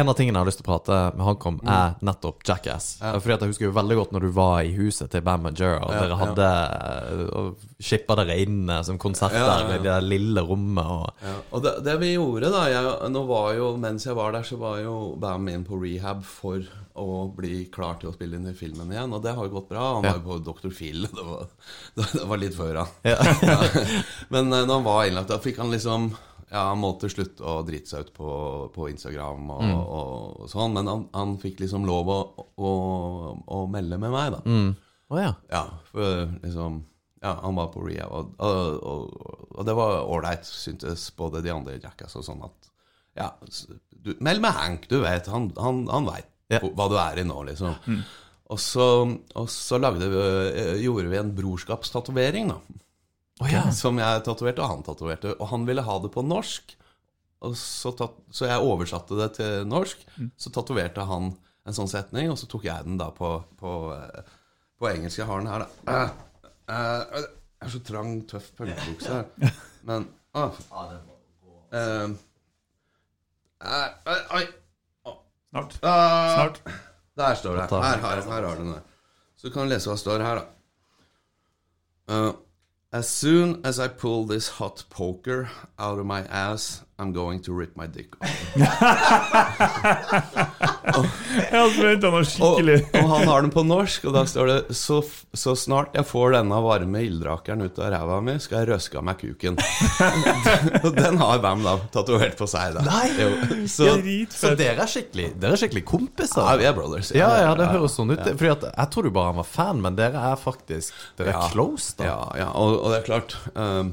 en 0.00 0.10
av 0.10 0.16
tingene 0.18 0.36
jeg 0.36 0.44
har 0.44 0.48
lyst 0.50 0.60
til 0.60 0.66
å 0.66 0.70
prate 0.70 0.98
med 1.16 1.26
han 1.26 1.38
om, 1.50 1.58
er 1.72 1.96
nettopp 2.04 2.44
Jackass. 2.46 2.88
Mm. 3.00 3.06
Ja. 3.06 3.20
Fordi 3.22 3.34
at 3.36 3.44
Jeg 3.44 3.52
husker 3.52 3.66
jo 3.68 3.74
veldig 3.76 3.98
godt 4.00 4.14
når 4.14 4.26
du 4.26 4.30
var 4.36 4.56
i 4.62 4.72
huset 4.76 5.10
til 5.12 5.24
Bam 5.26 5.44
Majera, 5.46 5.80
og 5.84 5.94
Ja, 5.94 6.02
dere 6.02 6.18
hadde 6.20 6.48
ja. 6.50 7.44
shippa 7.90 8.16
dere 8.20 8.38
inn 8.42 8.64
eh, 8.70 8.82
som 8.86 8.98
konserter 9.00 9.42
Ja, 9.42 9.58
i 9.76 9.80
det 9.84 9.98
lille 10.06 10.44
rommet. 10.46 10.86
Og, 10.86 11.36
og 11.56 11.64
det, 11.66 11.76
det 11.86 11.96
vi 12.02 12.14
gjorde 12.14 12.52
da 12.54 12.66
jeg, 12.70 12.96
jo, 13.58 13.70
Mens 13.80 14.06
jeg 14.08 14.18
var 14.18 14.36
der, 14.36 14.46
så 14.46 14.58
var 14.60 14.80
jo 14.82 14.96
Bam 15.20 15.48
inn 15.52 15.66
på 15.66 15.80
rehab 15.82 16.24
for 16.26 16.64
å 16.96 17.26
bli 17.36 17.66
klar 17.72 17.98
til 18.00 18.10
å 18.10 18.14
spille 18.14 18.38
inn 18.38 18.48
i 18.48 18.56
filmen 18.56 18.92
igjen. 18.92 19.12
Og 19.12 19.22
det 19.24 19.34
har 19.36 19.44
jo 19.46 19.58
gått 19.58 19.68
bra. 19.68 19.88
Han 19.98 20.06
var 20.06 20.16
jo 20.16 20.24
på 20.24 20.38
Dr. 20.46 20.72
Phil. 20.72 21.04
Det 21.12 21.26
var, 21.26 21.50
det 22.16 22.28
var 22.30 22.40
litt 22.40 22.56
før 22.56 22.82
han. 22.82 22.94
Men 24.32 24.48
eh, 24.52 24.64
når 24.64 24.72
han 24.78 24.86
var 24.86 25.04
innlagt, 25.08 25.32
da 25.32 25.40
fikk 25.42 25.60
han 25.62 25.72
liksom 25.74 26.10
Ja, 26.50 26.68
han 26.68 26.78
må 26.78 26.92
til 27.00 27.10
slutt 27.10 27.40
å 27.42 27.56
drite 27.66 27.90
seg 27.90 28.06
ut 28.06 28.12
på, 28.14 28.28
på 28.74 28.88
Instagram 28.92 29.48
og, 29.50 29.62
og, 29.98 30.44
sånn, 30.52 30.76
men 30.76 30.86
han, 30.86 31.06
han 31.16 31.32
fikk 31.42 31.58
liksom 31.64 31.86
lov 31.88 32.10
å, 32.12 32.18
å, 32.54 32.70
å 33.50 33.62
melde 33.72 33.98
med 33.98 34.12
meg, 34.14 34.36
da. 34.36 34.42
mm. 34.46 34.74
Oh, 35.10 35.18
ja. 35.22 35.32
Ja, 35.50 35.64
for 35.92 36.24
liksom 36.42 36.80
Ja, 37.22 37.32
han 37.42 37.54
var 37.58 37.68
på 37.74 37.82
rehab, 37.86 38.10
og, 38.12 38.32
og, 38.42 38.78
og, 38.82 39.50
og 39.56 39.66
det 39.66 39.74
var 39.78 40.00
ålreit, 40.06 40.46
syntes 40.46 41.08
både 41.18 41.42
de 41.42 41.50
andre 41.54 41.76
Jackass 41.82 42.14
og 42.18 42.24
sånn 42.26 42.42
at 42.46 42.70
Ja, 43.18 43.28
du, 43.90 44.12
meld 44.20 44.42
med 44.44 44.52
Hank, 44.54 44.88
du 44.90 44.98
vet. 45.02 45.26
Han, 45.32 45.48
han, 45.58 45.84
han 45.90 46.06
veit 46.10 46.30
Ja. 46.52 46.60
hva 46.62 46.86
du 46.92 46.94
er 47.00 47.18
i 47.22 47.26
nå, 47.26 47.40
liksom. 47.48 47.74
Og 48.54 48.58
så, 48.62 48.84
og 49.34 49.46
så 49.50 49.78
lagde 49.82 50.06
vi, 50.12 50.18
eh, 50.60 50.74
gjorde 50.84 51.08
vi 51.10 51.18
en 51.18 51.32
brorskapstatovering, 51.34 52.52
da. 52.52 52.58
Å 53.44 53.48
ja. 53.52 53.62
Som 53.74 53.98
jeg 54.00 54.22
tatoverte, 54.24 54.62
og 54.64 54.70
han 54.72 54.84
tatoverte. 54.86 55.34
Og 55.36 55.50
han 55.50 55.66
ville 55.68 55.84
ha 55.84 55.96
det 56.00 56.10
på 56.14 56.22
norsk. 56.24 56.72
Og 57.44 57.56
så, 57.60 57.92
tatt, 57.92 58.14
så 58.32 58.46
jeg 58.48 58.64
oversatte 58.64 59.18
det 59.18 59.28
til 59.36 59.66
norsk. 59.68 60.06
Så 60.40 60.52
tatoverte 60.54 61.04
han 61.04 61.34
en 61.66 61.76
sånn 61.76 61.90
setning, 61.90 62.30
og 62.32 62.38
så 62.40 62.48
tok 62.48 62.64
jeg 62.68 62.86
den 62.86 62.96
da 63.00 63.10
på, 63.14 63.28
på, 63.60 63.72
eh, 63.92 64.30
på 64.80 64.88
engelsk. 64.88 65.20
Jeg 65.20 65.28
har 65.28 65.42
den 65.42 65.50
her, 65.50 65.66
da. 65.66 65.96
Eh, 65.96 66.14
eh, 66.72 67.26
Jeg 67.56 67.68
er 67.68 67.72
så 67.74 67.80
trang, 67.88 68.14
tøff 68.30 68.48
pølsebukse 68.56 69.18
her. 69.18 69.52
Men 69.88 70.08
ah, 70.36 70.50
eh, 71.74 72.08
Oi. 74.36 74.44
Snart. 75.50 75.78
Ah, 75.82 76.34
Snart. 76.34 76.60
Der 77.16 77.34
står 77.34 77.56
det. 77.56 77.68
Her, 77.70 78.00
Her, 78.02 78.22
her 78.22 78.42
har 78.48 78.56
du 78.56 78.62
den. 78.64 78.72
der. 78.76 78.82
Så 79.36 79.50
kan 79.52 79.64
du 79.66 79.72
lese 79.72 79.88
hva 79.90 79.96
står 80.00 80.24
her, 80.24 80.40
da. 80.40 80.52
Uh, 82.06 82.32
as 82.96 83.06
soon 83.06 83.60
as 83.62 83.78
I 83.78 83.88
pull 83.88 84.24
this 84.24 84.48
hot 84.48 84.84
poker 84.88 85.50
out 85.78 85.98
of 85.98 86.06
my 86.06 86.22
ass, 86.22 86.82
I'm 86.98 87.12
going 87.12 87.40
to 87.42 87.52
rip 87.52 87.76
my 87.76 87.86
dick 87.86 88.14
off. 88.22 88.30
Jeg 91.36 91.52
hadde 91.52 91.72
forventa 91.74 92.08
Og, 92.08 92.68
og 92.96 93.10
han 93.10 93.28
har 93.28 93.42
den 93.44 93.50
på 93.52 93.64
norsk, 93.66 94.06
og 94.08 94.14
da 94.16 94.22
står 94.28 94.48
det 94.48 94.76
så, 94.78 95.02
så 95.36 95.52
snart 95.58 95.96
jeg 95.98 96.06
får 96.08 96.36
denne 96.38 96.60
varme 96.64 97.02
ildrakeren 97.04 97.66
ut 97.66 97.76
av 97.82 97.90
ræva 97.92 98.20
mi, 98.24 98.36
skal 98.40 98.62
jeg 98.62 98.70
røske 98.70 98.96
av 98.96 99.04
meg 99.10 99.20
kuken. 99.20 99.58
og 100.86 100.88
den 100.96 101.20
har 101.20 101.42
Bam 101.44 101.60
da 101.66 101.74
tatovert 101.92 102.38
på 102.38 102.48
seg. 102.48 102.78
da 102.78 102.86
Nei! 102.86 103.10
Jo, 103.20 103.28
så, 103.68 103.90
Så 104.32 104.54
dere 104.56 104.86
er 104.86 104.90
skikkelig 104.90 105.28
Dere 105.42 105.52
er 105.58 105.60
skikkelig 105.60 105.84
kompiser? 105.92 106.40
ja, 106.40 106.56
vi 106.62 106.70
er 106.70 106.74
brothers. 106.78 107.12
Ja, 107.16 107.28
ja, 107.42 107.52
det 107.58 107.68
høres 107.74 107.98
sånn 107.98 108.14
ut. 108.14 108.24
Fordi 108.24 108.52
at 108.54 108.66
Jeg 108.70 108.92
trodde 108.94 109.12
bare 109.18 109.34
han 109.34 109.40
var 109.42 109.50
fan, 109.50 109.84
men 109.84 110.00
dere 110.00 110.24
er 110.32 110.40
faktisk 110.40 110.96
Dere 111.20 111.34
er 111.34 111.40
Ja. 111.42 111.44
close, 111.52 111.92
da. 112.00 112.08
Ja, 112.08 112.18
ja 112.40 112.48
og, 112.56 112.78
og 112.80 112.94
det 112.94 113.02
er 113.02 113.08
klart 113.10 113.36
um, 113.52 113.92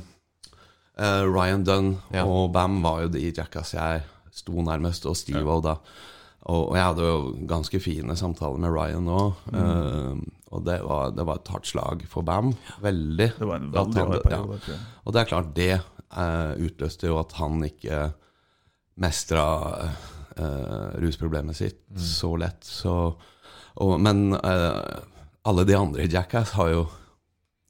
eh, 0.97 1.23
Ryan 1.25 1.63
Dunn 1.63 1.93
Ja. 2.13 2.25
og 2.25 2.51
Bam 2.53 2.81
var 2.83 3.03
jo 3.03 3.13
de 3.13 3.31
Jackass 3.31 3.73
jeg 3.73 4.03
sto 4.33 4.53
nærmest, 4.65 5.05
og 5.05 5.17
Steve 5.17 5.45
ja. 5.45 5.59
da. 5.61 5.75
Og, 6.43 6.71
og 6.71 6.75
jeg 6.75 6.85
hadde 6.85 7.03
jo 7.07 7.19
ganske 7.47 7.79
fine 7.79 8.15
samtaler 8.19 8.59
med 8.59 8.73
Ryan 8.73 9.07
òg. 9.07 9.43
Mm. 9.53 9.59
Uh, 9.59 10.17
og 10.53 10.65
det 10.67 10.79
var, 10.85 11.13
det 11.15 11.25
var 11.25 11.39
et 11.39 11.51
hardt 11.53 11.69
slag 11.69 12.03
for 12.09 12.25
Bam. 12.25 12.51
Veldig. 12.83 13.29
Det 13.37 13.47
var 13.47 13.61
en 13.61 13.69
veldig 13.71 14.01
hard 14.01 14.17
ja. 14.17 14.23
periode. 14.25 14.57
tror. 14.65 14.81
Og 15.03 15.13
det 15.13 15.21
er 15.21 15.29
klart, 15.29 15.53
det 15.55 15.75
uh, 15.77 16.53
utløste 16.59 17.07
jo 17.07 17.19
at 17.21 17.37
han 17.39 17.63
ikke 17.69 18.09
mestra 19.01 19.45
rusproblemet 20.33 21.53
sitt 21.53 21.83
så 22.01 22.31
lett. 22.41 22.65
Så, 22.65 22.93
og, 23.85 23.91
men 24.01 24.33
alle 24.33 25.65
de 25.69 25.75
andre 25.77 26.07
i 26.07 26.09
Jackass 26.09 26.55
har 26.57 26.71
jo 26.71 26.79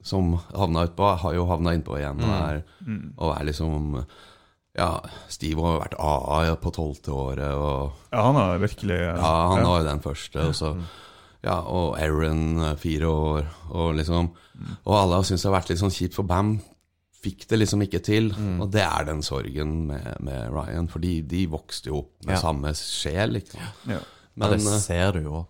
som 0.04 0.34
havna 0.52 0.84
utpå, 0.88 1.06
har 1.22 1.34
jo 1.36 1.46
havna 1.48 1.72
innpå 1.74 1.96
igjen. 1.98 2.20
Og 2.20 2.34
er, 2.36 2.62
og 3.16 3.30
er 3.38 3.46
liksom 3.48 4.04
Ja, 4.76 4.90
Steve 5.30 5.62
har 5.62 5.76
jo 5.76 5.80
vært 5.84 5.96
AA 6.02 6.54
på 6.60 6.72
tolvte 6.74 7.12
året, 7.14 7.52
og 7.54 7.92
Ja, 8.12 8.24
han 8.26 8.34
har 8.40 8.58
virkelig 8.58 8.96
ja, 9.00 9.32
han 9.52 9.62
var 9.64 9.80
jo 9.80 9.88
den 9.88 10.02
første. 10.04 10.48
Og 10.50 10.54
så 10.58 10.74
ja, 11.44 11.58
og 11.60 11.98
Aaron 12.00 12.58
eh, 12.70 12.76
fire 12.80 13.06
år, 13.12 13.48
og 13.70 13.94
liksom 13.98 14.30
Og 14.86 14.94
alle 14.96 15.18
har 15.18 15.26
syntes 15.28 15.42
det 15.44 15.50
har 15.50 15.58
vært 15.60 15.70
litt 15.74 15.82
sånn 15.82 15.92
kjipt, 15.94 16.14
for 16.16 16.24
Bam 16.28 16.56
fikk 17.24 17.46
det 17.48 17.56
liksom 17.62 17.80
ikke 17.86 18.02
til. 18.04 18.26
Og 18.60 18.66
det 18.72 18.82
er 18.84 19.06
den 19.08 19.22
sorgen 19.24 19.86
med, 19.88 20.10
med 20.20 20.50
Ryan, 20.52 20.88
fordi 20.92 21.22
de 21.24 21.46
vokste 21.48 21.88
jo 21.88 22.02
opp 22.02 22.26
med 22.26 22.34
Ja. 22.36 22.40
samme 22.42 22.74
sjel, 22.76 23.32
liksom. 23.38 23.60
ja. 23.88 24.00
Men 24.34 24.50
Men 24.50 24.58
det 24.58 24.72
eh, 24.74 24.80
ser 24.82 25.12
du 25.16 25.20
jo. 25.22 25.46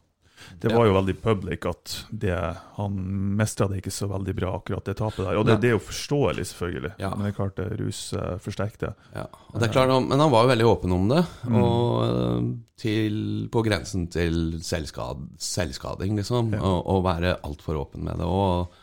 Det 0.60 0.72
var 0.72 0.86
jo 0.88 0.94
veldig 0.96 1.14
public 1.22 1.66
at 1.68 1.94
det, 2.10 2.34
han 2.76 2.98
mestra 3.38 3.68
det 3.70 3.82
ikke 3.82 3.92
så 3.94 4.08
veldig 4.10 4.34
bra, 4.36 4.52
akkurat 4.58 4.86
det 4.88 4.96
tapet 4.98 5.22
der. 5.22 5.38
Og 5.40 5.46
det, 5.48 5.58
det 5.62 5.70
er 5.70 5.76
jo 5.76 5.82
forståelig, 5.84 6.46
selvfølgelig. 6.50 6.92
Ja. 7.02 7.10
Men 7.14 7.26
det 7.26 7.32
er 7.32 7.36
klart 7.38 7.58
det 7.60 7.68
rus 7.80 8.00
uh, 8.16 8.36
forsterker 8.42 8.94
ja. 9.14 9.26
Det 9.60 9.70
klart, 9.74 9.92
Men 10.08 10.20
han 10.20 10.32
var 10.32 10.46
jo 10.46 10.52
veldig 10.52 10.68
åpen 10.68 10.94
om 10.94 11.08
det, 11.10 11.22
og 11.50 12.04
eh, 12.04 12.46
til, 12.80 13.16
på 13.52 13.62
grensen 13.66 14.08
til 14.12 14.58
selvskad, 14.64 15.28
selvskading, 15.40 16.16
liksom. 16.18 16.54
Ja. 16.56 16.62
Og, 16.64 16.80
og 16.94 17.04
være 17.06 17.36
altfor 17.46 17.78
åpen 17.84 18.04
med 18.08 18.20
det. 18.20 18.28
Og, 18.28 18.74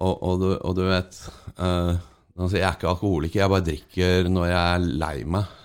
og, 0.00 0.14
og, 0.16 0.42
du, 0.42 0.48
og 0.56 0.76
du 0.78 0.84
vet 0.88 1.20
uh, 1.60 1.94
altså, 2.36 2.56
Jeg 2.56 2.66
er 2.66 2.76
ikke 2.78 2.92
alkoholiker, 2.94 3.42
jeg 3.42 3.52
bare 3.52 3.66
drikker 3.68 4.30
når 4.32 4.50
jeg 4.50 4.74
er 4.74 4.86
lei 5.04 5.16
meg. 5.36 5.56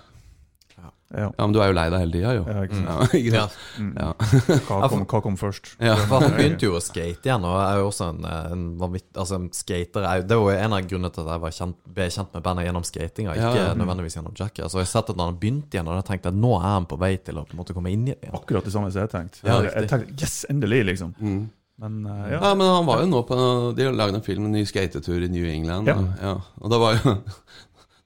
Ja. 1.13 1.27
Ja, 1.37 1.45
men 1.45 1.53
du 1.53 1.59
er 1.61 1.69
jo 1.69 1.75
lei 1.77 1.83
deg 1.93 2.01
hele 2.01 2.11
tida, 2.15 2.31
jo. 2.33 2.43
Ja, 2.49 2.63
ikke 2.65 2.77
sant. 2.79 2.87
Ja, 2.89 3.05
ikke 3.19 3.33
Ja. 3.35 3.43
sant? 3.53 3.99
Ja. 4.01 4.07
Hva, 4.65 4.87
kom, 4.89 5.03
hva 5.05 5.19
kom 5.21 5.35
først? 5.39 5.69
Ja. 5.77 5.93
For 6.09 6.23
han 6.23 6.33
begynte 6.35 6.65
jo 6.65 6.73
å 6.79 6.81
skate 6.83 7.29
igjen, 7.29 7.45
og 7.45 7.55
er 7.61 7.77
jo 7.79 7.89
også 7.91 8.07
en, 8.09 8.25
en 8.25 8.63
vanvitt 8.81 9.05
Altså, 9.21 9.37
en 9.39 9.45
skater 9.55 10.07
er 10.09 10.25
Det 10.27 10.37
var 10.41 10.55
jo 10.55 10.63
en 10.65 10.75
av 10.79 10.87
grunnene 10.89 11.13
til 11.13 11.23
at 11.27 11.29
jeg 11.35 11.43
var 11.45 11.53
kjent, 11.59 11.77
ble 11.99 12.07
kjent 12.17 12.33
med 12.35 12.45
bandet 12.47 12.65
gjennom 12.67 12.87
skatinga, 12.89 13.35
ikke 13.37 13.51
Ja, 13.53 13.67
ja. 13.69 13.75
nødvendigvis 13.77 14.17
gjennom 14.17 14.33
Jackass. 14.39 14.65
Altså, 14.67 14.81
jeg 14.81 14.87
har 14.89 14.93
sett 14.95 15.11
at 15.13 15.19
når 15.21 15.29
han 15.31 15.37
begynte 15.43 15.77
igjen, 15.77 15.91
og 15.93 15.99
jeg 16.01 16.07
tenkte 16.09 16.33
at 16.33 16.39
nå 16.41 16.55
er 16.57 16.65
han 16.71 16.89
på 16.89 16.97
vei 17.05 17.13
til 17.21 17.37
å 17.37 17.45
på 17.45 17.53
en 17.55 17.61
måte 17.61 17.77
komme 17.77 17.93
inn 17.93 18.09
igjen. 18.09 18.33
Akkurat 18.35 18.65
det 18.65 18.73
samme 18.73 18.89
som 18.91 19.05
jeg 19.05 19.13
tenkte. 19.13 19.45
Ja, 19.45 19.59
jeg, 19.69 19.91
tenkte 19.93 20.25
yes, 20.25 20.41
endelig, 20.49 20.81
liksom. 20.89 21.13
Mm. 21.21 21.45
Men 21.83 21.95
uh, 22.07 22.25
ja. 22.31 22.37
Ja, 22.39 22.49
men 22.55 22.69
han 22.71 22.85
var 22.87 23.01
jo 23.03 23.07
nå 23.11 23.19
på 23.27 23.35
De 23.75 23.83
har 23.83 23.95
lagd 23.99 24.15
en 24.15 24.23
film, 24.23 24.45
en 24.47 24.53
ny 24.55 24.61
skatetur 24.63 25.19
i 25.25 25.27
New 25.27 25.43
England. 25.43 25.89
Ja. 25.91 25.97
Og, 25.99 26.21
ja. 26.23 26.35
og 26.63 26.71
da 26.71 26.79
var 26.79 26.95
jo 26.95 27.15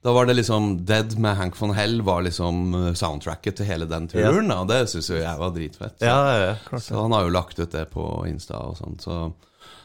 Da 0.02 0.12
var 0.16 0.26
det 0.26 0.34
liksom 0.38 0.84
Dead 0.88 1.18
med 1.18 1.36
Hank 1.36 1.56
von 1.60 1.74
Hell 1.76 2.00
var 2.02 2.22
liksom 2.24 2.74
eh, 2.74 2.92
soundtracket 2.96 3.58
til 3.58 3.68
hele 3.68 3.88
den 3.88 4.08
turen. 4.08 4.48
Ja. 4.48 4.56
Og 4.62 4.70
det 4.70 4.86
syns 4.88 5.10
jo 5.12 5.18
jeg 5.20 5.40
var 5.42 5.52
dritfett. 5.52 5.98
Så, 5.98 6.08
Ja, 6.08 6.20
ja, 6.32 6.54
ja. 6.54 6.80
så 6.80 7.02
han 7.02 7.12
har 7.12 7.26
jo 7.26 7.34
lagt 7.34 7.60
ut 7.60 7.74
det 7.74 7.84
på 7.92 8.06
Insta 8.30 8.62
og 8.70 8.78
sånt. 8.80 9.04
Så, 9.04 9.18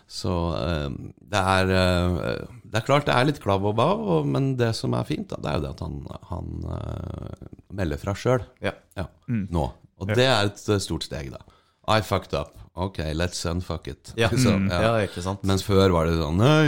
så 0.08 0.36
eh, 0.56 0.88
det 1.36 1.42
er 1.42 1.74
uh, 1.74 2.48
Det 2.64 2.80
er 2.80 2.88
klart 2.88 3.10
det 3.10 3.18
er 3.18 3.28
litt 3.28 3.44
klabb 3.44 3.68
og 3.68 3.76
bav, 3.76 4.06
men 4.28 4.54
det 4.60 4.72
som 4.80 4.96
er 4.96 5.08
fint, 5.10 5.28
da, 5.34 5.42
det 5.44 5.52
er 5.52 5.60
jo 5.60 5.66
det 5.66 5.74
at 5.76 5.84
han, 5.84 6.00
han 6.32 6.70
uh, 6.70 7.50
melder 7.76 8.00
fra 8.00 8.16
sjøl. 8.16 8.48
Ja. 8.64 8.72
Ja, 8.96 9.10
nå. 9.28 9.68
Og 10.00 10.16
det 10.16 10.28
er 10.28 10.48
et 10.48 10.64
stort 10.84 11.08
steg, 11.08 11.34
da. 11.36 11.44
I 11.92 12.00
fucked 12.04 12.36
up. 12.36 12.56
Ok, 12.76 12.98
let's 13.16 13.40
unfuck 13.48 13.88
it. 13.88 14.14
Ja. 14.20 14.28
Så, 14.30 14.52
Mm. 14.52 14.68
ja. 14.70 14.96
ikke 15.06 15.22
sant? 15.24 15.44
Mens 15.48 15.64
før 15.64 15.94
var 15.94 16.06
det 16.10 16.18
sånn 16.20 16.36
Nei, 16.38 16.66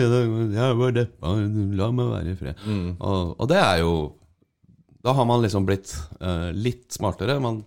jeg 0.56 0.78
var 0.80 0.92
deppa, 0.96 1.34
la 1.76 1.90
meg 1.92 2.12
være 2.14 2.32
i 2.32 2.36
fred. 2.40 2.62
Mm. 2.66 2.94
Og, 3.02 3.34
og 3.40 3.48
det 3.52 3.58
er 3.60 3.82
jo 3.84 3.92
Da 5.04 5.14
har 5.14 5.26
man 5.26 5.42
liksom 5.44 5.66
blitt 5.68 5.92
uh, 6.22 6.52
litt 6.52 6.92
smartere. 6.96 7.40
Man, 7.40 7.62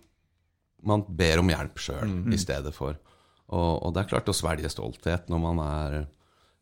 man 0.83 1.03
ber 1.07 1.39
om 1.39 1.47
hjelp 1.49 1.77
sjøl 1.81 2.07
Mm. 2.09 2.33
i 2.33 2.37
stedet 2.37 2.73
for. 2.73 2.97
Og, 3.49 3.83
og 3.85 3.93
det 3.93 4.01
er 4.03 4.09
klart 4.11 4.29
å 4.29 4.35
svelge 4.35 4.69
stolthet 4.69 5.29
når 5.29 5.39
man 5.41 5.59
er 5.65 5.95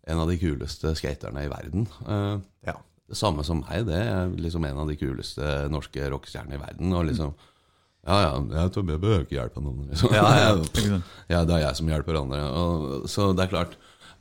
en 0.10 0.20
av 0.24 0.28
de 0.30 0.38
kuleste 0.42 0.94
skaterne 0.96 1.44
i 1.46 1.50
verden. 1.52 1.88
Uh, 2.08 2.40
Ja. 2.66 2.76
det 3.10 3.18
samme 3.18 3.44
som 3.44 3.62
meg, 3.62 3.86
det 3.88 3.98
er 4.04 4.30
liksom 4.38 4.66
en 4.66 4.78
av 4.84 4.88
de 4.88 4.96
kuleste 4.96 5.70
norske 5.72 6.10
rockestjernene 6.12 6.56
i 6.60 6.62
verden. 6.64 6.94
Og 6.94 7.06
liksom 7.10 7.34
Ja, 8.10 8.16
ja, 8.26 8.32
jeg, 8.64 8.72
tror 8.74 8.90
jeg 8.90 9.02
behøver 9.04 9.24
ikke 9.28 9.38
hjelp 9.38 9.58
av 9.62 9.64
noen. 9.68 9.86
Liksom. 9.92 10.16
Ja, 10.18 10.26
ja. 10.42 10.52
Ja, 11.36 11.44
det 11.46 11.60
er 11.60 11.64
jeg 11.68 11.78
som 11.78 11.92
hjelper 11.94 12.18
andre. 12.24 12.42
Og, 12.58 13.08
så 13.12 13.28
det 13.38 13.44
er 13.46 13.52
klart, 13.52 13.76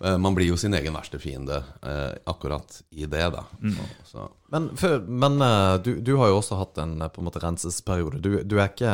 eh, 0.04 0.18
man 0.20 0.36
blir 0.36 0.50
jo 0.50 0.58
sin 0.60 0.76
egen 0.76 0.92
verste 0.96 1.16
fiende 1.22 1.62
eh, 1.80 2.12
akkurat 2.28 2.82
i 2.92 3.06
det, 3.08 3.22
da. 3.32 3.46
Så, 3.72 3.86
så. 4.10 4.26
Men, 4.52 4.66
for, 4.76 4.98
men 5.08 5.40
eh, 5.44 5.76
du, 5.86 5.90
du 6.04 6.12
har 6.20 6.28
jo 6.34 6.40
også 6.42 6.58
hatt 6.60 6.82
en 6.84 6.98
eh, 7.00 7.08
på 7.14 7.22
en 7.22 7.28
måte 7.30 7.40
rensesperiode. 7.42 8.20
Du, 8.24 8.34
du 8.44 8.58
er 8.60 8.68
ikke 8.74 8.92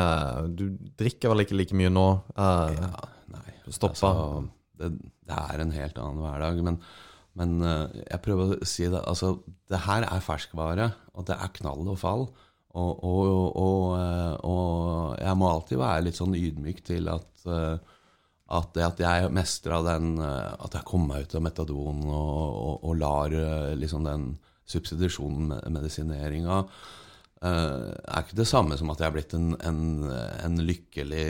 Du 0.60 0.68
drikker 1.02 1.34
vel 1.34 1.42
ikke 1.44 1.58
like 1.58 1.74
mye 1.82 1.90
nå? 1.92 2.06
eh, 2.36 2.78
Ja, 2.78 2.92
nei. 3.34 3.58
Stoppa. 3.74 3.96
Altså, 4.14 4.46
det, 4.78 4.92
det 5.26 5.40
er 5.42 5.64
en 5.66 5.74
helt 5.74 5.98
annen 6.04 6.22
hverdag. 6.22 6.62
Men, 6.70 6.78
men 7.34 7.58
jeg 7.66 8.22
prøver 8.22 8.54
å 8.60 8.66
si 8.68 8.86
det 8.92 9.00
Altså, 9.10 9.34
det 9.72 9.80
her 9.88 10.06
er 10.06 10.22
ferskvare, 10.22 10.92
og 11.18 11.26
det 11.26 11.34
er 11.40 11.50
knall 11.58 11.88
og 11.90 11.98
fall. 11.98 12.28
Og, 12.74 13.04
og, 13.06 13.56
og, 13.60 13.82
eh, 14.00 14.32
og 14.50 15.18
jeg 15.22 15.38
må 15.38 15.50
alltid 15.50 15.78
være 15.78 16.06
litt 16.08 16.18
sånn 16.18 16.34
ydmyk 16.34 16.80
til 16.86 17.10
at 17.12 17.44
eh, 17.46 17.76
at 18.54 18.74
det 18.76 18.82
at 18.84 18.98
jeg 19.00 19.30
mestra 19.32 19.78
den 19.86 20.18
eh, 20.20 20.50
At 20.66 20.74
jeg 20.76 20.84
kom 20.86 21.06
meg 21.08 21.24
ut 21.24 21.36
av 21.38 21.44
metadon 21.46 22.02
og, 22.10 22.90
lar 22.98 23.32
liksom 23.78 24.04
den 24.06 24.26
substitusjonen, 24.68 25.48
med- 25.52 25.72
medisineringa, 25.76 26.62
er 27.44 28.22
ikke 28.22 28.38
det 28.38 28.46
samme 28.48 28.78
som 28.80 28.88
at 28.88 29.02
jeg 29.02 29.10
er 29.10 29.12
blitt 29.12 29.34
en, 29.36 29.50
en, 29.60 29.80
en 30.08 30.54
lykkelig 30.64 31.26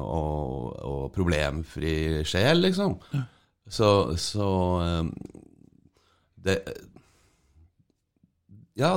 og, 0.00 1.10
problemfri 1.12 2.22
sjel, 2.24 2.62
liksom. 2.64 2.94
Så, 3.68 3.90
så 4.16 4.48
det 6.40 6.56
Ja, 8.78 8.94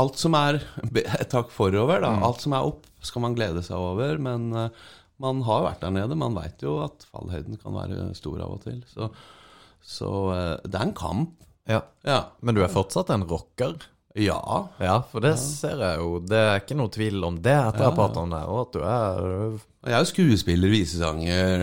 alt 0.00 0.20
som 0.20 0.36
er 0.38 0.60
et 1.22 1.36
hakk 1.36 1.52
forover, 1.54 2.02
da. 2.04 2.14
Alt 2.26 2.44
som 2.44 2.54
er 2.56 2.66
opp, 2.68 2.88
skal 3.04 3.24
man 3.24 3.36
glede 3.38 3.62
seg 3.64 3.78
over. 3.80 4.18
Men 4.22 4.50
eh, 4.56 4.88
man 5.22 5.44
har 5.46 5.66
vært 5.66 5.84
der 5.84 5.94
nede. 5.96 6.18
Man 6.18 6.36
veit 6.36 6.64
jo 6.64 6.78
at 6.84 7.06
fallhøyden 7.12 7.60
kan 7.62 7.76
være 7.76 8.10
stor 8.18 8.42
av 8.44 8.56
og 8.58 8.64
til. 8.66 8.82
Så, 8.90 9.10
så 9.84 10.10
eh, 10.34 10.56
det 10.66 10.76
er 10.76 10.88
en 10.88 10.96
kamp. 10.96 11.36
Ja. 11.70 11.82
Ja. 12.06 12.20
Men 12.44 12.56
du 12.56 12.64
er 12.64 12.72
fortsatt 12.72 13.12
en 13.14 13.26
rocker? 13.30 13.78
Ja. 14.18 14.40
Ja, 14.82 14.96
for 15.06 15.22
det 15.22 15.36
ser 15.38 15.78
jeg 15.78 15.98
jo. 16.00 16.18
Det 16.26 16.38
er 16.40 16.56
ikke 16.58 16.76
noe 16.80 16.90
tvil 16.90 17.22
om 17.28 17.36
det 17.38 17.52
etter 17.54 17.84
jeg 17.84 17.90
har 17.92 17.94
pratet 17.98 18.18
om 18.24 18.32
det. 18.34 18.40
Og 18.50 18.60
at 18.64 18.72
du 18.74 18.80
er 18.82 19.60
Jeg 19.86 19.94
er 19.94 20.02
jo 20.02 20.08
skuespiller, 20.10 20.72
visesanger 20.72 21.62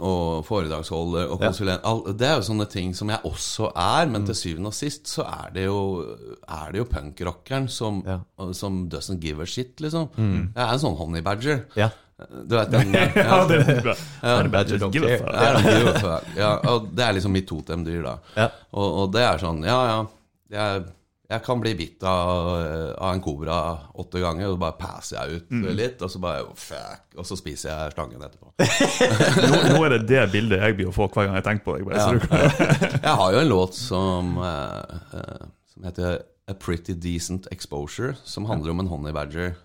og 0.00 0.40
foredragsholder 0.48 1.28
og 1.30 1.42
konsulent. 1.44 1.84
Ja. 1.84 2.12
det 2.16 2.26
er 2.30 2.38
jo 2.40 2.46
sånne 2.48 2.66
ting 2.72 2.94
som 2.96 3.12
jeg 3.12 3.20
også 3.28 3.68
er, 3.76 4.08
men 4.10 4.24
til 4.26 4.34
syvende 4.38 4.72
og 4.72 4.74
sist 4.78 5.06
så 5.12 5.26
er 5.28 5.52
det 5.54 5.66
jo, 5.68 5.76
er 6.48 6.72
det 6.72 6.80
jo 6.80 6.86
punkrockeren 6.90 7.68
som, 7.70 8.00
Ja. 8.08 8.18
som 8.56 8.88
doesn't 8.88 9.20
give 9.20 9.42
a 9.42 9.46
shit, 9.46 9.76
liksom. 9.80 10.08
Jeg 10.16 10.64
er 10.64 10.72
en 10.72 10.80
sånn 10.82 10.96
honey 10.96 11.20
badger. 11.22 11.66
Ja. 11.76 11.90
Du 12.22 12.54
vet 12.56 12.70
den 12.70 12.92
Ja, 12.94 13.04
ja, 13.20 13.38
det 13.50 13.60
er 13.68 13.80
bra. 13.82 13.94
Ja, 14.22 14.42
badger 14.48 14.78
don't 14.78 14.92
Give 14.94 15.06
care. 15.08 15.18
fuck. 15.18 15.34
I 15.34 15.52
don't 15.54 15.78
give 15.78 15.92
a 15.92 15.98
fuck. 16.00 16.26
Ja, 16.38 16.50
og 16.70 16.88
det 16.94 17.04
er 17.04 17.12
liksom 17.20 17.32
mitt 17.36 17.48
totemdyr, 17.50 18.02
da. 18.06 18.16
Ja. 18.36 18.48
Og, 18.72 18.98
og 19.04 19.12
det 19.12 19.22
er 19.28 19.38
sånn, 19.42 19.62
ja 19.66 19.78
ja, 19.90 19.96
jeg, 20.56 20.84
jeg 21.32 21.42
kan 21.46 21.60
bli 21.62 21.72
bitt 21.76 22.04
av, 22.04 22.48
av 22.92 23.12
en 23.12 23.22
kobra 23.24 23.56
åtte 23.98 24.20
ganger, 24.20 24.48
og 24.48 24.56
så 24.56 24.60
bare 24.60 24.76
passer 24.80 25.16
jeg 25.16 25.38
ut 25.38 25.70
litt, 25.78 26.02
og 26.04 26.12
så 26.12 26.20
bare 26.22 26.44
oh, 26.44 26.52
fuck, 26.58 27.06
og 27.16 27.28
så 27.28 27.38
spiser 27.38 27.70
jeg 27.72 27.94
slangen 27.94 28.24
etterpå. 28.26 28.52
Nå, 29.48 29.62
nå 29.72 29.78
er 29.86 29.96
det 29.96 30.02
det 30.10 30.26
bildet 30.34 30.60
jeg 30.60 30.76
blir 30.78 30.90
å 30.90 30.94
få 30.94 31.08
hver 31.08 31.30
gang 31.30 31.38
jeg 31.38 31.46
tenker 31.48 31.66
på 31.66 31.76
deg. 31.78 31.88
Bare, 31.88 31.98
ja. 31.98 32.58
Jeg 33.06 33.16
har 33.22 33.34
jo 33.34 33.40
en 33.40 33.50
låt 33.50 33.78
som, 33.78 34.36
eh, 34.44 35.00
eh, 35.18 35.46
som 35.72 35.88
heter 35.88 36.20
A 36.50 36.56
Pretty 36.58 36.94
Decent 36.98 37.48
Exposure, 37.54 38.16
som 38.28 38.46
handler 38.50 38.74
om 38.74 38.84
en 38.84 38.90
honey 38.92 39.14
badger 39.16 39.56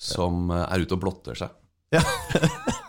som 0.00 0.50
eh, 0.52 0.66
er 0.66 0.84
ute 0.84 0.96
og 0.96 1.04
blotter 1.06 1.38
seg. 1.38 1.56
Ja, 1.94 2.04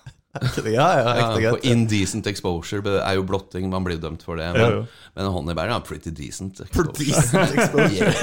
ja, 0.66 0.88
ja 0.98 1.39
Ja, 1.39 1.52
indecent 1.70 2.28
exposure 2.28 2.96
er 3.04 3.16
jo 3.18 3.24
blotting, 3.28 3.70
man 3.70 3.84
blir 3.86 4.00
dømt 4.02 4.24
for 4.26 4.36
det. 4.39 4.48
Men, 4.56 4.62
Ja, 4.62 4.70
men 5.16 5.26
en 5.28 5.32
honey 5.36 5.54
badger 5.58 5.76
er 5.76 5.86
pretty 5.86 6.12
decent 6.16 6.62
exposure. 6.62 8.12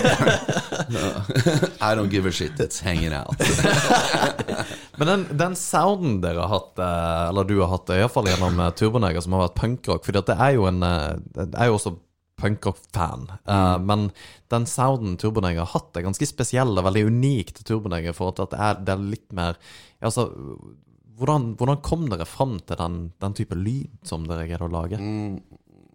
Yeah. 0.89 1.25
I 1.91 1.95
don't 1.95 2.09
give 2.09 2.25
a 2.27 2.33
shit, 2.33 2.59
it's 2.59 2.81
hanging 2.81 3.13
out. 3.13 3.37
Men 4.97 5.07
den, 5.11 5.25
den 5.39 5.57
sounden 5.59 6.21
dere 6.23 6.41
har 6.47 6.49
hatt, 6.53 6.79
eh, 6.81 7.29
eller 7.29 7.45
du 7.49 7.59
har 7.61 7.71
hatt, 7.75 7.91
iallfall 7.95 8.29
gjennom 8.31 8.59
eh, 8.65 8.71
Turboneger, 8.79 9.21
som 9.25 9.37
har 9.37 9.45
vært 9.49 9.59
punkrock 9.61 10.07
For 10.07 10.17
det 10.17 10.35
er 10.35 10.55
jo 10.57 10.65
en 10.71 10.81
Det 10.81 11.49
er 11.55 11.69
jo 11.71 11.77
også 11.79 11.93
punkrock-fan. 12.41 13.29
eh, 13.45 13.77
Men 13.85 14.09
den 14.51 14.67
sounden 14.71 15.17
Turboneger 15.21 15.65
har 15.67 15.73
hatt, 15.75 15.97
er 15.99 16.07
ganske 16.09 16.27
spesiell 16.31 16.73
og 16.79 16.87
veldig 16.89 17.05
unik 17.13 17.55
til 17.59 17.69
Turboneger. 17.75 18.17
For 18.17 18.33
at 18.33 18.43
det 18.55 18.59
er, 18.59 18.81
det 18.87 18.95
er 18.97 19.09
litt 19.13 19.29
mer 19.37 19.59
altså, 20.01 20.29
hvordan, 21.19 21.43
hvordan 21.59 21.81
kom 21.85 22.03
dere 22.11 22.27
fram 22.29 22.55
til 22.67 22.77
den, 22.81 22.95
den 23.23 23.35
type 23.39 23.57
lyd 23.59 23.91
som 24.07 24.21
dere 24.29 24.47
greide 24.49 24.67
å 24.69 24.73
lage? 24.73 24.97
Mm, 25.03 25.35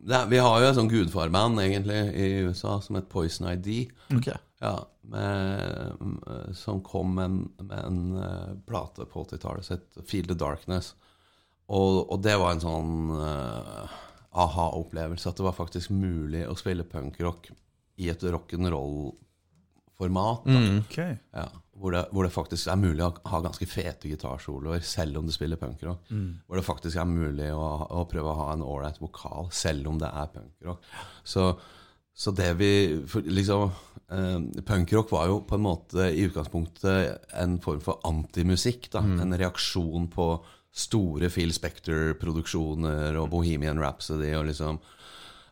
det 0.04 0.16
er, 0.18 0.26
vi 0.32 0.40
har 0.44 0.56
jo 0.60 0.68
et 0.70 0.78
sånn 0.78 0.92
gudfarband 0.92 1.56
egentlig 1.64 2.02
i 2.20 2.22
USA 2.48 2.72
som 2.84 2.94
het 3.00 3.10
Poison 3.12 3.48
ID. 3.54 3.70
Ok. 4.18 4.28
Ja, 4.64 4.78
med, 5.12 5.28
som 6.56 6.78
kom 6.86 7.08
med 7.18 7.26
en, 7.26 7.38
med 7.68 7.80
en 7.84 8.00
eh, 8.20 8.52
plate 8.68 9.02
på 9.12 9.16
80-tallet 9.26 9.64
som 9.68 9.74
het 9.80 9.90
Feel 10.08 10.26
the 10.30 10.38
Darkness. 10.40 10.88
Og, 11.72 11.92
og 12.12 12.18
det 12.24 12.36
var 12.40 12.50
en 12.54 12.64
sånn 12.64 12.94
uh, 13.16 13.84
aha-opplevelse. 14.44 15.30
At 15.32 15.38
det 15.40 15.48
var 15.48 15.56
faktisk 15.58 15.88
mulig 15.96 16.44
å 16.48 16.56
spille 16.60 16.84
punkrock 16.88 17.42
i 18.04 18.06
et 18.12 18.24
rock'n'roll-format. 18.28 20.40
Mm, 20.52 20.78
Ok. 20.84 20.98
Ja, 21.32 21.48
hvor, 21.84 21.92
det, 21.92 22.02
hvor 22.16 22.24
det 22.24 22.32
faktisk 22.32 22.70
er 22.72 22.80
mulig 22.80 23.04
å 23.04 23.12
ha 23.28 23.40
ganske 23.44 23.66
fete 23.68 24.08
gitarsoloer 24.08 24.80
selv 24.88 25.20
om 25.20 25.28
du 25.28 25.34
spiller 25.36 25.60
punkrock. 25.60 26.06
Hvor 26.48 26.56
det 26.56 26.64
faktisk 26.64 26.96
er 27.02 27.10
mulig 27.10 27.50
å, 27.52 27.66
å 27.92 28.06
prøve 28.08 28.32
å 28.32 28.38
ha 28.40 28.46
en 28.54 28.64
ålreit 28.64 29.02
vokal 29.04 29.50
selv 29.52 29.90
om 29.92 30.00
det 30.00 30.08
er 30.08 30.30
punkrock. 30.32 30.88
Så, 31.28 31.50
så 32.16 32.32
det 32.32 32.54
vi 32.62 32.72
liksom 33.28 33.68
eh, 33.68 34.64
Punkrock 34.64 35.12
var 35.12 35.28
jo 35.28 35.42
på 35.44 35.60
en 35.60 35.66
måte 35.68 36.08
i 36.08 36.24
utgangspunktet 36.30 37.36
en 37.44 37.60
form 37.60 37.84
for 37.84 38.00
antimusikk. 38.08 38.88
da, 38.96 39.04
En 39.04 39.36
reaksjon 39.44 40.08
på 40.14 40.30
store 40.74 41.28
Phil 41.36 41.52
Spector-produksjoner 41.54 43.20
og 43.20 43.28
Bohemian 43.36 43.84
Rhapsody 43.84 44.32
og 44.40 44.48
liksom 44.54 44.80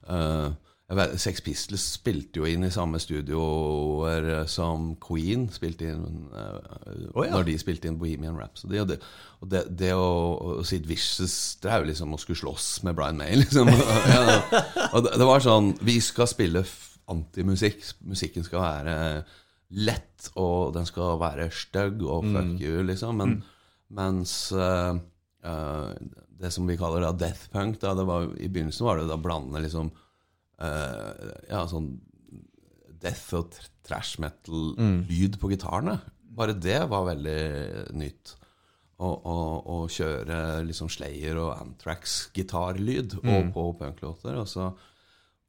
eh, 0.08 0.48
Sex 1.22 1.44
Pistols 1.46 1.84
spilte 1.96 2.42
jo 2.42 2.48
inn 2.50 2.66
i 2.68 2.72
samme 2.74 3.00
studioer 3.00 4.26
eh, 4.34 4.48
som 4.52 4.90
Queen 5.00 5.46
spilte 5.54 5.88
inn 5.88 6.26
oh, 6.34 7.22
ja. 7.24 7.32
når 7.32 7.48
de 7.48 7.56
spilte 7.62 7.88
inn 7.88 8.00
Bohemian 8.02 8.36
Rhapsody. 8.40 8.80
Og 8.82 8.90
det, 8.90 8.98
og 9.40 9.52
det, 9.54 9.62
det 9.80 9.94
å, 9.96 10.10
å 10.60 10.66
Sid 10.68 10.90
Vicious 10.90 11.38
Det 11.64 11.72
er 11.72 11.84
jo 11.84 11.92
liksom 11.92 12.16
å 12.16 12.20
skulle 12.20 12.42
slåss 12.42 12.70
med 12.88 12.98
Brian 12.98 13.22
May, 13.22 13.38
liksom. 13.40 13.72
ja, 14.14 14.42
og 14.92 15.08
det, 15.08 15.16
det 15.22 15.30
var 15.30 15.46
sånn 15.46 15.72
Vi 15.86 15.96
skal 16.04 16.30
spille 16.30 16.66
antimusikk. 17.12 17.82
Musikken 18.08 18.46
skal 18.48 18.64
være 18.64 18.98
lett, 19.72 20.30
og 20.40 20.74
den 20.76 20.88
skal 20.88 21.18
være 21.20 21.48
stygg 21.56 22.04
og 22.04 22.28
fuck 22.28 22.54
you, 22.60 22.84
liksom. 22.88 23.24
Men, 23.24 23.42
Mens 23.92 24.52
uh, 24.56 24.96
uh, 25.44 25.92
det 26.42 26.52
som 26.54 26.68
vi 26.68 26.78
kaller 26.80 27.04
da 27.04 27.12
death 27.16 27.50
punk, 27.52 27.80
da, 27.82 27.94
det 27.98 28.06
var, 28.08 28.30
i 28.40 28.48
begynnelsen 28.48 28.88
var 28.88 29.02
det 29.02 29.10
da 29.10 29.20
blande 29.20 29.62
liksom 29.64 29.92
Ja, 31.50 31.66
sånn 31.70 31.94
death 33.02 33.34
og 33.34 33.56
trash 33.88 34.20
metal-lyd 34.22 35.40
på 35.42 35.50
gitarene. 35.50 35.98
Bare 36.32 36.54
det 36.54 36.80
var 36.92 37.08
veldig 37.10 37.40
nytt. 37.98 38.36
å, 39.02 39.88
kjøre 39.90 40.62
liksom 40.68 40.90
Slayer 40.94 41.40
og 41.42 41.56
Antrax-gitarlyd 41.58 43.16
og 43.24 43.48
på 43.56 43.64
punklåter. 43.80 44.38
Og 44.38 44.46
så, 44.48 44.68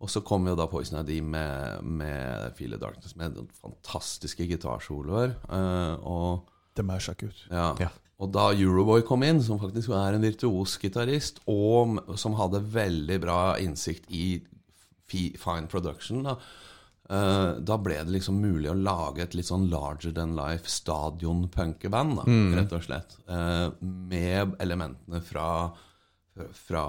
og 0.00 0.08
så 0.10 0.22
kom 0.24 0.48
jo 0.48 0.54
da 0.56 0.64
Poison 0.72 1.02
ID 1.02 1.18
med, 1.22 1.82
med 1.84 2.56
Feel 2.56 2.72
of 2.78 2.80
Darkness 2.80 3.16
med 3.20 3.36
fantastiske 3.60 4.46
gitarsoloer. 4.48 5.36
eh, 5.52 5.94
og 6.00 6.48
Det 6.74 6.84
må 6.88 6.96
jeg 6.96 7.10
sjekke 7.10 7.28
ut. 7.28 7.44
ja. 7.50 7.74
Ja. 7.80 7.90
Og 8.22 8.30
da 8.30 8.52
Euroboy 8.54 9.02
kom 9.02 9.24
inn, 9.26 9.40
som 9.42 9.58
faktisk 9.58 9.90
er 9.98 10.14
en 10.14 10.22
virtuos 10.22 10.76
gitarist, 10.78 11.40
og 11.50 11.98
som 12.16 12.36
hadde 12.38 12.60
veldig 12.70 13.16
bra 13.20 13.56
innsikt 13.58 14.06
i 14.14 14.36
fine 15.40 15.68
production, 15.70 16.22
da, 16.26 16.36
uh, 17.12 17.58
da 17.60 17.78
ble 17.82 17.98
det 18.02 18.14
liksom 18.14 18.40
mulig 18.42 18.70
å 18.70 18.76
lage 18.78 19.24
et 19.24 19.36
litt 19.38 19.48
sånn 19.48 19.68
larger 19.72 20.14
than 20.16 20.36
life 20.38 20.70
stadion-punkeband, 20.70 22.20
da, 22.20 22.26
rett 22.58 22.76
og 22.76 22.86
slett. 22.86 23.16
Uh, 23.28 23.68
med 23.80 24.56
elementene 24.62 25.22
fra, 25.24 25.48
fra 26.56 26.86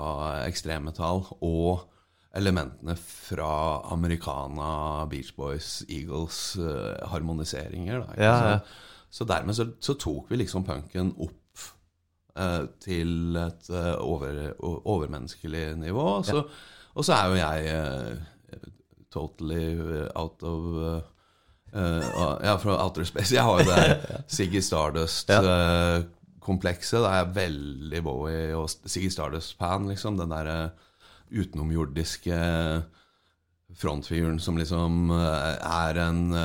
ekstremmetall 0.47 1.25
og 1.41 1.89
elementene 2.33 2.95
fra 2.97 3.83
Americana, 3.93 5.05
Beach 5.11 5.35
Boys, 5.37 5.83
Eagles, 5.87 6.55
uh, 6.57 6.97
harmoniseringer. 7.11 8.01
Da, 8.07 8.17
Ja, 8.17 8.33
ja. 8.33 8.59
Så, 8.59 8.89
Så 9.13 9.25
dermed 9.29 9.53
så, 9.53 9.67
så 9.77 9.93
tok 9.93 10.31
vi 10.31 10.39
liksom 10.41 10.63
punken 10.65 11.13
opp 11.21 11.39
til 12.81 13.35
et 13.37 13.67
over, 14.01 14.55
overmenneskelig 14.89 15.75
nivå. 15.77 16.23
Så 16.25 16.39
så, 16.39 16.41
og 16.93 17.05
så 17.05 17.15
er 17.15 17.25
jo 17.29 17.35
jeg 17.39 17.57
uh, 17.73 18.13
totally 19.13 19.77
eh, 19.77 20.07
out 20.15 20.43
of 20.45 20.65
uh, 20.77 21.01
uh, 21.73 22.39
Ja, 22.43 22.57
fra 22.61 22.83
outer 22.83 23.03
space. 23.07 23.35
Jeg 23.35 23.43
har 23.43 23.59
jo 23.59 23.65
det 23.69 23.99
Siggy 24.35 24.61
Stardust-komplekset. 24.61 27.01
Da 27.01 27.07
er 27.09 27.17
jeg 27.21 27.35
veldig 27.37 28.03
Bowie 28.05 28.55
og 28.57 28.69
Siggy 28.69 29.09
Stardust-fan, 29.13 29.87
liksom. 29.89 30.17
Den 30.21 30.33
derre 30.33 30.57
utenomjordiske 31.33 32.37
frontfiguren 33.73 34.37
som 34.37 34.53
liksom 34.59 35.09
er 35.09 35.97
en 35.97 36.35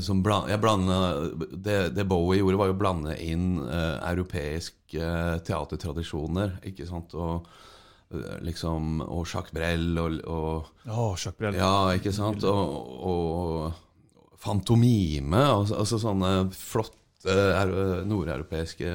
som 0.00 0.22
bland, 0.24 0.48
jeg 0.48 0.60
blandet, 0.62 1.34
det, 1.52 1.92
det 1.92 2.08
Bowie 2.08 2.40
gjorde, 2.40 2.56
var 2.62 2.68
jo 2.70 2.76
å 2.78 2.80
blande 2.80 3.12
inn 3.20 3.60
uh, 3.60 4.00
europeiske 4.08 5.04
teatertradisjoner. 5.44 6.64
Ikke 6.72 6.88
sant? 6.88 7.12
Og 7.12 7.44
liksom 8.44 9.00
Og 9.04 9.26
Jacques 9.26 9.52
Brel 9.54 9.98
og, 10.00 10.18
og 10.28 10.90
oh, 10.90 11.14
Jacques 11.16 11.38
Brel. 11.38 11.58
Ja, 11.58 11.92
ikke 11.96 12.12
sant? 12.14 12.44
Og, 12.44 12.92
og 13.12 14.36
fantomime. 14.42 15.42
Altså, 15.42 15.78
altså 15.82 16.00
sånne 16.02 16.32
flotte 16.56 16.98
er- 17.32 18.04
nordeuropeiske 18.08 18.92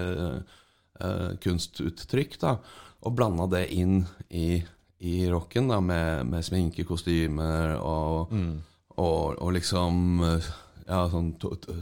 uh, 1.02 1.32
kunstuttrykk. 1.44 2.40
da 2.42 2.58
Og 3.06 3.16
blanda 3.16 3.48
det 3.56 3.68
inn 3.78 4.02
i, 4.30 4.62
i 5.00 5.18
rocken, 5.32 5.70
da 5.72 5.80
med, 5.80 6.26
med 6.28 6.46
sminke, 6.46 6.84
kostymer 6.88 7.78
og, 7.78 8.34
og, 8.98 9.38
og 9.38 9.52
liksom 9.54 10.24
eh, 10.26 10.48
ja, 10.88 11.04
sånn, 11.12 11.34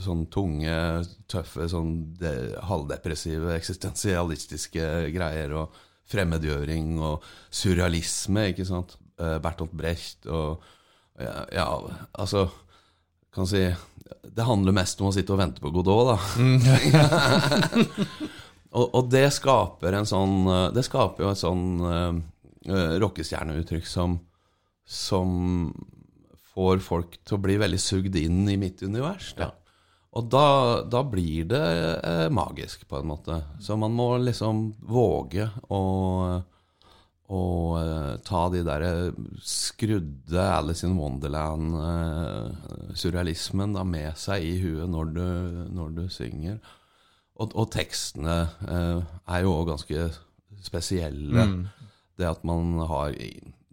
sånn 0.03 0.25
tunge, 0.33 0.75
tøffe, 1.31 1.67
sånn 1.71 1.91
de, 2.19 2.33
halvdepressive, 2.67 3.53
eksistensialistiske 3.55 4.87
greier. 5.15 5.53
Og 5.61 5.81
fremmedgjøring 6.11 6.99
og 7.03 7.23
surrealisme, 7.53 8.49
ikke 8.51 8.65
sant. 8.67 8.97
Eh, 9.15 9.37
Bertolt 9.43 9.73
Brecht 9.75 10.27
og 10.27 10.63
ja, 11.15 11.45
ja, 11.55 11.65
altså 12.19 12.49
Kan 13.31 13.47
si 13.47 13.71
Det 14.03 14.43
handler 14.43 14.75
mest 14.75 14.99
om 14.99 15.07
å 15.07 15.13
sitte 15.15 15.31
og 15.31 15.39
vente 15.39 15.63
på 15.63 15.71
Godot, 15.71 16.09
da. 16.09 16.17
og, 18.75 18.83
og 18.83 19.07
det 19.13 19.31
skaper 19.31 19.95
en 19.95 20.03
sånn 20.09 20.49
eh, 20.51 20.73
Det 20.75 20.83
skaper 20.83 21.23
jo 21.23 21.29
et 21.31 21.39
sånn 21.39 21.79
uh, 21.79 22.11
rockestjerneuttrykk 22.99 23.87
som 23.87 24.19
Som 24.83 25.71
får 26.55 26.79
folk 26.83 27.15
til 27.23 27.37
å 27.37 27.43
bli 27.47 27.55
veldig 27.59 27.79
sugd 27.79 28.15
inn 28.15 28.47
i 28.47 28.55
mitt 28.55 28.79
univers. 28.83 29.33
Da. 29.35 29.51
Og 30.15 30.27
da, 30.31 30.47
da 30.87 31.01
blir 31.03 31.49
det 31.51 31.63
eh, 32.07 32.27
magisk, 32.31 32.85
på 32.87 33.01
en 33.01 33.09
måte. 33.09 33.41
Så 33.59 33.75
man 33.79 33.91
må 33.97 34.13
liksom 34.23 34.69
våge 34.87 35.49
å 35.67 35.81
å 37.25 37.73
eh, 37.79 38.19
ta 38.25 38.49
de 38.53 38.59
der 38.65 39.11
skrudde 39.41 40.41
Alice 40.45 40.85
in 40.85 40.97
Wonderland-surrealismen 40.99 43.75
eh, 43.79 43.83
med 43.89 44.17
seg 44.19 44.43
i 44.45 44.57
huet 44.61 44.89
når 44.91 45.05
du, 45.15 45.23
når 45.73 45.89
du 45.95 46.09
synger. 46.13 46.59
Og, 47.35 47.51
og 47.57 47.71
tekstene 47.73 48.47
eh, 48.69 49.01
er 49.01 49.41
jo 49.41 49.53
òg 49.55 49.67
ganske 49.73 50.09
spesielle. 50.65 51.47
Det 52.15 52.27
at 52.29 52.43
man 52.47 52.79
har 52.87 53.11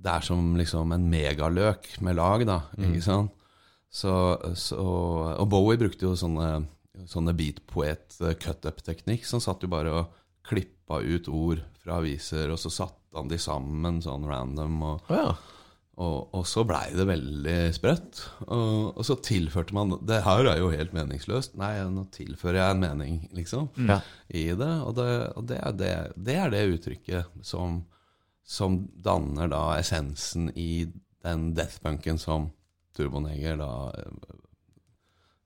Det 0.02 0.10
er 0.10 0.20
som 0.26 0.56
liksom 0.58 0.92
en 0.96 1.10
megaløk 1.10 2.00
med 2.02 2.14
lag, 2.18 2.40
da. 2.48 2.58
Ikke 2.80 3.02
sant? 3.04 3.30
Så, 3.92 4.12
så, 4.56 4.80
og 5.36 5.46
Bowie 5.52 5.76
brukte 5.80 6.06
jo 6.06 6.14
sånne, 6.16 6.64
sånne 7.12 7.34
beat-poet-cut-up-teknikk. 7.36 9.26
Så 9.28 9.36
han 9.36 9.44
satt 9.44 9.64
jo 9.64 9.70
bare 9.72 9.92
og 9.92 10.18
klippa 10.48 11.02
ut 11.04 11.28
ord 11.28 11.60
fra 11.82 12.00
aviser, 12.00 12.50
og 12.52 12.60
så 12.60 12.72
satte 12.72 13.18
han 13.18 13.28
de 13.30 13.38
sammen 13.40 14.00
sånn 14.02 14.24
random. 14.28 14.78
Og, 14.88 15.10
oh, 15.12 15.18
ja. 15.18 15.34
og, 16.00 16.32
og 16.38 16.46
så 16.48 16.64
blei 16.66 16.86
det 16.96 17.04
veldig 17.10 17.58
sprøtt. 17.76 18.22
Og, 18.48 18.96
og 18.96 19.04
så 19.06 19.18
tilførte 19.20 19.76
man 19.76 19.98
Det 20.08 20.22
her 20.24 20.48
er 20.54 20.62
jo 20.62 20.72
helt 20.72 20.96
meningsløst. 20.96 21.58
Nei, 21.60 21.74
nå 21.92 22.06
tilfører 22.16 22.62
jeg 22.62 22.78
en 22.78 22.82
mening, 22.86 23.20
liksom, 23.36 23.68
Ja. 23.90 24.00
i 24.32 24.48
det. 24.56 24.72
Og, 24.86 24.96
det, 24.96 25.10
det, 25.52 25.60
er 25.60 25.76
det, 25.82 25.94
det 26.16 26.40
er 26.40 26.56
det 26.56 26.64
uttrykket 26.78 27.44
som, 27.44 27.82
som 28.40 28.80
danner 29.04 29.52
da 29.52 29.66
essensen 29.76 30.48
i 30.56 30.88
den 31.22 31.52
deathpunken 31.54 32.16
som 32.18 32.48
Turboneger 32.96 33.56
da 33.60 33.72
eh, 33.98 34.36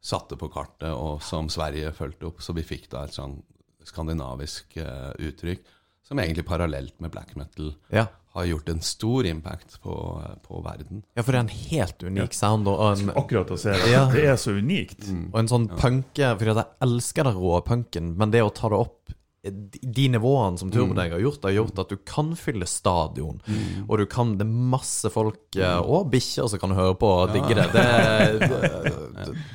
satte 0.06 0.38
på 0.38 0.48
kartet, 0.52 0.92
og 0.92 1.22
som 1.22 1.48
Sverige 1.50 1.92
fulgte 1.96 2.28
opp. 2.30 2.42
Så 2.44 2.54
vi 2.54 2.62
fikk 2.66 2.90
da 2.92 3.04
et 3.06 3.16
sånn 3.16 3.40
skandinavisk 3.86 4.76
uh, 4.82 5.12
uttrykk 5.22 5.62
som 6.06 6.18
egentlig 6.22 6.46
parallelt 6.46 6.94
med 7.02 7.10
black 7.10 7.36
metal 7.38 7.72
Ja. 7.90 8.06
har 8.34 8.44
gjort 8.44 8.68
en 8.68 8.80
stor 8.80 9.26
impact 9.26 9.80
på, 9.82 9.94
på 10.42 10.60
verden. 10.62 11.02
ja, 11.14 11.22
for 11.22 11.32
det 11.32 11.38
er 11.38 11.44
en 11.44 11.70
helt 11.70 12.02
unik 12.02 12.34
sound 12.34 12.68
og 12.70 12.82
en, 12.92 13.10
Akkurat 13.18 13.50
å 13.50 13.58
se 13.58 13.74
det. 13.74 13.90
Ja. 13.90 14.04
Det 14.12 14.24
er 14.26 14.36
så 14.38 14.54
unikt. 14.58 15.06
og 15.32 15.38
en 15.40 15.50
sånn 15.50 15.68
punke 15.74 16.32
For 16.38 16.50
jeg 16.50 16.66
elsker 16.86 17.26
den 17.30 17.38
rå 17.42 17.60
punken, 17.66 18.14
men 18.18 18.34
det 18.34 18.42
å 18.46 18.52
ta 18.54 18.70
det 18.70 18.78
opp 18.86 19.15
de 19.50 20.06
nivåene 20.12 20.58
som 20.60 20.70
Turboneger 20.72 21.16
har 21.16 21.22
gjort, 21.22 21.42
har 21.46 21.54
gjort 21.56 21.78
at 21.82 21.92
du 21.92 21.96
kan 22.08 22.32
fylle 22.38 22.66
stadion. 22.68 23.40
Og 23.88 23.98
du 24.00 24.04
kan 24.10 24.34
Det 24.38 24.46
er 24.46 24.52
masse 24.76 25.10
folk 25.12 25.56
eh, 25.60 25.78
og 25.80 26.08
bikkjer 26.12 26.48
som 26.52 26.62
kan 26.62 26.74
høre 26.76 26.94
på 26.98 27.10
og 27.10 27.32
digge 27.34 27.54
det. 27.58 27.66
Det, 27.74 27.84
det, 28.46 28.50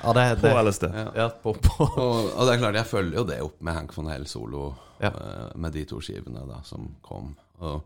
ja, 0.04 0.14
det, 0.18 0.26
På 0.42 0.48
det 0.48 0.54
LSD. 0.68 0.88
ja, 1.16 1.28
på, 1.44 1.54
på. 1.54 1.88
Og, 1.90 2.32
og 2.36 2.46
det 2.48 2.54
er 2.56 2.62
klart, 2.64 2.80
jeg 2.82 2.90
følger 2.92 3.20
jo 3.22 3.26
det 3.30 3.40
opp 3.46 3.60
med 3.62 3.78
Hank 3.78 3.94
von 3.98 4.10
Hell 4.14 4.28
solo, 4.30 4.72
Ja. 5.02 5.10
eh, 5.12 5.52
med 5.58 5.74
de 5.74 5.86
to 5.90 6.00
skivene 6.04 6.44
da, 6.50 6.62
som 6.68 6.92
kom. 7.06 7.34
Og, 7.62 7.82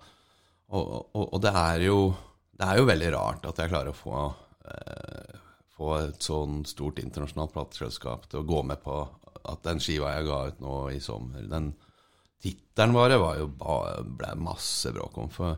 og, 0.71 1.25
og 1.33 1.41
det 1.43 1.51
er 1.55 1.83
jo 1.85 1.97
Det 2.57 2.65
er 2.65 2.77
jo 2.79 2.85
veldig 2.87 3.09
rart 3.13 3.43
at 3.45 3.57
jeg 3.59 3.69
klarer 3.73 3.91
å 3.91 3.97
få 3.97 4.15
eh, 4.71 5.41
Få 5.75 5.89
et 5.99 6.23
sånn 6.23 6.61
stort 6.65 7.01
internasjonalt 7.03 7.51
plateselskap 7.51 8.29
til 8.31 8.39
å 8.39 8.47
gå 8.47 8.61
med 8.63 8.79
på 8.83 8.95
at 9.45 9.59
den 9.67 9.81
skiva 9.83 10.13
jeg 10.15 10.25
ga 10.29 10.37
ut 10.47 10.61
nå 10.63 10.75
i 10.95 11.01
sommer, 11.03 11.43
den 11.51 11.73
tittelen 12.43 12.93
bare 12.95 13.17
var 13.21 13.37
jo 13.39 13.47
ba- 13.47 14.01
ble 14.03 14.33
masse 14.41 14.91
bråk 14.95 15.17
om. 15.23 15.29
For, 15.33 15.57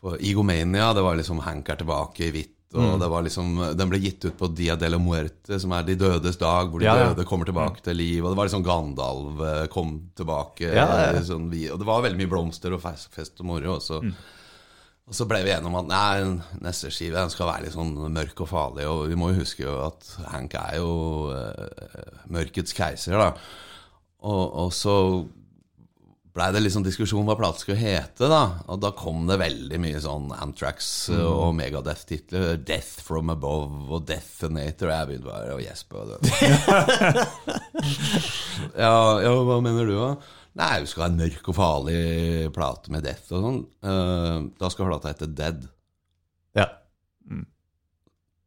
for 0.00 0.18
Egomania, 0.20 0.92
det 0.94 1.02
var 1.04 1.16
liksom 1.18 1.40
Hank 1.44 1.68
er 1.74 1.80
tilbake 1.82 2.28
i 2.28 2.34
hvitt. 2.34 2.50
Og 2.74 2.96
det 2.98 3.06
var 3.06 3.22
liksom, 3.22 3.52
Den 3.78 3.86
ble 3.92 4.00
gitt 4.02 4.24
ut 4.26 4.34
på 4.36 4.48
Dia 4.50 4.74
de 4.74 4.88
la 4.90 4.98
Muerte, 4.98 5.60
som 5.62 5.70
er 5.76 5.84
de 5.86 5.94
dødes 5.94 6.36
dag, 6.40 6.66
hvor 6.72 6.82
de 6.82 6.88
Ja, 6.88 6.96
ja. 6.98 7.10
døde 7.12 7.24
kommer 7.28 7.46
tilbake 7.46 7.78
til 7.86 7.94
liv. 8.00 8.24
Og 8.24 8.32
det 8.32 8.38
var 8.40 8.48
liksom 8.48 8.64
Gandalv 8.66 9.42
eh, 9.46 9.66
kom 9.70 9.92
tilbake. 10.18 10.72
Ja, 10.74 10.88
eh, 11.12 11.20
Sånn, 11.22 11.46
og 11.52 11.78
det 11.78 11.86
var 11.86 12.02
veldig 12.02 12.18
mye 12.18 12.32
blomster 12.32 12.74
og 12.74 12.82
fest, 12.82 13.12
fest 13.14 13.38
og 13.44 13.46
moro. 13.52 13.76
også. 13.76 14.00
Mm. 14.02 14.14
og 15.06 15.14
så 15.14 15.26
ble 15.28 15.42
vi 15.44 15.52
enige 15.52 15.68
om 15.70 15.74
at 15.76 15.86
nei, 15.86 16.40
neste 16.64 16.90
skive 16.90 17.22
skal 17.30 17.46
være 17.52 17.66
litt 17.68 17.74
sånn 17.76 17.94
mørk 18.10 18.40
og 18.42 18.48
farlig. 18.50 18.88
Og 18.90 19.06
vi 19.12 19.14
må 19.22 19.30
jo 19.30 19.38
huske 19.44 19.62
jo 19.68 19.76
at 19.84 20.10
Hank 20.32 20.54
er 20.58 20.78
jo 20.80 21.30
uh, 21.30 22.24
mørkets 22.32 22.72
keiser, 22.74 23.14
da. 23.20 23.30
Og, 24.24 24.44
og 24.64 24.72
så 24.74 24.96
blei 26.34 26.48
det 26.50 26.64
liksom 26.64 26.82
diskusjon 26.82 27.26
hva 27.28 27.36
plata 27.38 27.62
skulle 27.62 27.78
hete, 27.78 28.26
da. 28.30 28.42
Og 28.72 28.80
da 28.82 28.90
kom 28.96 29.22
det 29.28 29.36
veldig 29.38 29.78
mye 29.82 30.00
sånn 30.02 30.32
Antrax 30.34 30.88
og 31.14 31.52
Megadeth-titler. 31.58 32.56
'Death 32.58 33.04
From 33.06 33.30
Above' 33.30 33.92
og 33.94 34.08
'Deathinator'. 34.08 34.90
Jeg 34.90 35.10
begynte 35.10 35.28
bare 35.28 35.54
å 35.54 35.62
gjespe. 35.62 36.02
ja, 38.84 38.96
ja, 39.22 39.34
hva 39.46 39.60
mener 39.62 39.86
du, 39.86 39.94
da? 39.94 40.10
Nei, 40.58 40.74
vi 40.82 40.90
skal 40.90 41.06
ha 41.06 41.10
en 41.12 41.22
mørk 41.22 41.48
og 41.50 41.56
farlig 41.58 42.02
plate 42.54 42.92
med 42.94 43.06
death 43.06 43.32
og 43.34 43.46
sånn. 43.46 43.62
Uh, 43.82 44.50
da 44.58 44.70
skal 44.70 44.90
plata 44.90 45.14
hete 45.14 45.30
'Dead'. 45.30 45.70
Ja. 46.58 46.68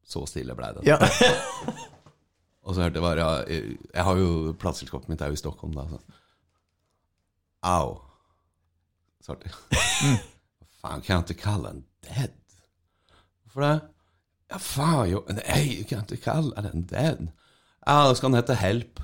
Så 0.08 0.24
stille 0.28 0.56
blei 0.56 0.72
det. 0.76 0.88
ja. 0.88 1.00
Og 2.68 2.76
så 2.76 2.84
hørte 2.84 3.00
jeg 3.00 3.04
bare 3.06 3.26
jeg 3.48 4.04
har 4.04 4.18
jo 4.20 4.54
Plateselskapet 4.60 5.08
mitt 5.08 5.22
er 5.24 5.32
jo 5.32 5.38
i 5.38 5.40
Stockholm, 5.40 5.72
da. 5.76 5.86
Så. 5.88 6.17
Au. 7.64 8.02
Svarte. 9.26 9.50
Mm. 10.04 10.18
faen 10.82 11.02
kan 11.02 11.16
jeg 11.18 11.24
ikke 11.36 11.44
kalla 11.44 11.70
den 11.74 11.84
dead? 12.06 12.32
Hvorfor 13.44 13.62
det? 13.66 13.80
Ja, 14.52 14.58
faen, 14.64 15.10
jo, 15.12 15.24
nei, 15.34 15.84
kan 15.90 16.06
ikke 16.08 16.24
kalle 16.30 16.62
den 16.70 16.86
dead. 16.88 17.20
Ja, 17.88 17.98
da 18.08 18.14
skal 18.16 18.30
den 18.32 18.38
hete 18.40 18.56
Help. 18.56 19.00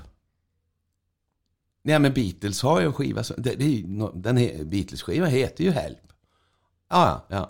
Nej, 1.84 1.98
men 2.00 2.14
Beatles 2.16 2.62
har 2.64 2.80
ju 2.80 2.86
en 2.88 2.94
skiva 2.96 3.22
som, 3.26 3.36
den 3.42 4.38
he- 4.40 4.64
Beatles-skiva 4.64 5.26
heter 5.28 5.64
ju 5.66 5.72
Help. 5.76 6.00
Ja, 6.94 7.20
ja. 7.30 7.42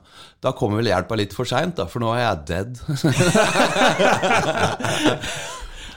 Da 0.42 0.52
kommer 0.56 0.76
vel 0.80 0.88
hjelpa 0.90 1.14
litt 1.20 1.34
for 1.36 1.44
seint, 1.46 1.76
da, 1.78 1.84
for 1.90 2.00
nå 2.02 2.10
er 2.16 2.22
jeg 2.24 2.38
dead. 2.48 2.72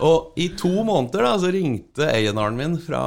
Og 0.03 0.37
i 0.37 0.47
to 0.57 0.69
måneder 0.85 1.23
da, 1.25 1.31
så 1.41 1.49
ringte 1.53 2.05
A&R-en 2.11 2.57
min 2.57 2.75
fra 2.81 3.01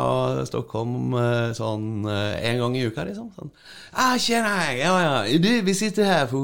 Stockholm 0.49 1.14
eh, 1.14 1.53
sånn 1.55 2.09
eh, 2.11 2.41
en 2.51 2.59
gang 2.62 2.74
i 2.78 2.82
uka, 2.88 3.05
liksom. 3.07 3.28
Sånn, 3.36 3.53
ah, 3.95 4.16
tjena, 4.18 4.55
ja, 4.74 4.95
ja, 5.05 5.38
du, 5.38 5.51
vi 5.66 5.74
sitter 5.78 6.09
her 6.09 6.26
på 6.30 6.41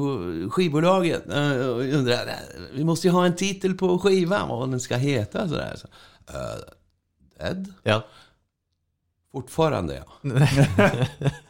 skivbolaget 0.55 1.27
eh, 1.27 1.65
og 1.67 1.83
undrer, 1.99 2.31
eh, 2.37 2.69
vi 2.77 2.87
måste 2.87 3.09
ju 3.09 3.17
ha 3.17 3.25
en 3.27 3.39
titel 3.39 3.75
på 3.79 3.97
skivan, 4.05 4.49
vad 4.53 4.71
den 4.71 4.83
ska 4.83 5.01
heta. 5.03 5.49
Så 5.49 5.55
där. 5.55 5.77
Så, 5.83 5.91
dead? 7.39 7.73
Ja. 7.83 8.05
Fortfarande, 9.33 9.95
ja. 9.95 10.05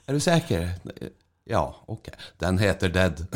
er 0.07 0.13
du 0.13 0.21
säker? 0.21 0.71
Ja, 1.49 1.75
ok. 1.87 2.09
Den 2.39 2.59
heter 2.59 2.89
Dead. 2.89 3.27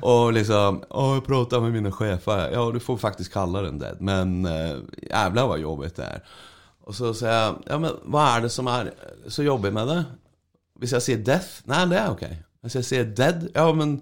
och 0.02 0.32
liksom, 0.32 0.84
åh, 0.90 1.14
jag 1.14 1.24
pratar 1.24 1.60
med 1.60 1.72
mina 1.72 1.92
chefer. 1.92 2.50
Ja, 2.52 2.70
du 2.70 2.80
får 2.80 2.96
faktiskt 2.96 3.32
kalla 3.32 3.62
den 3.62 3.78
Dead. 3.78 4.00
Men 4.00 4.46
äh, 4.46 4.76
jävlar 5.10 5.46
vad 5.46 5.58
jobbigt 5.58 5.96
det 5.96 6.04
är. 6.04 6.24
Och 6.80 6.94
så 6.94 7.14
säger 7.14 7.44
jag, 7.44 7.62
ja 7.66 7.78
men 7.78 7.92
vad 8.02 8.36
är 8.36 8.40
det 8.40 8.50
som 8.50 8.66
är 8.66 8.92
så 9.26 9.42
jobbigt 9.42 9.72
med 9.72 9.88
det? 9.88 10.04
Hvis 10.78 10.92
jag 10.92 11.02
säger 11.02 11.18
Death? 11.18 11.48
Nej, 11.64 11.86
det 11.86 11.98
är 11.98 12.10
okej. 12.10 12.42
Hvis 12.62 12.74
jag 12.74 12.84
säger 12.84 13.04
Dead? 13.04 13.48
Ja, 13.54 13.72
men 13.72 14.00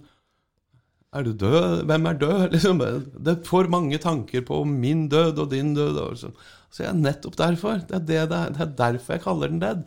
er 1.12 1.22
du 1.22 1.32
død? 1.32 1.84
Hvem 1.84 2.06
er 2.06 2.12
død? 2.12 2.50
Liksom, 2.52 2.82
det 3.24 3.46
får 3.46 3.68
mange 3.68 3.98
tanker 3.98 4.40
på 4.40 4.64
min 4.64 5.08
død 5.08 5.38
og 5.38 5.50
din 5.50 5.74
død. 5.74 5.96
Og 5.98 6.18
så, 6.18 6.30
så 6.70 6.82
jeg, 6.82 6.94
nettopp 6.94 7.38
derfor. 7.38 7.80
Det 7.88 7.94
er, 7.94 7.98
det, 7.98 8.30
det, 8.30 8.38
er, 8.38 8.48
det 8.48 8.60
er 8.60 8.76
derfor 8.76 9.12
jeg 9.12 9.22
kaller 9.22 9.52
den 9.52 9.60
Dead. 9.62 9.84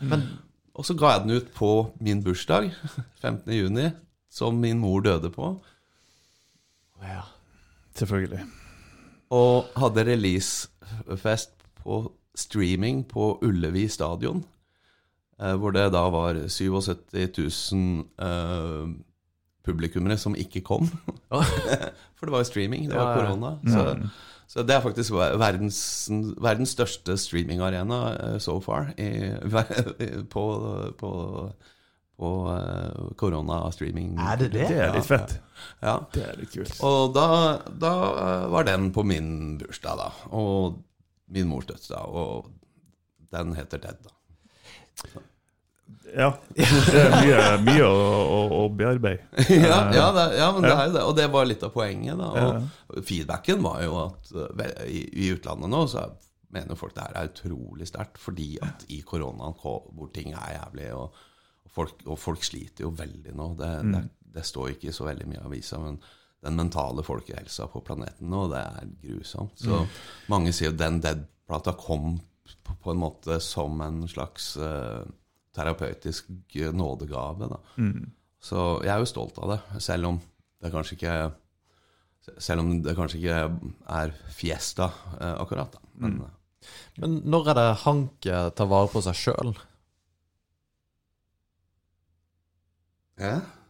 Og 0.75 0.85
så 0.85 0.93
ga 0.99 1.13
jeg 1.15 1.21
den 1.25 1.37
ut 1.37 1.47
på 1.55 1.69
min 2.03 2.23
bursdag, 2.23 2.71
15. 3.23 3.53
juni, 3.55 3.89
som 4.29 4.57
min 4.59 4.79
mor 4.79 4.99
døde 5.05 5.29
på. 5.31 5.53
ja. 7.03 7.21
Selvfølgelig. 7.95 8.41
Og 9.31 9.65
hadde 9.79 10.03
releasefest 10.05 11.51
på 11.79 11.99
streaming 12.35 13.05
på 13.07 13.37
Ullevi 13.41 13.87
stadion. 13.87 14.41
eh, 15.39 15.55
Hvor 15.55 15.71
det 15.71 15.85
da 15.93 16.01
var 16.11 16.35
77 16.49 17.71
000 17.71 18.05
eh, 18.19 18.89
publikummere 19.65 20.17
som 20.17 20.35
ikke 20.35 20.61
kom. 20.61 20.87
For 22.15 22.25
det 22.27 22.31
var 22.35 22.43
jo 22.43 22.49
streaming, 22.51 22.89
det 22.91 22.97
var 22.99 23.15
korona. 23.15 23.53
Så, 23.63 24.09
så 24.47 24.63
det 24.63 24.75
er 24.75 24.83
faktisk 24.83 25.15
verdens, 25.15 25.79
verdens 26.41 26.75
største 26.75 27.17
streamingarena 27.19 27.99
eh, 28.13 28.35
so 28.43 28.59
far 28.63 28.91
i, 29.01 29.09
på, 30.33 30.43
på, 30.99 31.11
på 32.15 32.31
koronastreaming. 33.17 33.17
korona-streaming. 33.19 34.11
Er 34.21 34.41
det 34.43 34.51
det? 34.53 34.67
Det 34.69 34.81
er 34.85 34.93
litt 34.95 35.09
fett. 35.09 35.37
Ja. 35.81 35.97
Det 36.13 36.25
er 36.29 36.39
litt 36.39 36.53
kult. 36.53 36.75
Og 36.85 37.15
da, 37.17 37.27
da 37.85 37.93
eh, 38.25 38.49
var 38.53 38.67
den 38.69 38.91
på 38.95 39.03
min 39.07 39.29
bursdag, 39.61 39.99
da. 39.99 40.09
Og 40.37 40.81
min 41.35 41.49
mors 41.49 41.67
dødsdag. 41.69 42.05
Og 42.05 42.51
den 43.35 43.55
heter 43.57 43.81
Dead, 43.81 44.03
da. 44.05 45.25
Ja. 46.15 46.29
Det 46.55 46.65
er 47.01 47.15
mye, 47.19 47.39
mye 47.65 47.87
å, 47.87 47.95
å, 48.23 48.39
å 48.61 48.67
bearbeide. 48.73 49.25
ja, 49.51 49.79
ja, 49.93 50.05
det, 50.15 50.25
ja, 50.39 50.49
men 50.55 50.65
det 50.65 50.73
er 50.73 50.87
jo 50.87 50.93
det. 50.95 51.03
Og 51.03 51.15
det 51.17 51.27
var 51.33 51.47
litt 51.49 51.65
av 51.65 51.73
poenget. 51.75 52.17
da 52.19 52.29
Og 52.93 53.01
feedbacken 53.05 53.63
var 53.65 53.81
jo 53.83 53.97
at 54.05 54.31
eh, 54.31 54.83
i, 54.87 55.01
i 55.25 55.31
utlandet 55.35 55.71
nå 55.71 55.83
så 55.91 56.07
mener 56.55 56.79
folk 56.79 56.95
det 56.95 57.03
her 57.03 57.17
er 57.19 57.31
utrolig 57.31 57.87
sterkt, 57.89 58.19
fordi 58.21 58.53
at 58.63 58.85
i 58.93 59.01
koronaen 59.05 59.57
hvor 59.59 60.11
ting 60.15 60.31
er 60.31 60.53
jævlig, 60.55 60.91
og, 60.95 61.17
og, 61.65 61.73
folk, 61.73 62.05
og 62.05 62.19
folk 62.21 62.45
sliter 62.47 62.85
jo 62.85 62.93
veldig 62.95 63.33
nå. 63.35 63.49
Det, 63.59 63.71
det, 63.91 64.03
det 64.37 64.45
står 64.47 64.75
ikke 64.75 64.93
så 64.95 65.09
veldig 65.09 65.27
mye 65.31 65.41
i 65.41 65.49
avisa, 65.49 65.81
men 65.83 65.99
den 66.45 66.55
mentale 66.59 67.03
folkehelsa 67.03 67.67
på 67.73 67.81
planeten 67.83 68.29
nå, 68.31 68.45
det 68.53 68.61
er 68.61 68.89
grusomt. 69.01 69.57
Så 69.59 69.81
mange 70.31 70.53
sier 70.53 70.71
jo 70.71 70.77
den 70.79 71.01
Dead-plata 71.03 71.73
kom 71.79 72.19
på, 72.63 72.75
på 72.83 72.93
en 72.93 73.01
måte 73.01 73.39
som 73.43 73.81
en 73.81 74.03
slags 74.09 74.53
eh, 74.61 75.01
terapeutisk 75.55 76.29
nådegave. 76.75 77.49
da. 77.51 77.59
Så 78.39 78.67
jeg 78.83 78.93
er 78.93 79.01
jo 79.01 79.09
stolt 79.09 79.39
av 79.41 79.55
det, 79.55 79.81
selv 79.81 80.11
om 80.11 80.21
det 80.61 80.71
kanskje 80.73 80.97
ikke 80.99 81.17
selv 82.41 82.63
om 82.63 82.71
det 82.81 82.95
kanskje 82.97 83.19
ikke 83.19 83.41
er 83.95 84.13
fiesta 84.33 84.89
eh, 85.19 85.35
akkurat. 85.41 85.71
da. 85.71 85.93
Men 86.01 86.17
mm. 86.19 86.33
Men 86.97 87.19
når 87.29 87.51
er 87.51 87.57
det 87.59 87.65
Hank 87.83 88.25
eh, 88.25 88.49
tar 88.57 88.69
vare 88.71 88.89
på 88.89 89.01
seg 89.05 89.17
sjøl? 89.19 89.51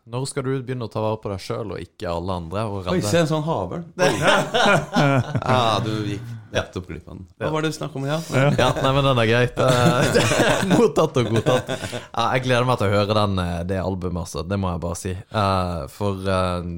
Når 0.05 0.27
skal 0.29 0.45
du 0.45 0.51
begynne 0.61 0.85
å 0.87 0.91
ta 0.93 1.01
vare 1.03 1.19
på 1.21 1.31
deg 1.33 1.41
sjøl 1.41 1.73
og 1.75 1.81
ikke 1.81 2.11
alle 2.11 2.37
andre? 2.39 2.65
Oi, 2.93 3.01
se 3.03 3.23
en 3.23 3.29
sånn 3.29 3.45
havørn. 3.45 3.87
ja, 3.97 5.81
du 5.85 5.91
gikk 6.13 6.31
nettopp 6.55 6.87
glipp 6.89 7.05
av 7.11 7.17
den. 7.19 7.27
Hva 7.41 7.51
var 7.53 7.65
det 7.65 7.69
du 7.73 7.77
snakket 7.77 7.99
om 7.99 8.07
igjen? 8.07 8.25
Ja, 8.57 8.69
nei, 8.79 8.91
men 8.97 9.07
den 9.09 9.21
er 9.23 9.29
greit. 9.29 9.61
Mottatt 10.73 11.19
og 11.21 11.29
godtatt. 11.35 11.71
Jeg 11.75 12.43
gleder 12.47 12.67
meg 12.69 12.79
til 12.81 12.89
å 12.89 12.95
høre 12.95 13.17
den, 13.19 13.37
eh, 13.43 13.61
det 13.69 13.79
albumet, 13.83 14.21
altså. 14.25 14.43
Det 14.47 14.59
må 14.61 14.71
jeg 14.73 14.83
bare 14.87 14.99
si. 14.99 15.13
Eh, 15.13 15.79
For 15.93 16.27
eh, 16.39 16.69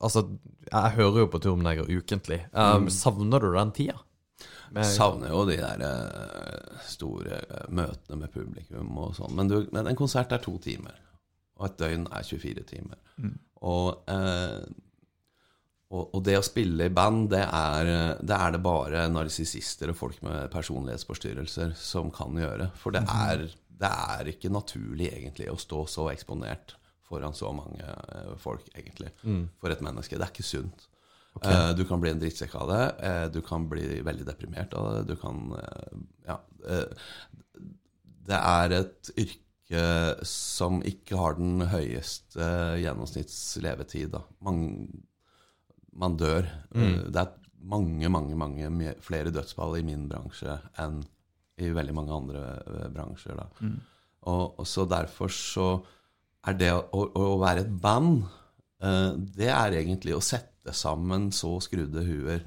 altså, 0.00 0.24
jeg 0.72 0.96
hører 1.00 1.24
jo 1.24 1.28
på 1.32 1.42
Turmneger 1.44 1.90
ukentlig. 1.90 2.40
Eh, 2.52 2.88
Savner 2.94 3.42
du 3.44 3.50
den 3.56 3.74
tida? 3.76 3.98
Jeg 4.72 4.88
Savner 4.88 5.28
jo 5.34 5.42
de 5.44 5.58
der 5.60 5.82
store 6.88 7.42
møtene 7.68 8.16
med 8.22 8.32
publikum 8.32 8.94
og 9.02 9.16
sånn. 9.18 9.34
Men, 9.36 9.50
men 9.74 9.90
en 9.90 9.98
konsert 9.98 10.32
er 10.32 10.40
to 10.40 10.54
timer, 10.64 10.94
og 11.60 11.66
et 11.68 11.76
døgn 11.82 12.06
er 12.08 12.24
24 12.24 12.64
timer. 12.70 12.96
Og, 13.62 14.00
eh, 14.10 14.62
og, 15.92 16.14
og 16.16 16.22
det 16.24 16.38
å 16.38 16.44
spille 16.46 16.86
i 16.88 16.92
band, 16.94 17.26
det 17.34 17.42
er 17.44 17.88
eh, 17.92 18.12
det, 18.24 18.36
er 18.36 18.54
det 18.56 18.62
bare 18.64 19.06
narsissister 19.12 19.92
og 19.92 19.98
folk 19.98 20.22
med 20.24 20.48
personlighetsforstyrrelser 20.54 21.74
som 21.76 22.08
kan 22.14 22.38
gjøre. 22.40 22.70
For 22.80 22.94
det 22.96 23.02
er, 23.12 23.44
det 23.82 23.90
er 24.16 24.30
ikke 24.32 24.52
naturlig 24.54 25.10
egentlig 25.12 25.50
å 25.52 25.58
stå 25.60 25.82
så 25.90 26.08
eksponert 26.14 26.76
foran 27.12 27.34
så 27.36 27.50
mange 27.52 27.84
eh, 27.84 28.32
folk, 28.40 28.64
egentlig, 28.72 29.10
for 29.60 29.74
et 29.74 29.84
menneske. 29.84 30.16
Det 30.16 30.24
er 30.24 30.32
ikke 30.32 30.46
sunt. 30.48 30.88
Okay. 31.32 31.72
du 31.78 31.86
kan 31.88 31.96
bli 32.00 32.10
en 32.12 32.18
drittsekk 32.20 32.54
av 32.60 32.66
det. 32.68 32.82
eh, 33.08 33.22
du 33.32 33.38
kan 33.44 33.64
bli 33.68 34.00
veldig 34.04 34.26
deprimert 34.28 34.74
av 34.76 34.90
det. 34.98 35.14
Du 35.14 35.16
kan 35.20 35.46
eh, 35.56 35.94
Ja. 36.28 36.40
eh, 36.68 37.62
det 38.28 38.36
er 38.38 38.74
et 38.76 39.08
yrke 39.18 39.80
som 40.28 40.82
ikke 40.86 41.16
har 41.18 41.38
den 41.38 41.64
høyeste 41.72 42.44
gjennomsnittslevetid. 42.82 44.12
Da. 44.12 44.20
Man, 44.44 44.60
man 45.98 46.16
dør. 46.20 46.48
Mm. 46.74 47.12
Det 47.12 47.22
er 47.22 47.32
mange, 47.62 48.08
mange, 48.10 48.36
mange 48.36 48.94
flere 49.04 49.32
dødsfall 49.34 49.78
i 49.78 49.86
min 49.86 50.08
bransje 50.10 50.56
enn 50.82 51.02
i 51.62 51.68
veldig 51.70 51.94
mange 51.94 52.14
andre 52.16 52.44
eh, 52.66 52.86
bransjer. 52.92 53.38
Da. 53.38 53.72
Og, 54.30 54.60
og 54.62 54.66
så 54.66 54.86
derfor 54.88 55.32
så 55.34 55.66
er 56.48 56.56
det 56.58 56.70
å, 56.74 56.80
å, 56.82 57.04
å 57.34 57.36
være 57.42 57.66
et 57.66 57.74
band, 57.82 58.24
uh, 58.82 59.12
det 59.14 59.50
er 59.52 59.78
egentlig 59.78 60.16
å 60.16 60.24
sette 60.24 60.74
sammen 60.74 61.30
så 61.34 61.54
skrudde 61.62 62.02
huer 62.06 62.42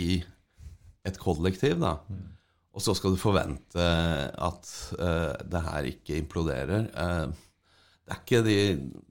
i 0.00 0.20
et 1.06 1.16
kollektiv, 1.20 1.78
da. 1.80 1.96
Og 2.70 2.84
så 2.84 2.94
skal 2.94 3.14
du 3.14 3.20
forvente 3.20 3.86
at 4.30 4.68
uh, 5.00 5.32
det 5.40 5.62
her 5.66 5.88
ikke 5.88 6.18
imploderer. 6.20 6.90
Uh, 6.94 7.32
det 8.04 8.14
er 8.14 8.20
ikke 8.20 8.42
de 8.46 8.58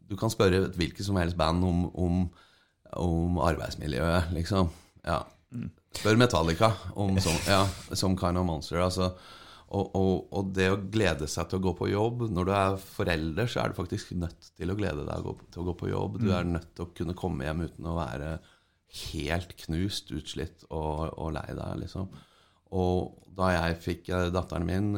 Du 0.10 0.16
kan 0.18 0.32
spørre 0.34 0.68
hvilket 0.74 1.06
som 1.06 1.18
helst 1.22 1.38
band 1.38 1.64
om, 1.66 1.84
om, 1.94 2.22
om 2.98 3.38
arbeidsmiljøet, 3.44 4.32
liksom. 4.36 4.70
Ja. 5.06 5.22
Spør 5.98 6.18
Metallica 6.22 6.72
om 7.02 7.18
som, 7.22 7.36
ja, 7.50 7.64
som 7.98 8.16
Kind 8.18 8.38
of 8.38 8.46
Monster. 8.46 8.82
Altså. 8.86 9.12
Og, 9.70 9.92
og, 9.98 10.14
og 10.34 10.48
det 10.58 10.68
å 10.74 10.80
glede 10.90 11.28
seg 11.30 11.50
til 11.50 11.60
å 11.60 11.62
gå 11.68 11.72
på 11.78 11.88
jobb 11.92 12.24
Når 12.34 12.48
du 12.48 12.52
er 12.58 12.78
forelder, 12.82 13.46
så 13.46 13.60
er 13.62 13.70
du 13.70 13.76
faktisk 13.78 14.16
nødt 14.18 14.48
til 14.58 14.72
å 14.74 14.76
glede 14.80 15.04
deg 15.06 15.20
å 15.22 15.28
gå- 15.36 15.50
til 15.54 15.62
å 15.62 15.68
gå 15.68 15.76
på 15.84 15.92
jobb. 15.92 16.18
Du 16.24 16.32
er 16.34 16.48
nødt 16.48 16.72
til 16.74 16.88
å 16.88 16.94
kunne 16.98 17.14
komme 17.18 17.46
hjem 17.46 17.62
uten 17.68 17.86
å 17.92 17.98
være 18.00 18.32
helt 19.12 19.54
knust, 19.66 20.10
utslitt 20.18 20.64
og, 20.72 21.12
og 21.22 21.36
lei 21.36 21.46
deg, 21.54 21.76
liksom. 21.84 22.08
Og 22.74 23.20
da 23.38 23.52
jeg 23.54 23.78
fikk 23.84 24.10
eh, 24.14 24.32
datteren 24.34 24.66
min, 24.66 24.90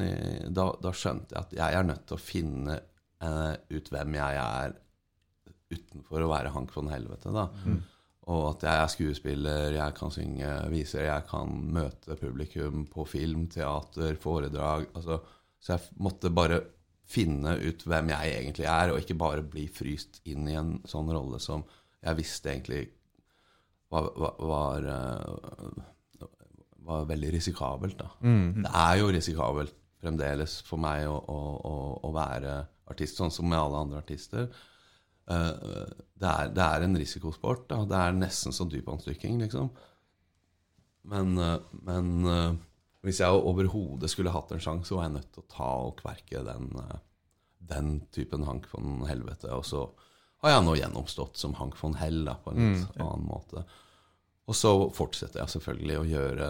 da, 0.55 0.69
da 0.79 0.93
skjønte 0.95 1.35
jeg 1.35 1.41
at 1.43 1.57
jeg 1.59 1.77
er 1.81 1.87
nødt 1.89 2.05
til 2.07 2.15
å 2.15 2.23
finne 2.23 2.77
eh, 2.79 3.53
ut 3.75 3.91
hvem 3.91 4.15
jeg 4.21 4.39
er 4.45 4.77
utenfor 5.71 6.25
å 6.25 6.29
være 6.31 6.53
Hank 6.55 6.73
von 6.75 6.91
Helvete. 6.91 7.33
da. 7.35 7.47
Og 8.31 8.43
at 8.51 8.63
jeg 8.67 8.81
er 8.83 8.91
skuespiller, 8.93 9.73
jeg 9.73 9.95
kan 9.97 10.11
synge 10.13 10.49
viser, 10.69 11.07
jeg 11.07 11.25
kan 11.29 11.49
møte 11.73 12.15
publikum 12.19 12.85
på 12.91 13.05
film, 13.09 13.47
teater, 13.49 14.15
foredrag. 14.21 14.85
Altså, 14.93 15.17
så 15.61 15.73
jeg 15.75 15.97
måtte 15.97 16.29
bare 16.33 16.61
finne 17.11 17.57
ut 17.59 17.83
hvem 17.89 18.11
jeg 18.13 18.35
egentlig 18.37 18.67
er, 18.69 18.91
og 18.93 19.01
ikke 19.01 19.17
bare 19.19 19.43
bli 19.43 19.65
fryst 19.67 20.21
inn 20.31 20.47
i 20.47 20.55
en 20.55 20.77
sånn 20.87 21.09
rolle 21.11 21.41
som 21.43 21.65
jeg 22.01 22.17
visste 22.17 22.53
egentlig 22.53 22.85
var, 23.91 24.07
var, 24.15 24.35
var, 24.39 24.87
eh, 24.93 26.25
var 26.87 27.05
veldig 27.09 27.33
risikabelt. 27.35 27.97
Da. 27.99 28.09
Det 28.63 28.71
er 28.85 28.97
jo 29.01 29.11
risikabelt 29.11 29.75
fremdeles 30.01 30.61
for 30.65 30.81
meg 30.81 31.05
å, 31.09 31.17
å, 31.19 31.39
å, 31.67 31.73
å 32.07 32.13
være 32.15 32.55
artist, 32.89 33.19
sånn 33.19 33.33
som 33.33 33.49
med 33.49 33.59
alle 33.59 33.83
andre 33.85 33.99
artister. 34.01 34.47
Eh, 35.31 35.93
det, 36.21 36.31
er, 36.31 36.51
det 36.55 36.65
er 36.65 36.85
en 36.85 36.97
risikosport. 36.99 37.67
Da. 37.69 37.83
Det 37.89 37.97
er 37.99 38.17
nesten 38.17 38.55
som 38.55 38.69
dypvannsdykking, 38.71 39.39
liksom. 39.45 39.71
Men, 41.11 41.37
eh, 41.41 41.57
men 41.87 42.11
eh, 42.29 42.51
hvis 43.05 43.21
jeg 43.23 43.41
overhodet 43.51 44.11
skulle 44.11 44.33
hatt 44.33 44.51
en 44.53 44.63
sjanse, 44.63 44.89
så 44.89 44.99
var 44.99 45.07
jeg 45.07 45.17
nødt 45.17 45.31
til 45.33 45.45
å 45.45 45.51
ta 45.51 45.69
og 45.87 45.95
kverke 46.01 46.43
den, 46.45 46.69
den 47.71 47.93
typen 48.13 48.45
Hank 48.49 48.67
von 48.73 49.05
Helvete. 49.09 49.49
Og 49.55 49.65
så 49.67 49.87
har 50.43 50.55
jeg 50.55 50.65
nå 50.67 50.75
gjennomstått 50.77 51.39
som 51.41 51.55
Hank 51.57 51.77
von 51.79 51.97
Hell 51.97 52.23
da, 52.27 52.35
på 52.41 52.53
en 52.53 52.61
litt 52.75 53.01
annen 53.01 53.25
måte. 53.25 53.65
Og 54.49 54.57
så 54.57 54.71
fortsetter 54.93 55.41
jeg 55.41 55.53
selvfølgelig 55.55 55.97
å 55.97 56.05
gjøre, 56.09 56.47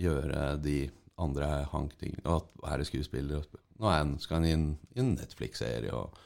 gjøre 0.00 0.44
de 0.64 0.78
andre 1.20 1.48
Hank-tingene. 1.70 2.24
Og 2.32 2.64
være 2.64 2.86
skuespiller. 2.88 3.44
Nå 3.80 3.90
er 3.90 4.00
jeg, 4.00 4.22
skal 4.24 4.44
jeg 4.44 4.58
inn 4.58 4.70
i 4.94 5.02
en 5.02 5.12
Netflix-serie. 5.16 5.92
og 5.92 6.16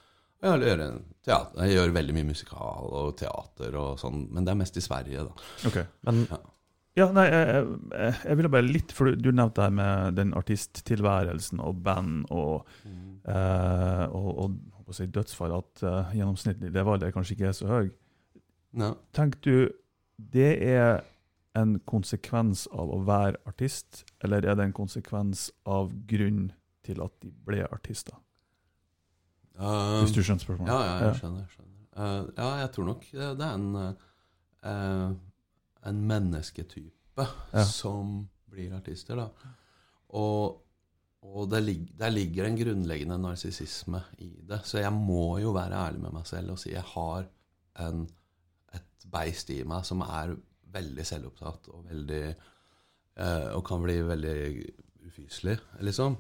jeg, 1.27 1.49
jeg 1.59 1.75
gjør 1.75 1.97
veldig 1.97 2.15
mye 2.15 2.29
musikal 2.29 2.93
og 3.01 3.17
teater 3.19 3.75
og 3.79 3.99
sånn, 3.99 4.29
men 4.31 4.47
det 4.47 4.55
er 4.55 4.61
mest 4.61 4.79
i 4.79 4.85
Sverige, 4.85 5.27
da. 5.27 5.51
Ok. 5.71 5.83
Men 6.09 6.25
Ja, 6.99 7.07
nei, 7.15 7.29
jeg, 7.31 7.67
jeg, 7.95 8.15
jeg 8.27 8.39
ville 8.41 8.51
bare 8.51 8.67
litt, 8.67 8.93
for 8.95 9.15
du, 9.15 9.29
nevnte 9.31 9.61
det 9.61 9.67
her 9.69 9.75
med 9.79 10.17
den 10.19 10.33
artisttilværelsen 10.39 11.61
og 11.63 11.83
band 11.87 12.25
og, 12.35 12.67
eh, 12.83 14.05
og, 14.09 14.31
og 14.33 14.57
og 14.89 14.97
si 14.97 15.07
dødsfall, 15.13 15.53
at 15.53 15.83
uh, 15.85 16.15
gjennomsnittlig 16.17 16.73
levealder 16.73 17.13
kanskje 17.13 17.37
ikke 17.37 17.51
er 17.51 17.57
så 17.57 17.69
høy. 17.69 17.91
Ja. 18.79 18.95
Tenk 19.17 19.39
du 19.45 19.69
det 20.19 20.51
er 20.65 21.03
en 21.59 21.77
konsekvens 21.89 22.67
av 22.73 22.91
å 22.93 23.03
være 23.07 23.39
artist, 23.49 24.05
eller 24.25 24.47
er 24.47 24.57
det 24.59 24.69
en 24.69 24.77
konsekvens 24.77 25.49
av 25.69 25.93
grunn 26.09 26.49
til 26.87 27.03
at 27.05 27.15
de 27.23 27.31
ble 27.47 27.67
artister? 27.69 28.17
Um, 29.59 30.05
Hvis 30.05 30.15
du 30.15 30.23
skjønner 30.23 30.45
spørsmålet? 30.45 30.71
Ja, 30.71 30.79
ja, 30.87 31.09
jeg 31.09 31.19
skjønner. 31.19 31.47
Skjønner. 31.51 31.75
Uh, 31.99 32.29
ja, 32.37 32.49
jeg 32.63 32.71
tror 32.77 32.87
nok 32.93 33.07
det 33.11 33.29
det 33.41 33.47
er 33.47 33.55
en, 33.59 33.75
uh, 34.63 35.11
en 35.91 36.03
mennesketype 36.13 37.27
Ja. 37.53 37.65
som 37.67 38.29
blir 38.49 38.75
artister, 38.77 39.19
da. 39.19 39.55
Og, 40.15 40.61
og 41.27 41.49
der, 41.51 41.61
lig, 41.61 41.89
der 41.99 42.13
ligger 42.15 42.47
en 42.47 42.57
grunnleggende 42.57 43.19
narsissisme 43.19 44.01
i 44.23 44.31
det. 44.47 44.61
Så 44.65 44.79
jeg 44.79 44.93
må 44.95 45.39
jo 45.43 45.51
være 45.57 45.75
ærlig 45.89 46.05
med 46.05 46.15
meg 46.15 46.27
selv 46.31 46.55
og 46.55 46.61
si 46.63 46.71
jeg 46.71 46.87
har 46.95 47.27
en, 47.83 48.07
et 48.75 49.09
beist 49.11 49.51
i 49.51 49.65
meg 49.67 49.85
som 49.85 50.07
er 50.07 50.37
veldig 50.73 51.05
selvopptatt 51.09 51.69
og 51.73 51.85
veldig 51.89 52.23
uh, 53.19 53.57
Og 53.57 53.65
kan 53.67 53.83
bli 53.83 53.99
veldig 54.07 54.39
ufyselig, 55.09 55.59
liksom. 55.81 56.17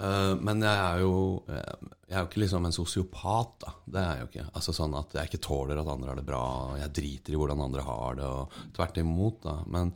Eh, 0.00 0.34
men 0.40 0.62
jeg 0.64 0.76
er 0.84 1.02
jo 1.02 1.14
eh, 1.52 1.88
Jeg 2.08 2.14
er 2.14 2.22
jo 2.22 2.28
ikke 2.30 2.42
liksom 2.44 2.66
en 2.66 2.74
sosiopat, 2.74 3.52
da. 3.64 3.74
Det 3.84 4.00
er 4.00 4.14
jeg 4.14 4.22
jo 4.22 4.30
ikke. 4.30 4.46
Altså 4.58 4.74
sånn 4.76 4.96
at 4.98 5.18
jeg 5.18 5.30
ikke 5.30 5.44
tåler 5.44 5.82
at 5.82 5.90
andre 5.92 6.12
har 6.12 6.20
det 6.20 6.26
bra, 6.26 6.44
jeg 6.80 6.94
driter 6.96 7.34
i 7.34 7.40
hvordan 7.40 7.66
andre 7.66 7.84
har 7.86 8.16
det, 8.18 8.30
og 8.30 8.72
tvert 8.76 9.02
imot, 9.02 9.42
da. 9.44 9.58
Men, 9.70 9.92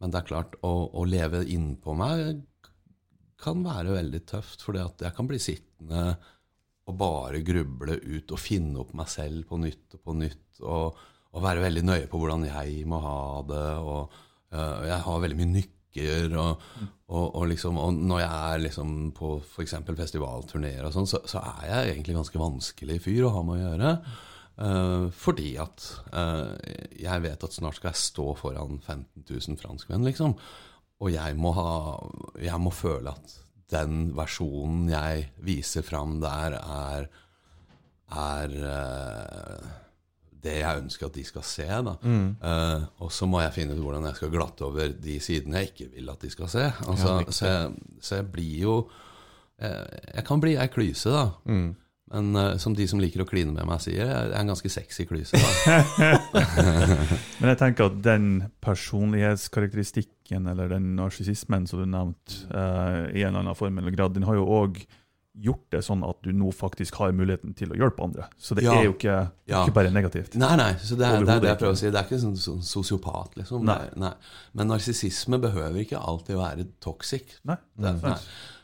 men 0.00 0.12
det 0.12 0.20
er 0.20 0.28
klart, 0.28 0.54
å, 0.66 0.74
å 0.94 1.06
leve 1.08 1.42
innpå 1.48 1.96
meg 1.98 2.44
kan 3.40 3.62
være 3.64 3.96
veldig 3.96 4.20
tøft, 4.28 4.66
at 4.76 5.00
jeg 5.00 5.16
kan 5.16 5.28
bli 5.28 5.38
sittende 5.40 6.04
og 6.90 6.96
bare 6.98 7.42
gruble 7.46 7.96
ut 7.96 8.32
og 8.34 8.40
finne 8.40 8.82
opp 8.82 8.92
meg 8.98 9.08
selv 9.10 9.46
på 9.48 9.58
nytt 9.62 9.96
og 9.96 10.02
på 10.04 10.16
nytt, 10.18 10.60
og, 10.60 10.98
og 11.32 11.44
være 11.44 11.64
veldig 11.64 11.84
nøye 11.86 12.08
på 12.10 12.20
hvordan 12.20 12.44
jeg 12.50 12.82
må 12.90 12.98
ha 13.04 13.20
det, 13.48 13.66
og 13.80 14.16
uh, 14.52 14.82
jeg 14.88 14.98
har 15.06 15.22
veldig 15.24 15.38
mye 15.40 15.52
nykker, 15.90 16.36
og, 16.38 16.62
og, 17.08 17.34
og, 17.34 17.46
liksom, 17.48 17.78
og 17.78 17.94
når 17.94 18.20
jeg 18.20 18.52
er 18.52 18.64
liksom 18.64 19.12
på 19.16 19.40
f.eks. 19.40 19.74
festivalturneer 19.96 20.86
og 20.86 20.94
sånn, 20.94 21.06
så, 21.06 21.20
så 21.26 21.40
er 21.40 21.68
jeg 21.68 21.94
egentlig 21.94 22.16
ganske 22.16 22.38
vanskelig 22.38 23.00
fyr 23.02 23.26
å 23.26 23.34
ha 23.34 23.42
med 23.42 23.56
å 23.56 23.62
gjøre. 23.64 23.94
Uh, 24.60 25.08
fordi 25.16 25.54
at 25.56 25.86
uh, 26.12 26.52
jeg 27.00 27.22
vet 27.24 27.44
at 27.44 27.54
snart 27.54 27.78
skal 27.78 27.94
jeg 27.94 28.02
stå 28.02 28.34
foran 28.36 28.80
15 28.84 29.24
000 29.24 29.60
franskmenn, 29.60 30.04
liksom. 30.04 30.36
Og 31.00 31.14
jeg 31.14 31.36
må, 31.40 31.54
ha, 31.56 31.96
jeg 32.42 32.60
må 32.60 32.72
føle 32.74 33.14
at 33.14 33.38
den 33.72 34.10
versjonen 34.18 34.90
jeg 34.90 35.30
viser 35.46 35.86
fram 35.86 36.18
der, 36.20 36.58
er, 36.60 37.06
er 38.10 38.56
eh, 38.68 39.68
det 40.42 40.56
jeg 40.60 40.80
ønsker 40.82 41.06
at 41.08 41.14
de 41.18 41.24
skal 41.26 41.44
se. 41.46 41.66
Da. 41.68 41.94
Uh, 42.04 42.88
og 43.04 43.12
så 43.12 43.28
må 43.30 43.42
jeg 43.44 43.52
finne 43.56 43.76
ut 43.76 43.82
hvordan 43.84 44.06
jeg 44.08 44.16
skal 44.20 44.32
glatte 44.32 44.64
over 44.66 44.94
de 44.96 45.18
sidene 45.22 45.60
jeg 45.62 45.72
ikke 45.72 45.90
vil 45.96 46.10
at 46.12 46.24
de 46.24 46.30
skal 46.32 46.48
se. 46.52 46.66
Altså, 46.86 47.18
Ja, 47.20 47.36
så, 47.36 47.46
jeg, 47.46 47.70
så 48.00 48.16
jeg 48.20 48.26
blir 48.32 48.56
jo 48.64 48.74
eh, 49.60 49.86
Jeg 50.16 50.24
kan 50.28 50.40
bli 50.42 50.56
ei 50.56 50.68
klyse, 50.72 51.12
da. 51.12 51.26
Men 52.10 52.32
uh, 52.34 52.56
som 52.58 52.74
de 52.74 52.88
som 52.90 52.98
liker 52.98 53.22
å 53.22 53.26
kline 53.28 53.52
med 53.54 53.68
meg, 53.68 53.78
sier, 53.84 54.00
jeg 54.02 54.10
er 54.10 54.32
en 54.34 54.48
ganske 54.50 54.66
sexy 54.72 55.04
klyse. 55.06 55.38
Men 57.38 57.52
jeg 57.52 57.58
tenker 57.60 57.86
at 57.86 58.00
den 58.02 58.24
personlighetskarakteristikken 58.64 60.48
eller 60.50 60.72
den 60.72 60.88
narsissismen 60.98 61.68
som 61.70 61.84
du 61.84 61.86
nevnte, 61.86 62.40
uh, 62.50 63.06
i 63.14 63.22
en 63.22 63.30
eller 63.30 63.44
annen 63.44 63.58
form 63.58 63.78
eller 63.78 63.94
grad, 63.94 64.16
den 64.16 64.26
har 64.26 64.40
jo 64.40 64.48
òg 64.58 64.80
gjort 65.38 65.70
det 65.70 65.80
sånn 65.86 66.02
at 66.08 66.18
du 66.26 66.32
nå 66.34 66.50
faktisk 66.52 66.96
har 66.98 67.12
muligheten 67.14 67.54
til 67.56 67.70
å 67.70 67.76
hjelpe 67.78 68.02
andre. 68.02 68.26
Så 68.38 68.56
det 68.58 68.64
Ja. 68.64 68.74
er 68.80 68.84
jo 68.84 68.92
ikke, 68.94 69.30
Ja. 69.46 69.64
ikke 69.64 69.74
bare 69.74 69.90
negativt. 69.90 70.34
Nei, 70.36 70.56
nei, 70.56 70.72
så 70.74 70.96
det 70.98 71.06
er, 71.06 71.20
det 71.24 71.28
er 71.36 71.40
det 71.40 71.48
jeg 71.50 71.58
prøver 71.58 71.72
å 71.72 71.78
si. 71.78 71.90
Det 71.90 72.00
er 72.00 72.04
ikke 72.08 72.20
sånn, 72.20 72.36
sånn 72.36 72.62
sosiopat, 72.62 73.36
liksom. 73.36 73.62
Nei. 73.64 73.88
Nei. 73.96 74.12
Men 74.54 74.68
narsissisme 74.68 75.38
behøver 75.40 75.78
ikke 75.84 76.00
alltid 76.02 76.36
være 76.36 76.66
toxic. 76.80 77.36
Nei, 77.44 77.56
Det, 77.78 78.02
nei. 78.02 78.16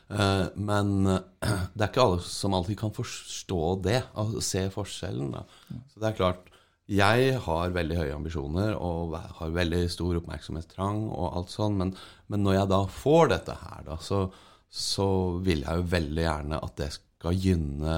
Eh, 0.09 0.49
men 0.55 1.07
eh, 1.07 1.19
det 1.75 1.81
er 1.81 1.87
ikke 1.91 2.03
alle 2.03 2.19
som 2.21 2.53
alltid 2.53 2.77
kan 2.77 2.91
forstå 2.91 3.81
det, 3.83 4.03
og 4.15 4.41
se 4.43 4.69
forskjellen. 4.69 5.31
Da. 5.31 5.43
Så 5.93 5.99
det 5.99 6.03
er 6.13 6.17
klart, 6.17 6.37
jeg 6.87 7.39
har 7.43 7.69
veldig 7.75 7.97
høye 7.97 8.15
ambisjoner 8.15 8.75
og 8.79 9.15
har 9.17 9.49
veldig 9.51 9.89
stor 9.91 10.15
oppmerksomhetstrang 10.21 11.09
og 11.11 11.33
alt 11.35 11.49
sånn, 11.49 11.75
men, 11.75 11.95
men 12.29 12.43
når 12.43 12.53
jeg 12.61 12.69
da 12.69 12.85
får 12.85 13.29
dette 13.33 13.55
her, 13.59 13.81
da, 13.83 13.97
så, 13.99 14.31
så 14.69 15.07
vil 15.45 15.63
jeg 15.63 15.79
jo 15.79 15.87
veldig 15.91 16.23
gjerne 16.23 16.59
at 16.63 16.75
det 16.79 16.89
skal 16.97 17.39
gynne 17.39 17.95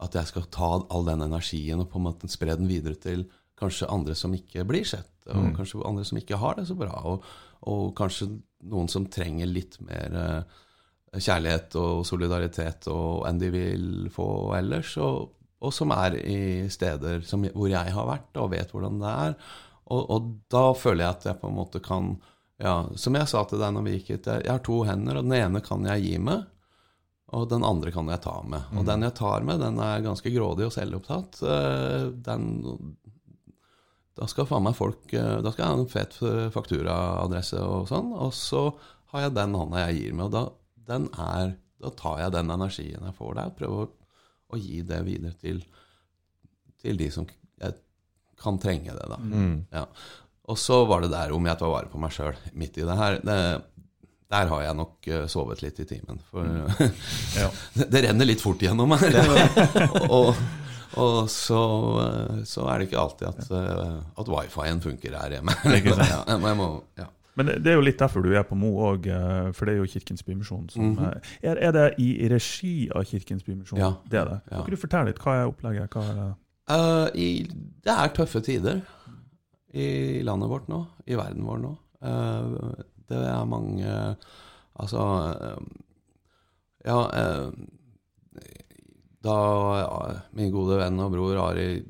At 0.00 0.16
jeg 0.16 0.30
skal 0.30 0.46
ta 0.48 0.70
all 0.80 1.04
den 1.04 1.20
energien 1.26 1.82
og 1.82 1.90
på 1.92 2.00
en 2.00 2.06
måte 2.08 2.30
spre 2.32 2.56
den 2.56 2.70
videre 2.70 2.96
til 2.96 3.26
kanskje 3.60 3.90
andre 3.92 4.14
som 4.16 4.32
ikke 4.32 4.64
blir 4.64 4.86
sett, 4.88 5.12
og 5.28 5.50
kanskje 5.58 5.82
andre 5.84 6.04
som 6.08 6.16
ikke 6.16 6.38
har 6.40 6.56
det 6.56 6.64
så 6.70 6.76
bra, 6.78 6.94
og, 7.04 7.26
og 7.68 7.90
kanskje 7.98 8.30
noen 8.72 8.88
som 8.88 9.04
trenger 9.12 9.50
litt 9.50 9.76
mer 9.84 10.16
eh, 10.16 10.56
kjærlighet 11.18 11.76
og 11.80 12.06
solidaritet 12.08 12.88
og 12.92 13.26
enn 13.28 13.40
de 13.42 13.50
vil 13.52 13.86
få 14.14 14.28
ellers, 14.56 14.94
og, 15.02 15.34
og 15.60 15.74
som 15.76 15.92
er 15.96 16.16
i 16.22 16.40
steder 16.72 17.20
som, 17.26 17.44
hvor 17.52 17.68
jeg 17.68 17.94
har 17.96 18.08
vært 18.08 18.40
og 18.40 18.52
vet 18.54 18.72
hvordan 18.72 19.00
det 19.02 19.14
er. 19.26 19.36
Og, 19.90 20.02
og 20.06 20.34
da 20.52 20.64
føler 20.78 21.04
jeg 21.04 21.18
at 21.18 21.28
jeg 21.28 21.40
på 21.42 21.50
en 21.50 21.58
måte 21.60 21.82
kan 21.84 22.14
ja, 22.60 22.74
Som 23.00 23.16
jeg 23.18 23.28
sa 23.30 23.42
til 23.48 23.60
deg 23.62 23.72
når 23.74 23.84
vi 23.86 23.92
gikk 23.98 24.08
hit, 24.14 24.26
jeg 24.30 24.50
har 24.50 24.62
to 24.66 24.82
hender, 24.88 25.18
og 25.20 25.28
den 25.28 25.36
ene 25.38 25.62
kan 25.64 25.84
jeg 25.88 26.04
gi 26.04 26.16
med, 26.20 26.46
og 27.32 27.46
den 27.48 27.62
andre 27.64 27.92
kan 27.94 28.08
jeg 28.10 28.20
ta 28.24 28.34
med. 28.42 28.72
Og 28.74 28.84
den 28.88 29.04
jeg 29.06 29.14
tar 29.18 29.44
med, 29.46 29.60
den 29.62 29.78
er 29.80 30.02
ganske 30.04 30.32
grådig 30.34 30.66
og 30.66 30.72
selvopptatt. 30.74 31.40
Eh, 31.46 32.08
Den 32.26 32.46
da 34.18 34.26
skal 34.28 34.44
faen 34.50 34.64
meg 34.66 34.74
folk 34.76 35.12
eh, 35.16 35.36
Da 35.40 35.52
skal 35.54 35.62
jeg 35.62 35.70
ha 35.70 35.76
en 35.78 35.88
fet 35.88 36.16
fakturaadresse 36.52 37.60
og 37.62 37.86
sånn, 37.88 38.10
og 38.12 38.34
så 38.36 38.64
har 39.14 39.22
jeg 39.28 39.36
den 39.38 39.54
hånda 39.56 39.84
jeg 39.86 40.00
gir 40.00 40.16
med, 40.18 40.26
og 40.26 40.34
da, 40.34 40.42
den 40.90 41.06
er, 41.16 41.54
da 41.80 41.92
tar 41.96 42.18
jeg 42.24 42.34
den 42.34 42.50
energien 42.52 43.06
jeg 43.06 43.16
får 43.16 43.38
der, 43.38 43.54
prøver 43.56 43.86
å, 43.86 44.10
å 44.50 44.60
gi 44.60 44.82
det 44.86 45.00
videre 45.06 45.38
til, 45.40 45.62
til 46.82 46.98
de 47.00 47.08
som 47.14 47.26
kan 48.40 48.56
trenge 48.58 48.92
det, 48.96 49.06
da. 49.10 49.18
Ja. 49.70 49.86
Og 50.50 50.58
så 50.58 50.80
var 50.88 51.04
det 51.04 51.12
der 51.12 51.34
om 51.36 51.46
jeg 51.46 51.58
tar 51.60 51.70
vare 51.70 51.90
på 51.90 52.00
meg 52.02 52.14
sjøl 52.14 52.38
midt 52.58 52.80
i 52.80 52.86
det 52.86 52.96
her. 52.98 53.18
Det, 53.22 53.36
der 54.30 54.50
har 54.50 54.64
jeg 54.64 54.78
nok 54.78 55.10
eh, 55.10 55.26
sovet 55.30 55.62
litt 55.64 55.78
i 55.82 55.86
timen. 55.90 56.18
For 56.30 56.46
Ja. 57.40 57.50
det, 57.80 58.02
renner 58.06 58.28
litt 58.28 58.42
fort 58.42 58.62
gjennom 58.62 58.90
meg. 58.94 59.06
og 60.16 60.34
og 60.98 61.28
så, 61.30 61.58
eh, 62.02 62.38
så 62.50 62.64
er 62.66 62.80
det 62.80 62.88
ikke 62.88 62.98
alltid 62.98 63.28
at, 63.28 63.44
at 64.18 64.30
wifi-en 64.32 64.80
funker 64.82 65.14
her 65.14 65.36
hjemme. 65.36 65.54
Ja, 65.62 66.24
jeg 66.26 66.56
må, 66.58 66.66
ja. 66.98 67.06
Men 67.38 67.46
det- 67.46 67.70
er 67.70 67.78
jo 67.78 67.84
litt 67.86 68.00
derfor 68.02 68.24
du 68.26 68.32
er 68.34 68.42
på 68.42 68.58
Mo 68.58 68.72
òg, 68.88 69.06
for 69.54 69.70
det 69.70 69.76
er 69.76 69.78
jo 69.78 69.86
Kirkens 69.86 70.26
Bymisjon 70.26 70.66
Mm 70.74 70.98
eh, 70.98 71.30
er, 71.46 71.62
er 71.68 71.72
det 71.72 71.86
i 72.02 72.28
regi 72.28 72.90
av 72.90 73.06
Kirkens 73.06 73.46
Bymisjon? 73.46 73.78
Ja. 73.78 73.92
Det 74.10 74.18
er 74.18 74.32
det. 74.32 74.40
Ja. 74.50 74.64
Kan 74.64 74.74
du 74.74 74.76
fortelle 74.82 75.12
litt? 75.12 75.22
Hva 75.22 75.36
er 75.38 75.52
opplegget? 75.52 75.94
Hva 75.94 76.02
er 76.10 76.18
det? 76.18 76.30
Uh, 76.70 77.06
i, 77.18 77.28
det 77.82 77.94
er 77.94 78.12
tøffe 78.14 78.42
tider 78.46 78.82
i 79.70 80.22
landet 80.26 80.50
vårt 80.50 80.70
nå, 80.70 80.80
i 81.06 81.18
verden 81.18 81.46
vår 81.46 81.62
nå. 81.62 81.74
Eh, 82.00 82.56
det 83.10 83.20
er 83.26 83.48
mange 83.50 83.94
Altså 84.80 85.02
eh, 85.34 85.64
Ja, 86.86 86.98
eh, 87.12 87.50
da 89.20 89.36
min 90.32 90.52
gode 90.54 90.78
venn 90.80 91.00
og 91.02 91.10
bror 91.12 91.42
Ari 91.42 91.82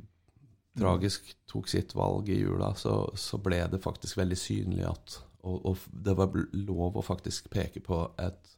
tragisk 0.80 1.28
tok 1.50 1.68
sitt 1.70 1.92
valg 1.94 2.30
i 2.32 2.40
jula, 2.40 2.72
så, 2.78 3.04
så 3.14 3.38
ble 3.42 3.60
det 3.70 3.82
faktisk 3.84 4.18
veldig 4.18 4.38
synlig 4.38 4.86
at 4.88 5.20
og, 5.46 5.60
og 5.66 5.84
det 6.04 6.14
var 6.18 6.34
lov 6.52 6.98
å 6.98 7.04
faktisk 7.04 7.48
peke 7.52 7.82
på 7.84 8.00
et 8.20 8.56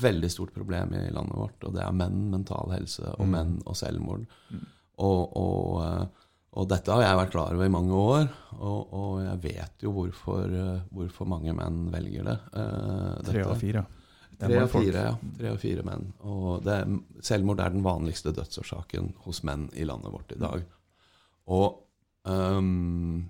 veldig 0.00 0.30
stort 0.32 0.54
problem 0.54 0.94
i 0.96 1.10
landet 1.12 1.36
vårt, 1.36 1.66
og 1.66 1.74
det 1.76 1.82
er 1.84 1.96
menn, 1.96 2.30
mental 2.32 2.72
helse, 2.72 3.04
og 3.20 3.28
menn 3.28 3.58
og 3.68 3.76
selvmord. 3.76 4.24
Og, 5.04 5.36
og, 5.36 5.82
eh, 5.84 6.23
og 6.54 6.68
dette 6.70 6.92
har 6.94 7.02
jeg 7.02 7.18
vært 7.18 7.32
klar 7.34 7.56
over 7.56 7.66
i 7.66 7.72
mange 7.72 7.98
år, 7.98 8.28
og, 8.54 8.92
og 8.94 9.14
jeg 9.24 9.40
vet 9.42 9.82
jo 9.82 9.90
hvorfor, 9.96 10.44
eh, 10.54 10.84
hvorfor 10.94 11.26
mange 11.26 11.54
menn 11.56 11.88
velger 11.90 12.28
det. 12.28 12.36
eh, 12.60 13.24
Tre 13.26 13.42
av 13.42 13.58
fire. 13.58 13.82
Tre 14.38 14.60
av 14.60 14.70
fire, 14.70 15.02
ja. 15.08 15.16
Tre 15.38 15.50
av 15.50 15.58
fire 15.62 15.84
menn. 15.86 16.06
Og 16.30 16.62
det, 16.66 16.78
selvmord 17.26 17.62
er 17.62 17.74
den 17.74 17.84
vanligste 17.86 18.34
dødsårsaken 18.34 19.12
hos 19.26 19.42
menn 19.46 19.66
i 19.74 19.86
landet 19.88 20.14
vårt 20.14 20.34
i 20.34 20.40
dag. 20.42 20.64
Og 21.54 21.68
um, 22.26 23.22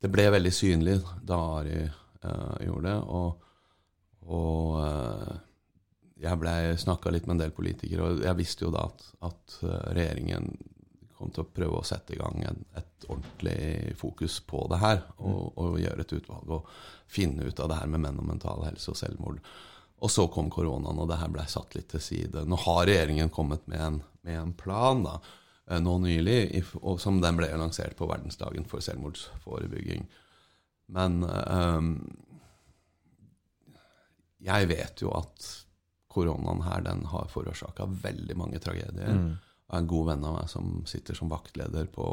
det 0.00 0.12
ble 0.12 0.28
veldig 0.32 0.54
synlig 0.54 0.96
da 1.28 1.40
Ari 1.58 1.82
uh, 1.84 2.56
gjorde 2.64 2.88
det. 2.88 2.96
Og, 3.18 3.44
og 4.32 4.78
uh, 4.80 5.36
jeg 6.24 6.40
ble 6.40 6.56
snakka 6.80 7.12
litt 7.14 7.28
med 7.28 7.36
en 7.36 7.44
del 7.46 7.54
politikere, 7.56 8.08
og 8.08 8.24
jeg 8.26 8.40
visste 8.40 8.66
jo 8.66 8.74
da 8.74 8.88
at, 8.88 9.04
at 9.28 9.60
regjeringen 9.94 10.50
kom 11.18 11.32
til 11.34 11.42
å 11.42 11.50
prøve 11.50 11.80
å 11.80 11.86
sette 11.86 12.14
i 12.14 12.18
gang 12.20 12.42
en, 12.46 12.60
et 12.78 13.08
ordentlig 13.08 13.96
fokus 13.98 14.38
på 14.46 14.62
det 14.70 14.78
her. 14.82 15.02
Og, 15.18 15.58
og 15.58 15.80
gjøre 15.82 16.04
et 16.04 16.14
utvalg 16.20 16.52
og 16.58 16.70
finne 17.10 17.48
ut 17.48 17.60
av 17.60 17.72
det 17.72 17.80
her 17.80 17.90
med 17.90 18.04
menn 18.04 18.20
og 18.22 18.28
mental 18.28 18.62
helse 18.68 18.92
og 18.92 19.00
selvmord. 19.00 19.42
Og 19.98 20.12
så 20.14 20.28
kom 20.30 20.50
koronaen, 20.54 21.00
og 21.00 21.08
det 21.10 21.18
her 21.18 21.32
ble 21.34 21.44
satt 21.50 21.74
litt 21.74 21.90
til 21.90 22.02
side. 22.04 22.44
Nå 22.46 22.58
har 22.68 22.84
regjeringen 22.86 23.32
kommet 23.34 23.66
med 23.70 23.82
en, 23.82 24.00
med 24.22 24.38
en 24.38 24.54
plan 24.54 25.02
da, 25.02 25.16
eh, 25.66 25.80
nå 25.82 25.96
nylig, 26.04 26.62
som 27.02 27.18
den 27.24 27.40
ble 27.40 27.50
lansert 27.50 27.98
på 27.98 28.06
verdensdagen 28.10 28.68
for 28.70 28.84
selvmordsforebygging. 28.84 30.06
Men 30.94 31.18
um, 31.26 31.90
jeg 34.38 34.70
vet 34.70 35.02
jo 35.02 35.10
at 35.18 35.50
koronaen 36.08 36.62
her 36.64 36.86
den 36.86 37.04
har 37.10 37.28
forårsaka 37.32 37.88
veldig 38.06 38.36
mange 38.38 38.62
tragedier. 38.62 39.18
Mm. 39.18 39.34
En 39.76 39.88
god 39.88 40.06
venn 40.08 40.24
av 40.24 40.38
meg 40.38 40.48
som 40.48 40.80
sitter 40.88 41.16
som 41.18 41.28
vaktleder 41.28 41.90
på 41.92 42.04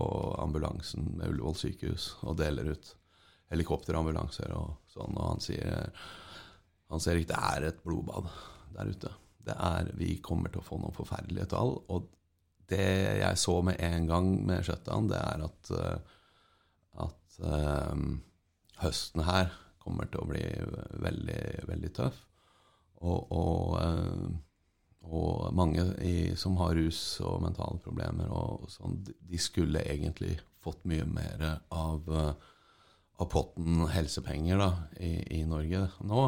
ambulansen 0.44 1.14
ved 1.16 1.32
Ullevål 1.32 1.56
sykehus 1.56 2.10
og 2.28 2.38
deler 2.42 2.74
ut 2.74 2.90
helikopterambulanser 3.54 4.52
og 4.58 4.74
sånn, 4.92 5.16
og 5.16 5.30
han 5.30 5.44
sier 5.44 5.94
han 6.92 7.02
ser 7.02 7.20
ikke 7.20 7.34
det 7.34 7.40
er 7.50 7.68
et 7.70 7.80
blodbad 7.86 8.28
der 8.76 8.92
ute. 8.92 9.12
Det 9.46 9.56
er, 9.56 9.90
vi 9.98 10.18
kommer 10.26 10.52
til 10.52 10.62
å 10.62 10.66
få 10.66 10.78
noen 10.82 10.96
forferdelige 10.96 11.50
tall. 11.54 11.76
Og 11.94 12.10
det 12.70 12.86
jeg 13.22 13.42
så 13.42 13.60
med 13.66 13.80
en 13.84 14.08
gang 14.10 14.30
med 14.46 14.66
shutdown, 14.66 15.10
det 15.10 15.20
er 15.22 15.46
at, 15.46 15.72
eh, 15.76 15.98
at 17.06 17.40
um, 17.42 18.20
høsten 18.82 19.26
her 19.26 19.54
kommer 19.82 20.10
til 20.10 20.24
å 20.24 20.30
bli 20.30 20.44
veldig, 21.06 21.42
veldig 21.70 21.92
tøff. 21.98 22.22
Og, 23.06 23.32
og, 23.36 23.76
eh, 23.82 24.30
og 25.06 25.54
mange 25.56 25.84
i, 26.02 26.36
som 26.40 26.58
har 26.58 26.76
rus 26.78 27.20
og 27.22 27.42
mentale 27.46 27.78
problemer, 27.84 28.30
og 28.34 28.66
sånn, 28.74 29.00
de- 29.06 29.38
skulle 29.42 29.84
egentlig 29.86 30.40
fått 30.64 30.82
mye 30.90 31.06
mer 31.06 31.60
av, 31.72 32.08
eh, 32.10 32.34
av 33.22 33.30
potten 33.30 33.86
helsepenger 33.94 34.58
da, 34.58 34.70
i, 35.00 35.40
i 35.40 35.44
Norge 35.46 35.86
nå. 36.02 36.24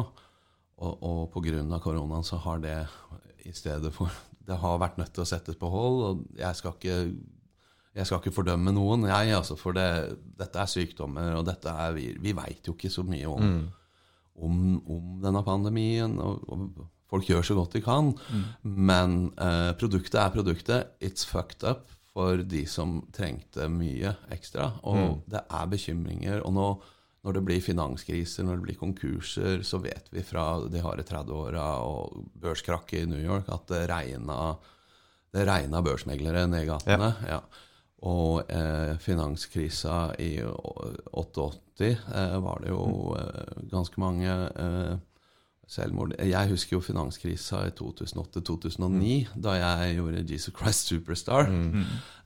Og, 0.78 1.02
og 1.02 1.24
pga. 1.34 1.80
koronaen 1.82 2.22
så 2.24 2.38
har 2.38 2.60
det 2.62 2.76
i 3.44 3.52
stedet 3.52 3.90
for 3.94 4.08
Det 4.48 4.56
har 4.56 4.78
vært 4.80 4.96
nødt 4.96 5.10
til 5.12 5.24
å 5.24 5.28
settes 5.28 5.56
på 5.60 5.68
hold. 5.68 5.98
Og 6.06 6.38
jeg 6.38 6.56
skal 6.56 6.72
ikke, 6.72 6.94
jeg 7.98 8.06
skal 8.06 8.20
ikke 8.22 8.32
fordømme 8.32 8.72
noen, 8.72 9.02
jeg, 9.10 9.34
altså, 9.36 9.56
for 9.60 9.76
det, 9.76 10.16
dette 10.38 10.56
er 10.62 10.70
sykdommer, 10.70 11.34
og 11.36 11.44
dette 11.44 11.68
er 11.68 11.92
Vi, 11.92 12.06
vi 12.22 12.32
veit 12.32 12.64
jo 12.64 12.72
ikke 12.72 12.88
så 12.94 13.02
mye 13.04 13.26
om, 13.28 13.42
om, 14.38 14.62
om 14.88 15.18
denne 15.20 15.42
pandemien. 15.44 16.14
Og, 16.22 16.46
og 16.48 16.86
folk 17.08 17.24
gjør 17.30 17.42
så 17.46 17.54
godt 17.58 17.72
de 17.78 17.80
kan. 17.84 18.12
Men 18.62 19.32
eh, 19.40 19.72
produktet 19.80 20.18
er 20.20 20.34
produktet. 20.34 20.94
It's 21.00 21.24
fucked 21.28 21.64
up 21.68 21.86
for 22.12 22.40
de 22.42 22.64
som 22.66 23.00
trengte 23.14 23.68
mye 23.70 24.14
ekstra. 24.34 24.72
Og 24.88 25.22
det 25.30 25.42
er 25.48 25.66
bekymringer. 25.70 26.40
Og 26.44 26.52
nå, 26.56 26.68
når 27.24 27.34
det 27.38 27.44
blir 27.48 27.60
finanskriser, 27.64 28.44
når 28.46 28.58
det 28.60 28.66
blir 28.68 28.78
konkurser, 28.80 29.62
så 29.66 29.80
vet 29.82 30.06
vi 30.14 30.22
fra 30.26 30.48
de 30.70 30.80
harde 30.84 31.04
30-åra 31.08 31.64
og 31.84 32.26
børskrakket 32.40 33.04
i 33.04 33.08
New 33.10 33.20
York 33.24 33.48
at 33.52 33.66
det 33.72 33.84
regna, 33.90 34.54
det 35.34 35.46
regna 35.48 35.82
børsmeglere 35.84 36.46
ned 36.48 36.64
i 36.66 36.70
gatene. 36.70 37.12
Ja. 37.28 37.40
Og 38.08 38.44
eh, 38.54 38.92
finanskrisa 39.02 40.12
i 40.22 40.36
å- 40.46 40.94
88 41.18 41.88
eh, 42.14 42.36
var 42.44 42.60
det 42.62 42.70
jo 42.70 43.14
eh, 43.18 43.64
ganske 43.72 43.98
mange 43.98 44.30
eh, 44.30 44.92
selvmord. 45.68 46.14
Jeg 46.24 46.48
husker 46.50 46.76
jo 46.78 46.80
finanskrisa 46.84 47.66
i 47.68 47.72
2008-2009, 47.76 49.28
da 49.36 49.52
jeg 49.58 49.96
gjorde 49.98 50.22
Jesus 50.30 50.54
Christ 50.56 50.88
Superstar. 50.88 51.50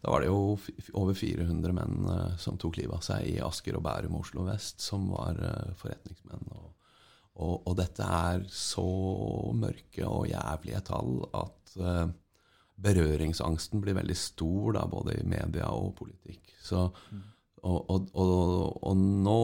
Da 0.03 0.11
var 0.15 0.23
det 0.23 0.29
jo 0.31 0.57
f- 0.57 0.93
over 0.99 1.15
400 1.19 1.75
menn 1.75 2.07
uh, 2.07 2.37
som 2.39 2.57
tok 2.59 2.79
livet 2.79 2.95
av 3.01 3.03
seg 3.07 3.27
i 3.33 3.41
Asker 3.43 3.77
og 3.79 3.85
Bærum 3.87 4.15
og 4.19 4.25
Oslo 4.27 4.47
vest, 4.47 4.81
som 4.83 5.09
var 5.11 5.39
uh, 5.43 5.73
forretningsmenn. 5.81 6.47
Og, 6.55 6.69
og, 7.43 7.55
og 7.67 7.77
dette 7.83 8.07
er 8.07 8.47
så 8.53 8.87
mørke 9.59 10.07
og 10.07 10.29
jævlige 10.31 10.83
tall 10.91 11.23
at 11.35 11.77
uh, 11.83 12.07
berøringsangsten 12.83 13.83
blir 13.83 13.95
veldig 13.99 14.17
stor, 14.19 14.73
da, 14.79 14.87
både 14.91 15.19
i 15.21 15.27
media 15.29 15.69
og 15.75 15.95
politikk. 15.99 16.55
Så, 16.63 16.89
og, 17.63 17.91
og, 17.95 18.09
og, 18.19 18.83
og 18.91 18.97
nå 18.99 19.41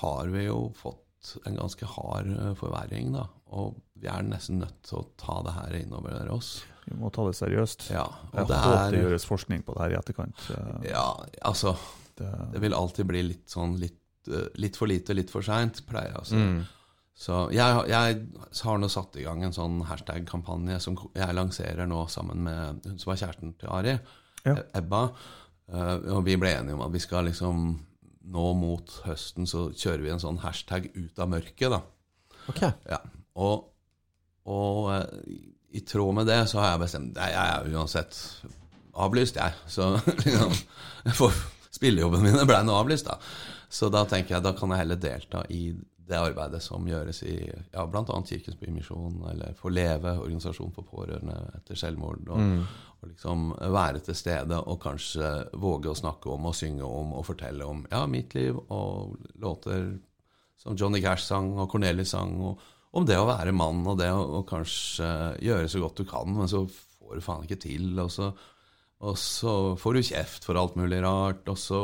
har 0.00 0.30
vi 0.32 0.46
jo 0.46 0.70
fått 0.78 1.01
en 1.46 1.56
ganske 1.58 1.86
hard 1.86 2.28
eh, 2.32 2.52
forverring, 2.58 3.12
da. 3.14 3.26
Og 3.54 3.76
vi 4.00 4.08
er 4.10 4.22
nesten 4.26 4.58
nødt 4.62 4.82
til 4.88 4.98
å 5.00 5.06
ta 5.20 5.40
det 5.46 5.52
her 5.56 5.76
innover 5.82 6.30
oss. 6.34 6.62
Vi 6.88 6.96
må 6.98 7.10
ta 7.14 7.24
det 7.28 7.36
seriøst. 7.38 7.90
Ja, 7.94 8.06
Jeg 8.32 8.42
og 8.42 8.48
det 8.50 8.60
håper 8.64 8.90
det 8.96 9.02
gjøres 9.04 9.26
forskning 9.28 9.62
på 9.66 9.74
det 9.76 9.82
her 9.84 9.94
i 9.94 9.98
etterkant. 10.00 10.46
Eh, 10.50 10.88
Ja, 10.90 11.06
altså 11.46 11.76
Det, 12.18 12.28
Det 12.52 12.60
vil 12.60 12.74
alltid 12.76 13.06
bli 13.08 13.22
litt 13.22 13.48
sånn 13.48 13.78
litt, 13.80 14.00
eh, 14.28 14.48
litt 14.60 14.76
for 14.76 14.86
lite, 14.90 15.14
litt 15.16 15.30
for 15.32 15.42
seint, 15.46 15.80
pleier 15.88 16.10
jeg 16.12 16.20
å 16.20 16.26
si. 16.28 16.36
Mm. 16.36 16.64
Så 17.22 17.38
jeg, 17.52 17.78
jeg 17.88 18.18
har 18.64 18.78
nå 18.82 18.88
satt 18.90 19.16
i 19.16 19.22
gang 19.22 19.42
en 19.44 19.52
sånn 19.54 19.78
hashtag-kampanje 19.86 20.80
som 20.80 20.96
jeg 21.14 21.34
lanserer 21.36 21.86
nå 21.86 22.02
sammen 22.10 22.42
med 22.48 22.84
hun 22.88 22.98
som 22.98 23.12
var 23.12 23.20
kjæresten 23.20 23.54
til 23.60 23.68
Ari, 23.72 23.98
Ja. 24.44 24.56
Ebba. 24.74 25.04
Eh, 25.72 25.96
og 26.16 26.24
vi 26.26 26.34
ble 26.36 26.50
enige 26.56 26.74
om 26.74 26.82
at 26.82 26.92
vi 26.92 26.98
skal 27.04 27.24
liksom 27.30 27.78
nå 28.24 28.52
mot 28.58 28.94
høsten 29.06 29.48
så 29.50 29.68
kjører 29.70 30.04
vi 30.04 30.12
en 30.14 30.22
sånn 30.22 30.40
hashtag 30.44 30.90
'ut 30.94 31.18
av 31.18 31.30
mørket', 31.32 31.72
da. 31.72 31.80
Ok. 32.50 32.62
Ja. 32.90 33.00
Og, 33.38 33.68
og 34.50 34.90
eh, 34.94 35.38
i 35.72 35.80
tråd 35.88 36.14
med 36.14 36.28
det 36.28 36.42
så 36.50 36.60
har 36.60 36.74
jeg 36.74 36.82
bestemt 36.84 37.16
Nei, 37.16 37.30
jeg 37.32 37.54
er 37.56 37.72
uansett 37.72 38.18
avlyst, 38.92 39.40
jeg. 39.40 39.54
Så 39.66 39.94
liksom 40.24 40.52
for 41.16 41.34
Spillejobbene 41.72 42.28
mine 42.28 42.44
ble 42.46 42.58
nå 42.66 42.74
avlyst, 42.76 43.08
da. 43.08 43.16
Så 43.72 43.88
da 43.88 44.04
tenker 44.04 44.36
jeg 44.36 44.44
da 44.44 44.52
kan 44.52 44.70
jeg 44.74 44.82
heller 44.82 45.00
delta 45.00 45.40
i 45.48 45.72
det 46.12 46.18
arbeidet 46.18 46.60
som 46.62 46.84
gjøres 46.86 47.22
i 47.24 47.36
ja, 47.46 47.84
bl.a. 47.88 48.04
Kirkens 48.28 48.58
Bymisjon, 48.60 49.22
eller 49.30 49.54
For 49.56 49.72
Leve, 49.72 50.12
organisasjon 50.20 50.74
for 50.74 50.84
pårørende 50.84 51.38
etter 51.56 51.78
selvmord. 51.78 52.26
Og, 52.28 52.42
liksom 53.06 53.50
være 53.74 54.02
til 54.06 54.16
stede 54.16 54.58
og 54.62 54.80
kanskje 54.82 55.30
våge 55.60 55.90
å 55.90 55.98
snakke 55.98 56.30
om 56.32 56.48
og 56.50 56.56
synge 56.56 56.86
om 56.86 57.14
og 57.18 57.26
fortelle 57.26 57.66
om 57.66 57.84
ja, 57.90 58.04
mitt 58.10 58.34
liv 58.38 58.58
og 58.68 59.16
låter 59.42 59.92
som 60.62 60.78
Johnny 60.78 61.02
Cash 61.02 61.26
sang 61.26 61.50
og 61.58 61.68
Cornelis 61.72 62.12
sang, 62.14 62.36
og 62.38 62.60
om 62.94 63.06
det 63.08 63.18
å 63.18 63.26
være 63.26 63.54
mann 63.56 63.82
og 63.88 63.98
det 63.98 64.10
å 64.12 64.44
kanskje 64.46 65.08
gjøre 65.42 65.70
så 65.70 65.82
godt 65.82 66.02
du 66.02 66.06
kan, 66.08 66.30
men 66.36 66.50
så 66.50 66.62
får 66.68 67.18
du 67.18 67.24
faen 67.24 67.46
ikke 67.46 67.62
til, 67.64 67.88
og 67.98 68.12
så, 68.14 68.30
og 69.02 69.18
så 69.18 69.54
får 69.80 69.96
du 69.98 70.08
kjeft 70.12 70.46
for 70.46 70.60
alt 70.60 70.76
mulig 70.78 71.00
rart, 71.02 71.42
og 71.50 71.58
så 71.58 71.80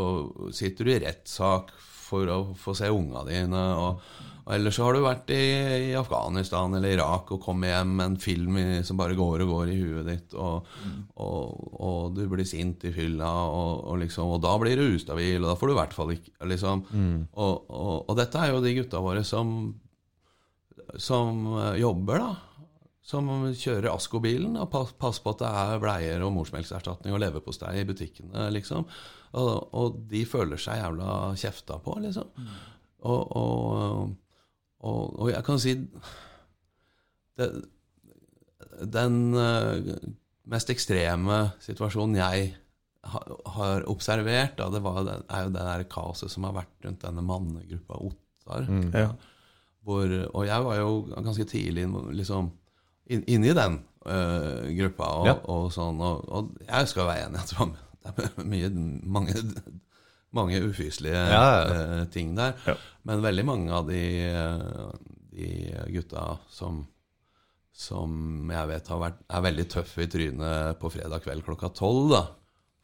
sitter 0.55 0.87
du 0.87 0.95
i 0.95 1.01
rettssak 1.03 1.73
for 2.09 2.31
å 2.31 2.39
få 2.57 2.77
se 2.79 2.93
unga 2.93 3.25
dine, 3.29 3.65
og, 3.83 4.05
og 4.49 4.55
ellers 4.55 4.79
så 4.79 4.87
har 4.87 4.97
du 4.97 5.03
vært 5.05 5.31
i, 5.35 5.43
i 5.91 5.97
Afghanistan 5.99 6.73
eller 6.73 6.95
Irak 6.95 7.35
og 7.35 7.43
kommet 7.45 7.69
hjem 7.69 7.91
med 7.99 8.07
en 8.07 8.15
film 8.23 8.55
i, 8.57 8.67
som 8.87 8.97
bare 8.97 9.17
går 9.17 9.43
og 9.45 9.51
går 9.53 9.73
i 9.75 9.77
huet 9.77 10.07
ditt, 10.09 10.37
og, 10.41 10.71
og, 11.21 11.67
og 11.85 12.15
du 12.17 12.23
blir 12.33 12.49
sint 12.49 12.87
i 12.89 12.93
fylla, 12.95 13.29
og, 13.29 13.83
og, 13.91 13.99
liksom, 14.01 14.31
og 14.33 14.41
da 14.41 14.55
blir 14.63 14.81
du 14.81 14.95
ustabil, 14.97 15.43
og 15.43 15.51
da 15.51 15.57
får 15.61 15.69
du 15.69 15.75
i 15.75 15.77
hvert 15.77 15.97
fall 15.99 16.13
ikke 16.15 16.49
liksom. 16.49 16.85
og, 17.29 18.07
og, 18.09 18.15
dette 18.17 18.41
er 18.41 18.55
jo 18.55 18.63
de 18.65 18.73
gutta 18.79 19.03
våre 19.05 19.25
som, 19.29 19.51
som 20.97 21.43
eh, 21.59 21.75
jobber, 21.83 22.25
da. 22.25 22.31
Som 23.09 23.29
kjører 23.57 23.91
Asko-bilen 23.93 24.57
og 24.61 24.71
passer 24.73 24.97
pass 25.01 25.21
på 25.25 25.33
at 25.33 25.43
det 25.43 25.51
er 25.61 25.83
bleier 25.83 26.25
og 26.25 26.33
morsmelkerstatning 26.37 27.13
og 27.13 27.21
leverpostei 27.21 27.83
i 27.83 27.85
butikkene, 27.89 28.49
liksom. 28.57 28.89
Og, 29.37 29.53
og 29.77 30.01
de 30.09 30.25
føler 30.29 30.61
seg 30.61 30.81
jævla 30.81 31.35
kjefta 31.37 31.77
på, 31.85 31.99
liksom. 32.05 32.33
Og, 33.09 34.17
og, 34.87 35.19
og, 35.19 35.31
jeg 35.33 35.45
kan 35.47 35.59
si 35.59 35.75
det, 37.39 37.49
Den 38.95 39.17
eh, 39.35 39.89
mest 40.49 40.71
ekstreme 40.71 41.41
situasjonen 41.65 42.19
jeg 42.21 42.53
ha, 43.09 43.23
har 43.57 43.87
observert, 43.91 44.57
da, 44.59 44.69
det 44.73 44.83
var, 44.85 45.03
det 45.07 45.17
er 45.27 45.47
jo 45.47 45.53
det 45.55 45.67
der 45.71 45.85
kaoset 45.91 46.33
som 46.33 46.47
har 46.49 46.57
vært 46.61 46.87
rundt 46.87 47.03
denne 47.05 47.25
mannegruppa 47.25 47.99
Ottar. 48.05 48.69
Mm. 48.69 48.89
Ja. 48.95 49.11
Hvor, 49.87 50.15
og 50.35 50.47
jeg 50.49 50.65
var 50.67 50.81
jo 50.81 50.91
ganske 51.15 51.47
tidlig 51.49 51.87
liksom, 52.19 52.51
inn, 53.09 53.23
inne 53.31 53.55
den 53.57 53.79
uh, 54.05 54.67
gruppa. 54.81 55.13
Og, 55.21 55.29
Ja. 55.31 55.37
og 55.49 55.71
sånn, 55.73 56.03
og, 56.05 56.27
og 56.29 56.51
jeg 56.67 56.91
skal 56.91 57.09
være 57.09 57.29
enig 57.29 57.41
i 57.41 57.45
at 57.45 57.53
det 57.55 57.61
var 57.61 57.77
det 58.09 58.25
er 58.25 58.47
mye, 58.49 58.69
mange, 59.05 59.35
mange 60.37 60.61
ufyselige 60.67 61.23
øh, 61.25 62.05
ting 62.13 62.35
der. 62.37 62.59
Men 63.09 63.25
veldig 63.25 63.45
mange 63.49 63.73
av 63.73 63.89
de, 63.89 64.03
øh, 64.29 64.93
de 65.33 65.51
gutta 65.95 66.37
som 66.53 66.87
som 67.79 68.51
jeg 68.51 68.69
vet 68.73 68.89
har 68.91 68.99
vært, 68.99 69.19
er 69.31 69.43
veldig 69.45 69.65
tøffe 69.71 70.03
i 70.03 70.11
trynet 70.11 70.81
på 70.81 70.91
fredag 70.91 71.23
kveld 71.23 71.45
klokka 71.47 71.71
tolv. 71.79 72.09
da. 72.11 72.25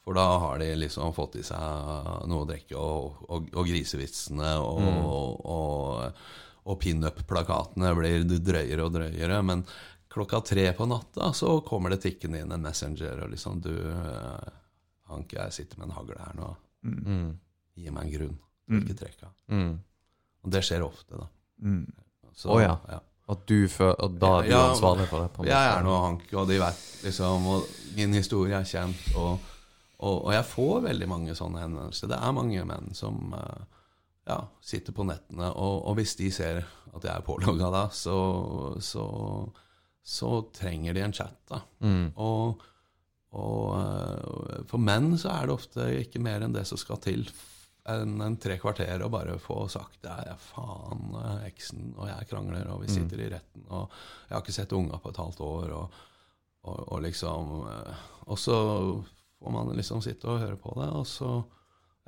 For 0.04 0.14
da 0.14 0.26
har 0.38 0.60
de 0.60 0.68
liksom 0.76 1.14
fått 1.16 1.38
i 1.40 1.42
seg 1.42 2.28
noe 2.30 2.44
å 2.44 2.46
drikke, 2.46 2.76
og, 2.78 3.24
og, 3.26 3.48
og 3.56 3.70
grisevitsene 3.70 4.52
og, 4.62 5.40
og, 5.50 6.20
og 6.68 6.78
pinup-plakatene 6.82 7.90
blir 7.98 8.26
drøyere 8.28 8.84
og 8.84 8.92
drøyere. 8.94 9.40
Men 9.48 9.64
klokka 10.12 10.44
tre 10.46 10.68
på 10.76 10.86
natta 10.86 11.32
så 11.34 11.56
kommer 11.66 11.90
det 11.94 12.04
tikkende 12.04 12.44
inn 12.44 12.54
en 12.54 12.62
messenger 12.68 13.24
og 13.24 13.32
liksom 13.34 13.64
Du, 13.64 13.72
eh, 13.74 14.52
Hank, 15.10 15.34
jeg 15.34 15.56
sitter 15.56 15.80
med 15.80 15.90
en 15.90 15.96
hagle 15.98 16.20
her 16.20 16.38
nå. 16.38 16.52
Mm. 16.84 17.32
Gi 17.74 17.90
meg 17.90 18.06
en 18.06 18.14
grunn. 18.14 18.38
Mm. 18.70 18.78
Ikke 18.82 18.96
trekk 19.02 19.26
av. 19.26 19.32
Mm. 19.52 19.72
Og 20.44 20.52
det 20.54 20.62
skjer 20.66 20.84
ofte, 20.84 21.18
da. 21.18 21.26
Mm. 21.64 21.84
Så, 22.34 22.50
Å 22.52 22.60
ja. 22.62 22.76
At 23.30 23.44
du 23.48 23.68
føler 23.72 23.96
og 24.04 24.16
da 24.20 24.30
er 24.40 24.44
du 24.44 24.50
Ja, 24.52 24.62
ansvarlig 24.74 25.06
for 25.08 25.24
det? 25.24 25.30
på 25.32 25.46
Jeg 25.48 25.68
er 25.70 25.84
nå 25.86 25.94
Hank, 25.96 26.26
og 26.36 26.48
de 26.50 26.58
vet 26.60 26.80
liksom 27.06 27.46
Og 27.48 27.68
min 27.96 28.12
historie 28.12 28.58
er 28.58 28.66
kjent, 28.68 29.00
og, 29.16 29.38
og, 29.96 30.16
og 30.26 30.32
jeg 30.34 30.44
får 30.50 30.82
veldig 30.90 31.08
mange 31.08 31.36
sånne 31.38 31.62
henvendelser. 31.62 32.10
Det 32.10 32.18
er 32.18 32.34
mange 32.36 32.64
menn 32.68 32.90
som 32.98 33.32
eh, 33.38 33.62
ja, 34.28 34.40
sitter 34.60 34.96
på 34.96 35.06
nettene, 35.08 35.52
og, 35.52 35.86
og 35.88 35.96
hvis 36.00 36.16
de 36.20 36.30
ser 36.34 36.60
at 36.64 37.04
jeg 37.06 37.12
er 37.14 37.24
pålogga 37.26 37.70
da, 37.72 37.84
så, 37.94 38.18
så, 38.82 39.06
så 40.02 40.30
trenger 40.54 40.96
de 40.96 41.04
en 41.06 41.14
chat, 41.16 41.38
da. 41.50 41.62
Mm. 41.86 42.10
Og, 42.20 42.64
og 43.34 43.74
eh, 43.78 44.62
for 44.70 44.82
menn 44.82 45.14
så 45.18 45.32
er 45.34 45.48
det 45.48 45.56
ofte 45.56 45.88
ikke 46.04 46.22
mer 46.22 46.44
enn 46.44 46.54
det 46.54 46.64
som 46.68 46.80
skal 46.80 47.00
til 47.02 47.26
enn 47.90 48.20
en 48.24 48.36
tre 48.40 48.56
kvarter 48.60 49.02
å 49.04 49.10
bare 49.12 49.36
få 49.42 49.66
sagt 49.68 49.98
det 50.06 50.12
er 50.30 50.38
faen 50.40 51.16
eh, 51.20 51.48
eksen, 51.50 51.90
og 51.98 52.08
jeg 52.08 52.30
krangler, 52.30 52.70
og 52.72 52.84
vi 52.84 52.92
sitter 52.92 53.20
i 53.20 53.30
retten, 53.34 53.66
og 53.68 53.90
jeg 54.28 54.36
har 54.36 54.44
ikke 54.44 54.56
sett 54.56 54.72
unga 54.76 55.00
på 55.02 55.12
et 55.12 55.20
halvt 55.20 55.42
år, 55.44 55.74
og, 55.76 55.98
og, 56.64 56.78
og 56.96 57.02
liksom 57.04 57.58
eh, 57.72 58.06
Og 58.32 58.38
så 58.40 58.56
får 59.36 59.52
man 59.52 59.74
liksom 59.76 60.00
sitte 60.00 60.30
og 60.32 60.40
høre 60.40 60.56
på 60.56 60.72
det, 60.78 60.88
og 60.96 61.04
så 61.08 61.34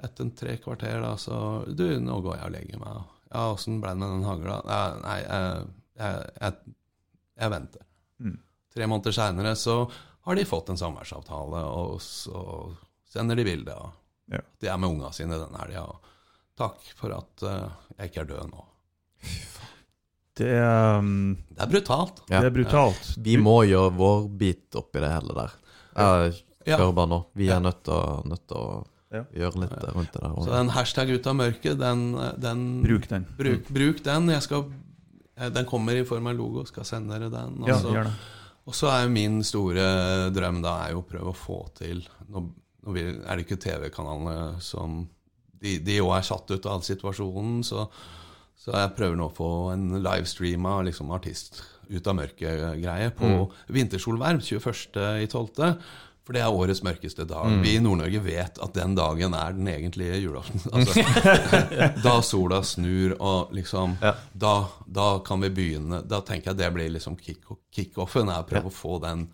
etter 0.01 0.24
en 0.24 0.33
tre 0.37 0.57
kvarter 0.61 1.01
da, 1.05 1.12
så 1.20 1.64
Du, 1.68 1.85
nå 2.01 2.20
går 2.24 2.39
jeg 2.39 2.49
og 2.49 2.55
legger 2.55 2.81
meg. 2.81 3.05
Ja, 3.33 3.51
åssen 3.53 3.81
ble 3.83 3.93
det 3.93 4.01
med 4.01 4.12
den 4.14 4.24
hagla? 4.29 4.57
Nei 5.03 5.18
jeg, 5.20 5.68
jeg, 6.01 6.27
jeg, 6.41 6.74
jeg 7.37 7.53
venter. 7.53 7.87
Mm. 8.24 8.37
Tre 8.77 8.89
måneder 8.89 9.16
seinere 9.16 9.55
så 9.61 9.77
har 10.27 10.35
de 10.39 10.45
fått 10.45 10.68
en 10.72 10.77
samværsavtale, 10.81 11.62
og 11.70 12.01
så 12.03 12.74
sender 13.12 13.37
de 13.39 13.45
bilde 13.47 13.72
av 13.74 13.93
Ja. 14.29 14.39
at 14.43 14.61
de 14.61 14.66
er 14.72 14.79
med 14.83 14.91
unga 14.91 15.12
sine 15.14 15.39
den 15.39 15.55
helga. 15.61 15.85
og 15.87 16.01
Takk 16.59 16.81
for 16.97 17.12
at 17.14 17.43
uh, 17.47 17.68
jeg 17.99 18.11
ikke 18.11 18.20
er 18.24 18.31
død 18.33 18.51
nå. 18.51 18.64
Det 20.37 20.49
er, 20.53 20.99
um, 20.99 21.37
Det 21.49 21.62
er 21.64 21.70
brutalt. 21.70 22.18
Ja. 22.29 22.41
det 22.43 22.51
er 22.51 22.57
brutalt. 22.59 23.14
Vi 23.24 23.37
må 23.41 23.62
gjøre 23.68 23.93
vår 23.97 24.27
bit 24.37 24.77
oppi 24.77 25.01
det 25.01 25.09
hele 25.12 25.37
der. 25.37 25.55
Jeg 25.97 26.43
Ja. 26.66 26.77
hører 26.79 26.93
bare 26.97 27.09
nå. 27.09 27.20
Vi 27.35 27.49
er 27.49 27.61
nødt 27.61 27.85
til 27.85 27.95
å, 27.95 28.24
nødt 28.27 28.47
til 28.49 28.57
å 28.57 28.87
Ja. 29.12 29.22
gjøre 29.33 29.61
litt 29.62 29.72
rundt 29.95 30.12
det 30.12 30.20
der. 30.20 30.35
Så 30.43 30.51
den 30.51 30.68
hashtag 30.74 31.09
ut 31.14 31.27
av 31.27 31.37
mørket, 31.37 31.79
den, 31.79 32.12
den 32.41 32.83
Bruk 32.83 33.07
den. 33.09 33.24
bruk, 33.39 33.68
bruk 33.68 34.03
den. 34.03 34.27
Jeg 34.29 34.43
skal, 34.43 34.72
eh, 35.39 35.49
den 35.49 35.64
kommer 35.64 35.93
i 35.97 36.05
form 36.05 36.27
av 36.27 36.35
logo, 36.37 36.64
skal 36.66 36.85
sende 36.85 37.14
dere 37.18 37.31
den. 37.31 37.62
Og 37.62 37.68
Ja, 37.68 37.74
så- 37.79 37.93
gjør 37.95 38.05
det. 38.05 38.14
Og 38.67 38.75
så 38.75 38.91
er 38.91 39.05
jo 39.05 39.14
min 39.14 39.41
store 39.47 39.87
drøm 40.35 40.61
da 40.64 40.77
er 40.85 40.95
jo 40.95 41.03
å 41.03 41.09
prøve 41.09 41.33
å 41.33 41.39
få 41.39 41.61
til 41.79 42.03
Nå, 42.27 42.43
nå 42.87 42.95
er 42.99 43.37
det 43.37 43.45
ikke 43.47 43.61
TV-kanalene 43.62 44.59
som 44.64 45.05
De 45.62 45.79
de 45.83 46.01
også 46.03 46.17
er 46.19 46.27
satt 46.31 46.53
ut 46.53 46.67
av 46.71 46.83
situasjonen, 46.85 47.62
så, 47.64 47.87
så 48.61 48.75
jeg 48.75 48.93
prøver 48.99 49.17
nå 49.17 49.31
å 49.31 49.35
få 49.35 49.51
en 49.73 49.87
livestreama 50.05 50.83
liksom 50.87 51.14
artist 51.17 51.62
ut 51.89 52.07
av 52.11 52.17
mørket-greie 52.19 53.12
på 53.17 53.31
Vintersolverv 53.73 54.43
21.12. 54.43 55.73
For 56.27 56.35
det 56.35 56.41
er 56.43 56.51
årets 56.51 56.81
mørkeste 56.83 57.22
dag. 57.31 57.47
Vi 57.62 57.77
i 57.77 57.81
Nord-Norge 57.81 58.18
vet 58.24 58.57
at 58.59 58.72
den 58.74 58.97
dagen 58.99 59.35
er 59.39 59.53
den 59.55 59.68
egentlige 59.70 60.16
julaften. 60.24 60.59
Altså, 60.74 61.05
da 62.03 62.16
sola 62.27 62.59
snur, 62.66 63.14
og 63.22 63.53
liksom 63.55 63.95
Ja. 64.03 64.14
da, 64.35 64.55
da 64.87 65.18
kan 65.22 65.41
vi 65.41 65.51
begynne 65.55 66.03
Da 66.09 66.18
tenker 66.27 66.51
jeg 66.51 66.59
det 66.59 66.72
blir 66.74 66.91
liksom 66.91 67.14
kick- 67.16 67.47
kickoffen. 67.72 68.29
er 68.29 68.43
å 68.43 68.49
prøve 68.49 68.72
å 68.72 68.74
få 68.74 68.99
den 69.07 69.29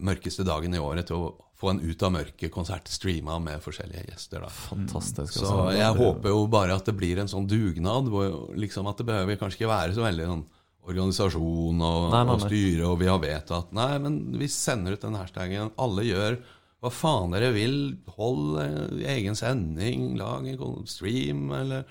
mørkeste 0.00 0.44
dagen 0.44 0.74
i 0.74 0.80
året 0.80 1.06
til 1.08 1.16
å 1.16 1.28
få 1.58 1.72
en 1.72 1.80
Ut 1.82 2.02
av 2.06 2.12
mørket-konsert 2.14 2.86
streama 2.88 3.38
med 3.42 3.60
forskjellige 3.64 4.04
gjester. 4.12 4.40
da 4.44 4.48
Fantastisk. 4.48 5.32
Så 5.34 5.46
altså. 5.46 5.76
jeg 5.76 5.96
håper 5.98 6.28
jo 6.30 6.46
bare 6.46 6.76
at 6.76 6.84
det 6.86 6.94
blir 6.96 7.18
en 7.18 7.28
sånn 7.30 7.48
dugnad, 7.50 8.08
hvor 8.12 8.54
liksom 8.56 8.86
at 8.88 8.96
det 9.00 9.06
behøver 9.08 9.36
kanskje 9.40 9.58
ikke 9.62 9.72
være 9.72 9.96
så 9.96 10.04
veldig 10.06 10.26
sånn 10.30 10.44
organisasjon 10.88 11.82
og, 11.84 12.04
Nei, 12.12 12.22
nei, 12.24 12.34
og 12.36 12.44
styre, 12.44 12.84
og 12.88 12.98
vi 13.02 13.08
har 13.10 13.18
vedtatt 13.22 13.72
Nei, 13.76 13.90
men 14.02 14.18
vi 14.40 14.48
sender 14.52 14.96
ut 14.96 15.04
den 15.04 15.16
hashtagen. 15.18 15.70
Alle 15.78 16.04
gjør 16.08 16.38
hva 16.80 16.92
faen 16.94 17.32
dere 17.34 17.50
vil. 17.56 17.78
Hold 18.18 18.60
eh, 18.62 19.10
egen 19.16 19.34
sending, 19.38 20.12
lag 20.20 20.46
en 20.48 20.86
stream, 20.86 21.48
eller 21.52 21.84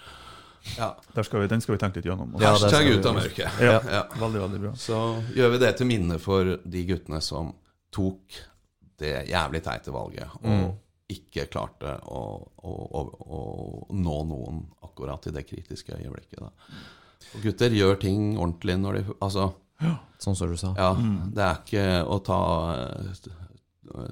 Ja. 0.77 0.93
Der 1.15 1.23
skal 1.23 1.39
vi, 1.43 1.47
den 1.47 1.61
skal 1.63 1.75
vi 1.77 1.79
tenke 1.79 2.01
litt 2.01 2.09
gjennom. 2.09 2.33
Ja, 2.41 2.49
Hashtag 2.57 2.89
ut 2.91 3.05
av 3.07 3.15
mørket. 3.15 3.61
Ja. 3.63 3.77
Ja. 3.87 4.01
Veldig, 4.19 4.41
veldig 4.47 4.59
bra. 4.65 4.73
Så 4.75 4.97
gjør 5.35 5.53
vi 5.53 5.61
det 5.63 5.69
til 5.79 5.87
minne 5.87 6.17
for 6.19 6.57
de 6.63 6.81
guttene 6.89 7.21
som 7.23 7.53
tok 7.95 8.41
det 8.99 9.13
jævlig 9.29 9.61
teite 9.63 9.93
valget, 9.95 10.27
og 10.41 10.49
Mm. 10.49 10.71
ikke 11.13 11.45
klarte 11.53 11.93
å, 12.11 12.21
å, 12.67 12.71
å, 12.99 13.01
å 13.37 13.41
nå 13.95 14.15
noen 14.27 14.57
akkurat 14.83 15.23
i 15.29 15.31
det 15.37 15.45
kritiske 15.47 15.95
øyeblikket. 15.95 16.41
Da. 16.41 16.49
Og 17.35 17.41
gutter 17.43 17.69
gjør 17.75 17.99
ting 17.99 18.37
ordentlig 18.37 18.77
når 18.79 18.99
de 18.99 19.03
Altså, 19.21 19.49
Sånn 20.17 20.35
som 20.35 20.49
du 20.49 20.57
sa. 20.57 20.71
ja, 20.77 20.93
det 21.33 21.43
er 21.43 21.59
ikke 21.61 21.87
å 22.09 22.17
ta 22.25 22.39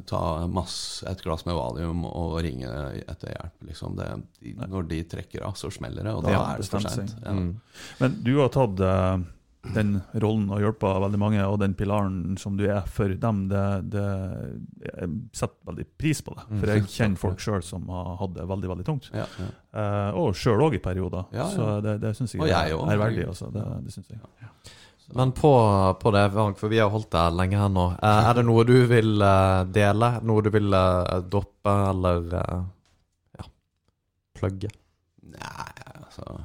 Ta 0.06 0.48
masse, 0.48 1.04
et 1.10 1.20
glass 1.22 1.42
med 1.46 1.56
valium 1.58 2.06
og 2.08 2.38
ringe 2.46 2.70
etter 3.04 3.34
hjelp. 3.34 3.56
Liksom 3.68 3.98
det, 4.00 4.06
de, 4.40 4.54
når 4.72 4.86
de 4.88 5.00
trekker 5.12 5.44
av, 5.44 5.58
så 5.60 5.68
smeller 5.74 6.08
det, 6.08 6.14
og 6.16 6.24
da 6.24 6.32
Ja, 6.32 6.44
er 6.54 6.62
det 6.62 6.70
for 6.72 6.80
seg. 6.86 7.10
Ja. 7.26 7.34
Mm. 7.36 7.50
Men 8.00 8.16
du 8.24 8.32
har 8.40 8.54
tatt 8.56 8.80
eh, 8.80 9.18
den 9.74 9.98
rollen 10.22 10.50
og 10.54 10.62
hjelpa 10.62 10.94
veldig 11.04 11.20
mange, 11.20 11.42
og 11.48 11.58
den 11.62 11.74
pilaren 11.78 12.38
som 12.40 12.58
du 12.60 12.66
er 12.68 12.86
for 12.92 13.12
dem, 13.22 13.46
det, 13.52 13.66
det, 13.96 14.06
jeg 14.86 15.12
setter 15.36 15.72
veldig 15.72 15.88
pris 16.00 16.22
på 16.26 16.36
det. 16.38 16.46
For 16.52 16.74
jeg 16.74 16.88
kjenner 16.98 17.22
folk 17.22 17.44
sjøl 17.44 17.66
som 17.66 17.90
har 17.94 18.16
hatt 18.22 18.36
det 18.38 18.48
veldig 18.52 18.72
veldig 18.74 18.88
tungt. 18.88 19.10
Ja, 19.16 19.28
ja. 19.42 19.50
Eh, 19.76 20.22
og 20.22 20.38
sjøl 20.40 20.64
òg 20.68 20.78
i 20.78 20.84
perioder. 20.84 21.28
Ja, 21.36 21.44
ja. 21.44 21.52
Så 21.52 21.70
det, 21.86 21.98
det 22.04 22.16
syns 22.18 22.36
jeg, 22.38 22.44
Og 22.46 22.52
jeg 22.52 22.76
er 22.76 22.78
også. 22.78 23.30
Altså. 23.30 23.52
Det, 23.56 23.68
det 23.86 23.96
synes 23.98 24.14
jeg. 24.14 24.20
Men 25.14 25.32
på, 25.38 25.52
på 26.02 26.12
det, 26.12 26.24
Frank, 26.34 26.58
for 26.58 26.72
vi 26.72 26.80
har 26.82 26.90
holdt 26.90 27.12
det 27.14 27.26
lenge 27.38 27.60
her 27.60 27.70
nå. 27.70 27.90
Eh, 28.02 28.30
er 28.30 28.40
det 28.40 28.46
noe 28.48 28.66
du 28.66 28.78
vil 28.90 29.22
eh, 29.22 29.62
dele? 29.70 30.16
Noe 30.26 30.46
du 30.46 30.50
vil 30.54 30.74
eh, 30.74 31.22
droppe, 31.30 31.76
eller 31.92 32.34
ja, 32.34 33.48
plugge? 34.40 34.74
Nei, 35.36 35.72
altså 36.00 36.40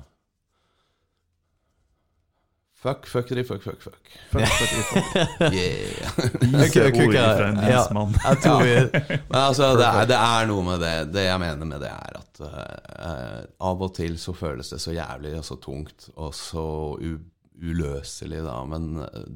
Fuck, 2.81 3.05
fuckery, 3.13 3.43
fuck, 3.45 3.61
fuck, 3.63 3.83
fuck. 3.85 3.99
Fuck, 4.31 4.47
fuck, 4.47 4.71
fuck. 4.89 5.53
Yeah. 5.53 6.65
Ikke- 6.65 6.87
fra 7.37 7.49
en 7.51 7.59
ja. 7.69 7.83
Jeg 8.25 8.39
tror 8.41 8.63
vi 8.65 8.75
Men 9.29 9.37
altså, 9.41 9.69
det 9.77 9.85
er, 9.89 10.07
det 10.09 10.17
er 10.17 10.49
noe 10.49 10.65
med 10.65 10.81
det. 10.81 10.95
Det 11.13 11.27
jeg 11.27 11.43
mener 11.43 11.69
med 11.69 11.85
det, 11.85 11.91
er 11.93 12.17
at 12.23 12.41
uh, 12.41 13.69
av 13.69 13.85
og 13.85 13.93
til 13.99 14.17
så 14.23 14.33
føles 14.33 14.73
det 14.73 14.81
så 14.81 14.95
jævlig 14.97 15.35
og 15.39 15.45
så 15.45 15.59
tungt 15.61 16.09
og 16.17 16.33
så 16.35 16.65
u 16.97 17.19
uløselig, 17.61 18.41
da. 18.47 18.57
Men 18.65 18.95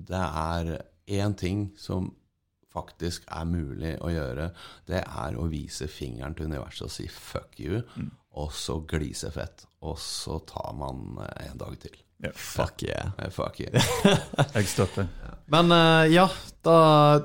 det 0.09 0.22
er 0.24 0.70
én 1.12 1.34
ting 1.36 1.66
som 1.76 2.09
faktisk 2.73 3.27
er 3.28 3.44
mulig 3.44 3.93
å 4.01 4.09
gjøre. 4.09 4.48
Det 4.89 5.02
er 5.05 5.36
å 5.36 5.44
vise 5.52 5.85
fingeren 5.93 6.32
til 6.35 6.48
universet 6.48 6.89
og 6.89 6.94
si 6.97 7.05
'fuck 7.12 7.60
you', 7.60 7.82
og 8.40 8.52
så 8.56 8.81
glise 8.89 9.28
fett. 9.31 9.66
Og 9.82 9.98
så 10.01 10.40
tar 10.48 10.73
man 10.73 11.19
eh, 11.20 11.51
en 11.52 11.59
dag 11.60 11.77
til. 11.78 12.01
Ja. 12.23 12.31
Fuck 12.35 12.82
yeah. 12.86 13.11
Eh, 13.19 13.31
Fuck 13.35 13.61
yeah. 13.61 13.89
Jeg 14.55 14.69
støtter. 14.70 15.09
Men 15.51 15.73
uh, 15.73 16.05
ja, 16.09 16.28
da 16.65 16.77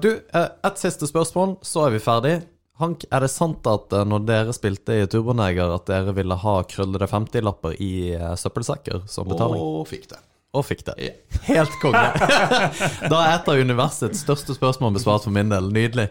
Du, 0.02 0.10
uh, 0.12 0.48
et 0.68 0.82
siste 0.82 1.08
spørsmål, 1.08 1.60
så 1.64 1.88
er 1.88 1.96
vi 1.96 2.02
ferdig. 2.04 2.34
Hank, 2.80 3.04
er 3.12 3.26
det 3.26 3.32
sant 3.32 3.68
at 3.68 3.92
uh, 3.92 4.06
når 4.08 4.24
dere 4.28 4.56
spilte 4.56 5.02
i 5.02 5.08
Turboneger, 5.12 5.72
at 5.76 5.88
dere 5.90 6.16
ville 6.16 6.36
ha 6.40 6.56
krøllede 6.68 7.10
50-lapper 7.12 7.76
i 7.84 7.92
eh, 8.16 8.36
søppelsekker 8.40 9.04
som 9.12 9.28
betaling? 9.28 9.60
Og 9.60 9.88
fikk 9.90 10.08
det. 10.14 10.22
Og 10.58 10.64
fikk 10.66 10.80
det. 10.88 11.12
Helt 11.46 11.76
konge. 11.78 12.00
da 13.12 13.18
er 13.22 13.36
et 13.36 13.50
av 13.52 13.60
universets 13.62 14.24
største 14.24 14.56
spørsmål 14.58 14.96
besvart 14.96 15.28
for 15.28 15.34
min 15.36 15.52
del. 15.52 15.68
Nydelig. 15.76 16.08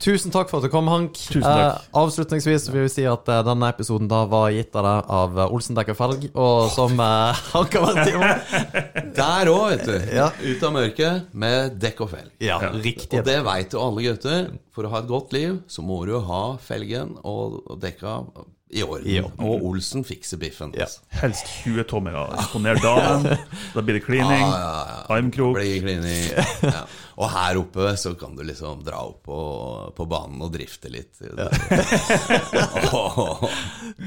Tusen 0.00 0.32
takk 0.32 0.48
for 0.48 0.62
at 0.62 0.64
du 0.64 0.72
kom, 0.72 0.88
Hank. 0.88 1.18
Tusen 1.18 1.44
takk. 1.44 1.82
Eh, 1.82 1.90
avslutningsvis 2.00 2.70
vil 2.72 2.86
vi 2.86 2.92
si 2.94 3.04
at 3.08 3.28
eh, 3.28 3.42
denne 3.44 3.68
episoden 3.68 4.08
da 4.08 4.22
var 4.30 4.48
gitt 4.56 4.72
av 4.80 4.88
deg 4.88 5.12
av 5.18 5.36
eh, 5.36 5.52
Olsen 5.52 5.76
Dekker 5.76 5.98
Felg, 5.98 6.24
og 6.32 6.70
som 6.72 6.96
eh, 6.96 7.44
Hank 7.52 7.76
har 7.76 7.86
vært 7.90 8.12
innom. 8.14 9.12
Der 9.20 9.52
òg, 9.52 9.66
vet 9.74 9.84
du. 9.90 10.16
Ja. 10.16 10.30
Ut 10.32 10.64
av 10.64 10.74
mørket 10.78 11.36
med 11.44 11.76
dekk 11.84 12.04
og 12.06 12.14
felg. 12.14 12.32
Ja, 12.40 12.62
riktig. 12.72 13.20
Og 13.20 13.28
det 13.28 13.36
veit 13.44 13.76
jo 13.76 13.84
alle 13.84 14.08
gutter. 14.08 14.48
For 14.72 14.88
å 14.88 14.94
ha 14.96 15.04
et 15.04 15.12
godt 15.12 15.36
liv, 15.36 15.60
så 15.68 15.84
må 15.84 16.00
du 16.08 16.16
ha 16.24 16.44
felgen 16.64 17.18
og 17.20 17.60
dekka 17.84 18.22
i 18.74 18.82
orden. 18.82 19.28
Og 19.38 19.62
Olsen 19.70 20.02
fikser 20.06 20.40
biffen. 20.42 20.72
Ja. 20.78 20.88
Helst 21.20 21.46
20 21.62 21.86
tommer. 21.90 22.16
Imponer 22.34 22.80
damen. 22.82 23.28
Da 23.74 23.82
blir 23.82 24.00
det 24.00 24.04
klining. 24.06 24.42
Ja, 24.42 24.58
ja, 24.58 24.84
ja. 24.90 25.00
Armkrok. 25.14 25.54
Blir 25.60 25.80
klining. 25.84 26.24
Ja. 26.64 26.82
Og 27.14 27.30
her 27.30 27.60
oppe 27.60 27.92
så 28.00 28.14
kan 28.18 28.34
du 28.34 28.42
liksom 28.42 28.82
dra 28.86 29.04
opp 29.06 29.22
på, 29.28 29.40
på 29.94 30.06
banen 30.10 30.42
og 30.42 30.50
drifte 30.56 30.90
litt. 30.90 31.22
Ja. 31.22 31.46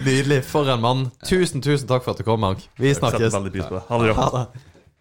Nydelig. 0.08 0.42
For 0.52 0.68
en 0.74 0.84
mann. 0.84 1.06
Tusen, 1.24 1.64
tusen 1.64 1.88
takk 1.88 2.04
for 2.04 2.16
at 2.16 2.20
du 2.20 2.28
kom, 2.28 2.44
Mark. 2.44 2.68
Vi 2.76 2.92
snakkes. 2.96 3.32
veldig 3.34 3.54
pris 3.56 3.70
på 3.70 3.80
det. 3.80 3.86
Ha 3.88 4.02
det 4.04 4.12
bra. 4.12 4.26
Ha 4.26 4.42
det. 4.42 4.66